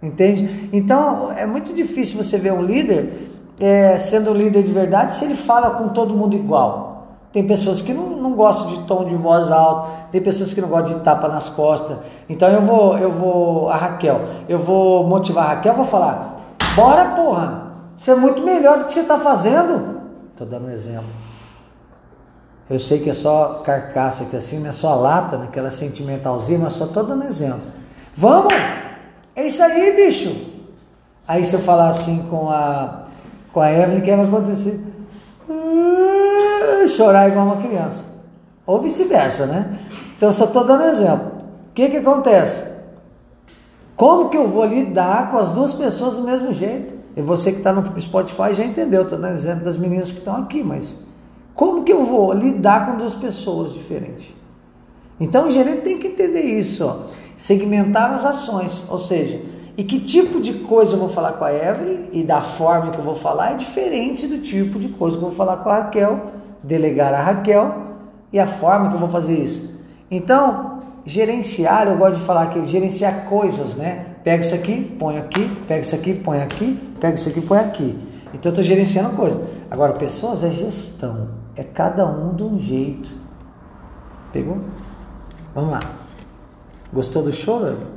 Entende? 0.03 0.71
Então 0.73 1.31
é 1.31 1.45
muito 1.45 1.75
difícil 1.75 2.17
você 2.17 2.39
ver 2.39 2.55
um 2.55 2.63
líder 2.63 3.34
é, 3.59 3.97
sendo 3.99 4.33
líder 4.33 4.63
de 4.63 4.73
verdade 4.73 5.15
se 5.15 5.25
ele 5.25 5.35
fala 5.35 5.71
com 5.71 5.89
todo 5.89 6.15
mundo 6.15 6.35
igual? 6.35 6.95
Tem 7.33 7.45
pessoas 7.45 7.83
que 7.83 7.93
não, 7.93 8.11
não 8.11 8.35
gostam 8.35 8.69
de 8.69 8.79
tom 8.85 9.05
de 9.05 9.17
voz 9.17 9.51
alto, 9.51 9.91
tem 10.13 10.23
pessoas 10.23 10.55
que 10.55 10.61
não 10.61 10.69
gostam 10.69 10.99
de 10.99 11.05
tapa 11.05 11.27
nas 11.27 11.49
costas. 11.49 11.99
Então 12.29 12.49
eu 12.49 12.63
vou, 12.63 12.97
eu 12.97 13.11
vou, 13.11 13.69
a 13.71 13.77
Raquel, 13.77 14.21
eu 14.49 14.59
vou 14.59 15.05
motivar 15.05 15.47
a 15.47 15.49
Raquel, 15.55 15.75
vou 15.75 15.85
falar, 15.85 16.41
bora 16.77 17.07
porra, 17.17 17.73
você 17.97 18.13
é 18.13 18.15
muito 18.15 18.43
melhor 18.43 18.79
do 18.79 18.87
que 18.87 18.93
você 18.93 19.01
está 19.01 19.19
fazendo. 19.19 20.01
Estou 20.31 20.47
dando 20.47 20.67
um 20.67 20.71
exemplo. 20.71 21.11
Eu 22.69 22.79
sei 22.79 22.99
que 23.01 23.11
é 23.11 23.13
só 23.13 23.63
carcaça, 23.65 24.25
que 24.25 24.37
assim, 24.37 24.59
não 24.59 24.71
é 24.71 24.73
só 24.73 24.95
lata, 24.95 25.37
naquela 25.37 25.71
sentimentalzinha, 25.71 26.59
mas 26.59 26.73
só 26.75 26.87
estou 26.87 27.05
dando 27.05 27.25
exemplo. 27.25 27.63
Vamos! 28.17 28.55
É 29.37 29.47
isso 29.47 29.63
aí, 29.63 29.95
bicho! 29.95 30.35
Aí 31.27 31.45
se 31.45 31.55
eu 31.55 31.61
falar 31.61 31.89
assim 31.89 32.27
com 32.31 32.49
a, 32.49 33.04
com 33.55 33.61
a 33.61 33.73
Evelyn, 33.73 34.01
o 34.01 34.03
que 34.03 34.17
vai 34.17 34.27
acontecer? 34.27 34.81
Ah, 35.49 36.87
chorar 36.89 37.29
igual 37.29 37.47
uma 37.47 37.59
criança. 37.59 38.05
Ou 38.67 38.81
vice-versa, 38.81 39.47
né? 39.47 39.79
Então 40.17 40.33
só 40.33 40.47
estou 40.47 40.65
dando 40.65 40.85
exemplo. 40.85 41.29
O 41.71 41.73
que, 41.73 41.89
que 41.89 41.99
acontece? 41.99 42.67
Como 43.95 44.29
que 44.29 44.37
eu 44.37 44.49
vou 44.49 44.65
lidar 44.65 45.31
com 45.31 45.39
as 45.39 45.51
duas 45.51 45.73
pessoas 45.73 46.15
do 46.15 46.23
mesmo 46.23 46.53
jeito? 46.53 46.95
E 47.17 47.23
você 47.23 47.53
que 47.53 47.59
está 47.59 47.73
no 47.73 48.01
Spotify 48.01 48.53
já 48.53 48.65
entendeu, 48.65 49.03
estou 49.03 49.19
dando 49.19 49.35
exemplo 49.35 49.65
das 49.65 49.77
meninas 49.77 50.11
que 50.11 50.19
estão 50.19 50.37
aqui, 50.37 50.61
mas 50.61 50.97
como 51.55 51.85
que 51.85 51.93
eu 51.93 52.03
vou 52.03 52.33
lidar 52.33 52.87
com 52.87 52.99
duas 52.99 53.15
pessoas 53.15 53.73
diferentes? 53.73 54.29
Então 55.21 55.47
o 55.47 55.51
gerente 55.51 55.83
tem 55.83 55.97
que 55.97 56.09
entender 56.09 56.43
isso, 56.43 56.85
ó. 56.85 57.03
segmentar 57.37 58.13
as 58.13 58.25
ações, 58.25 58.83
ou 58.89 58.99
seja, 58.99 59.41
e 59.77 59.83
que 59.83 59.99
tipo 59.99 60.41
de 60.41 60.55
coisa 60.55 60.95
eu 60.95 60.99
vou 60.99 61.09
falar 61.09 61.33
com 61.33 61.45
a 61.45 61.53
Evelyn 61.53 62.09
e 62.13 62.23
da 62.23 62.41
forma 62.41 62.93
que 62.93 62.99
eu 62.99 63.05
vou 63.05 63.15
falar 63.15 63.53
é 63.53 63.55
diferente 63.57 64.27
do 64.27 64.39
tipo 64.39 64.79
de 64.79 64.89
coisa 64.89 65.17
que 65.17 65.23
eu 65.23 65.29
vou 65.29 65.37
falar 65.37 65.59
com 65.59 65.69
a 65.69 65.79
Raquel, 65.79 66.33
delegar 66.63 67.13
a 67.13 67.21
Raquel 67.21 67.75
e 68.33 68.39
a 68.39 68.47
forma 68.47 68.89
que 68.89 68.95
eu 68.95 69.01
vou 69.01 69.09
fazer 69.09 69.37
isso. 69.37 69.75
Então, 70.09 70.81
gerenciar, 71.05 71.89
eu 71.89 71.97
gosto 71.97 72.19
de 72.19 72.25
falar 72.25 72.45
aqui, 72.45 72.65
gerenciar 72.67 73.25
coisas, 73.25 73.75
né? 73.75 74.07
Pega 74.23 74.43
isso 74.43 74.55
aqui, 74.55 74.97
põe 74.99 75.19
aqui, 75.19 75.49
pega 75.67 75.81
isso 75.81 75.95
aqui, 75.95 76.15
põe 76.15 76.41
aqui, 76.41 76.95
pega 77.01 77.15
isso 77.15 77.29
aqui, 77.29 77.41
põe 77.41 77.59
aqui. 77.59 77.99
Então 78.33 78.51
eu 78.51 78.51
estou 78.51 78.65
gerenciando 78.65 79.17
coisas. 79.17 79.41
Agora, 79.71 79.93
pessoas 79.93 80.45
é 80.45 80.51
gestão. 80.51 81.29
É 81.57 81.63
cada 81.63 82.07
um 82.07 82.35
de 82.35 82.43
um 82.43 82.59
jeito. 82.59 83.11
Pegou? 84.33 84.59
Vamos 85.55 85.71
lá. 85.71 85.81
Gostou 86.93 87.23
do 87.23 87.33
choro? 87.33 87.94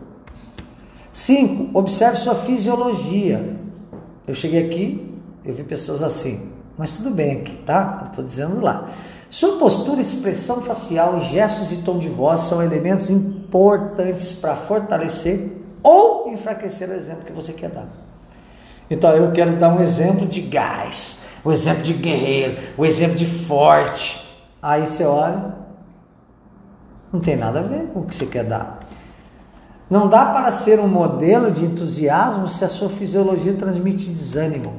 5. 1.18 1.78
Observe 1.78 2.18
sua 2.18 2.36
fisiologia. 2.36 3.57
Eu 4.28 4.34
cheguei 4.34 4.65
aqui, 4.65 5.20
eu 5.43 5.53
vi 5.53 5.63
pessoas 5.63 6.03
assim. 6.03 6.51
Mas 6.78 6.97
tudo 6.97 7.09
bem 7.09 7.41
aqui, 7.41 7.57
tá? 7.59 8.03
Estou 8.05 8.24
dizendo 8.24 8.61
lá. 8.61 8.89
Sua 9.30 9.57
postura, 9.57 9.99
expressão 9.99 10.61
facial, 10.61 11.20
gestos 11.20 11.72
e 11.72 11.78
tom 11.78 11.97
de 11.97 12.07
voz 12.07 12.41
são 12.41 12.61
elementos 12.61 13.09
importantes 13.09 14.32
para 14.32 14.55
fortalecer 14.55 15.51
ou 15.82 16.30
enfraquecer 16.30 16.89
o 16.89 16.93
exemplo 16.93 17.26
que 17.26 17.34
você 17.34 17.51
quer 17.51 17.70
dar. 17.70 17.88
Então 18.89 19.11
eu 19.11 19.32
quero 19.32 19.57
dar 19.57 19.70
um 19.70 19.82
exemplo 19.82 20.26
de 20.26 20.41
gás 20.41 21.26
o 21.47 21.51
exemplo 21.51 21.84
de 21.84 21.93
guerreiro, 21.93 22.57
o 22.78 22.86
exemplo 22.86 23.15
de 23.15 23.26
forte. 23.26 24.22
Aí 24.61 24.86
você 24.86 25.05
olha, 25.05 25.55
não 27.11 27.22
tem 27.22 27.38
nada 27.38 27.59
a 27.59 27.61
ver 27.61 27.88
com 27.88 28.01
o 28.01 28.05
que 28.05 28.13
você 28.13 28.26
quer 28.26 28.43
dar. 28.43 28.80
Não 29.89 30.09
dá 30.09 30.25
para 30.25 30.51
ser 30.51 30.79
um 30.79 30.88
modelo 30.88 31.49
de 31.51 31.63
entusiasmo 31.63 32.47
se 32.47 32.65
a 32.65 32.67
sua 32.67 32.89
fisiologia 32.89 33.53
transmite 33.53 34.09
desânimo. 34.09 34.73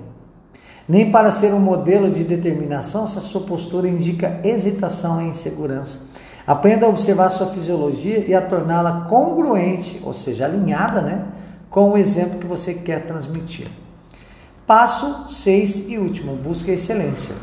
Nem 0.89 1.11
para 1.11 1.31
ser 1.31 1.53
um 1.55 1.61
modelo 1.61 2.11
de 2.11 2.25
determinação 2.25 3.07
se 3.07 3.19
a 3.19 3.21
sua 3.21 3.43
postura 3.43 3.89
indica 3.89 4.41
hesitação 4.45 5.21
e 5.21 5.29
insegurança. 5.29 5.99
Aprenda 6.47 6.87
a 6.87 6.89
observar 6.89 7.27
a 7.27 7.31
sua 7.31 7.49
fisiologia 7.49 8.25
e 8.27 8.35
a 8.35 8.41
torná-la 8.41 9.07
congruente, 9.09 10.01
ou 10.03 10.15
seja, 10.15 10.47
alinhada 10.47 11.03
né, 11.03 11.27
com 11.69 11.91
o 11.91 11.99
exemplo 11.99 12.39
que 12.39 12.47
você 12.47 12.73
quer 12.73 13.05
transmitir. 13.05 13.69
Passo 14.67 15.31
6 15.31 15.89
e 15.89 15.99
último, 15.99 16.37
busque 16.37 16.71
a 16.71 16.75
excelência. 16.75 17.35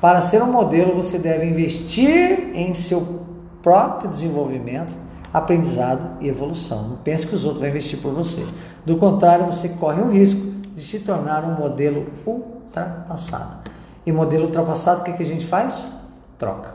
Para 0.00 0.20
ser 0.20 0.42
um 0.42 0.50
modelo, 0.50 0.94
você 0.94 1.18
deve 1.18 1.46
investir 1.46 2.50
em 2.54 2.74
seu 2.74 3.22
próprio 3.62 4.10
desenvolvimento, 4.10 4.96
aprendizado 5.32 6.18
e 6.20 6.28
evolução. 6.28 6.88
Não 6.88 6.96
pense 6.96 7.26
que 7.26 7.34
os 7.34 7.44
outros 7.44 7.60
vão 7.60 7.68
investir 7.68 7.98
por 8.00 8.12
você. 8.12 8.44
Do 8.84 8.96
contrário, 8.96 9.46
você 9.46 9.68
corre 9.70 10.02
o 10.02 10.10
risco 10.10 10.40
de 10.74 10.80
se 10.80 11.00
tornar 11.00 11.44
um 11.44 11.54
modelo 11.54 12.06
ultrapassado. 12.26 13.70
E 14.04 14.12
modelo 14.12 14.46
ultrapassado, 14.46 15.00
o 15.00 15.04
que, 15.04 15.12
que 15.12 15.22
a 15.22 15.26
gente 15.26 15.46
faz? 15.46 15.90
Troca. 16.38 16.74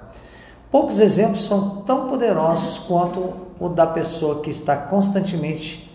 Poucos 0.72 1.00
exemplos 1.00 1.48
são 1.48 1.82
tão 1.82 2.08
poderosos 2.08 2.80
quanto 2.80 3.34
o 3.60 3.70
da 3.70 3.86
pessoa 3.86 4.42
que 4.42 4.50
está 4.50 4.76
constantemente 4.76 5.90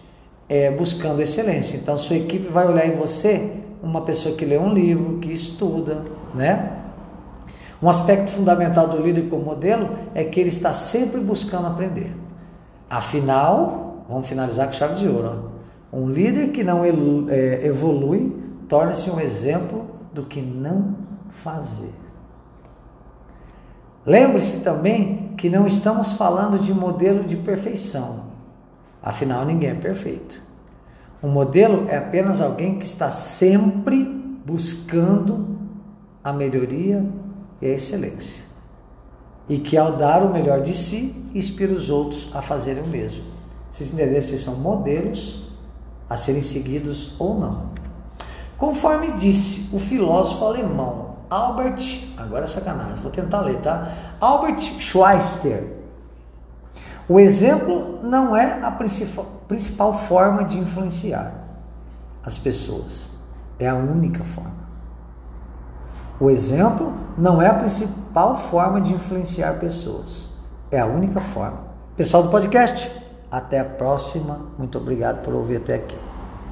é, 0.48 0.70
buscando 0.70 1.20
excelência. 1.20 1.76
Então, 1.76 1.96
sua 1.96 2.16
equipe 2.16 2.48
vai 2.48 2.66
olhar 2.66 2.86
em 2.86 2.96
você 2.96 3.52
uma 3.82 4.02
pessoa 4.02 4.34
que 4.34 4.44
lê 4.44 4.58
um 4.58 4.72
livro, 4.72 5.18
que 5.18 5.32
estuda, 5.32 6.04
né? 6.34 6.78
Um 7.82 7.88
aspecto 7.88 8.30
fundamental 8.30 8.86
do 8.86 9.02
líder 9.02 9.28
como 9.28 9.44
modelo 9.44 9.90
é 10.14 10.22
que 10.22 10.38
ele 10.38 10.50
está 10.50 10.72
sempre 10.72 11.20
buscando 11.20 11.66
aprender. 11.66 12.21
Afinal, 12.92 14.04
vamos 14.06 14.26
finalizar 14.26 14.66
com 14.66 14.74
chave 14.74 14.96
de 14.96 15.08
ouro. 15.08 15.50
Ó. 15.92 15.98
Um 15.98 16.10
líder 16.10 16.50
que 16.50 16.62
não 16.62 16.84
é, 16.84 17.66
evolui 17.66 18.36
torna-se 18.68 19.10
um 19.10 19.18
exemplo 19.18 19.86
do 20.12 20.24
que 20.24 20.42
não 20.42 20.94
fazer. 21.30 21.94
Lembre-se 24.04 24.60
também 24.60 25.32
que 25.38 25.48
não 25.48 25.66
estamos 25.66 26.12
falando 26.12 26.58
de 26.58 26.74
modelo 26.74 27.24
de 27.24 27.34
perfeição. 27.34 28.26
Afinal, 29.02 29.46
ninguém 29.46 29.70
é 29.70 29.74
perfeito. 29.74 30.38
Um 31.22 31.30
modelo 31.30 31.88
é 31.88 31.96
apenas 31.96 32.42
alguém 32.42 32.78
que 32.78 32.84
está 32.84 33.10
sempre 33.10 34.04
buscando 34.44 35.56
a 36.22 36.30
melhoria 36.30 37.02
e 37.58 37.66
a 37.66 37.70
excelência. 37.70 38.41
E 39.48 39.58
que 39.58 39.76
ao 39.76 39.92
dar 39.92 40.22
o 40.22 40.32
melhor 40.32 40.60
de 40.60 40.74
si, 40.74 41.30
inspira 41.34 41.72
os 41.72 41.90
outros 41.90 42.28
a 42.32 42.40
fazerem 42.40 42.82
o 42.82 42.86
mesmo. 42.86 43.22
Vocês 43.70 43.92
entenderam 43.92 44.38
são 44.38 44.56
modelos 44.56 45.48
a 46.08 46.16
serem 46.16 46.42
seguidos 46.42 47.14
ou 47.18 47.38
não. 47.38 47.70
Conforme 48.58 49.12
disse 49.12 49.74
o 49.74 49.80
filósofo 49.80 50.44
alemão 50.44 51.12
Albert, 51.32 52.12
agora 52.18 52.44
é 52.44 52.46
sacanagem, 52.46 52.96
vou 52.96 53.10
tentar 53.10 53.40
ler, 53.40 53.56
tá? 53.62 53.90
Albert 54.20 54.60
Schweitzer, 54.78 55.78
o 57.08 57.18
exemplo 57.18 58.00
não 58.02 58.36
é 58.36 58.62
a 58.62 58.70
principal 58.70 59.94
forma 59.94 60.44
de 60.44 60.58
influenciar 60.58 61.32
as 62.22 62.36
pessoas, 62.36 63.08
é 63.58 63.66
a 63.66 63.74
única 63.74 64.22
forma. 64.22 64.61
O 66.22 66.30
exemplo 66.30 66.92
não 67.18 67.42
é 67.42 67.48
a 67.48 67.54
principal 67.54 68.36
forma 68.36 68.80
de 68.80 68.92
influenciar 68.92 69.54
pessoas, 69.54 70.28
é 70.70 70.78
a 70.78 70.86
única 70.86 71.18
forma. 71.18 71.64
Pessoal 71.96 72.22
do 72.22 72.28
podcast, 72.28 72.88
até 73.28 73.58
a 73.58 73.64
próxima. 73.64 74.38
Muito 74.56 74.78
obrigado 74.78 75.24
por 75.24 75.34
ouvir 75.34 75.56
até 75.56 75.74
aqui. 75.74 75.96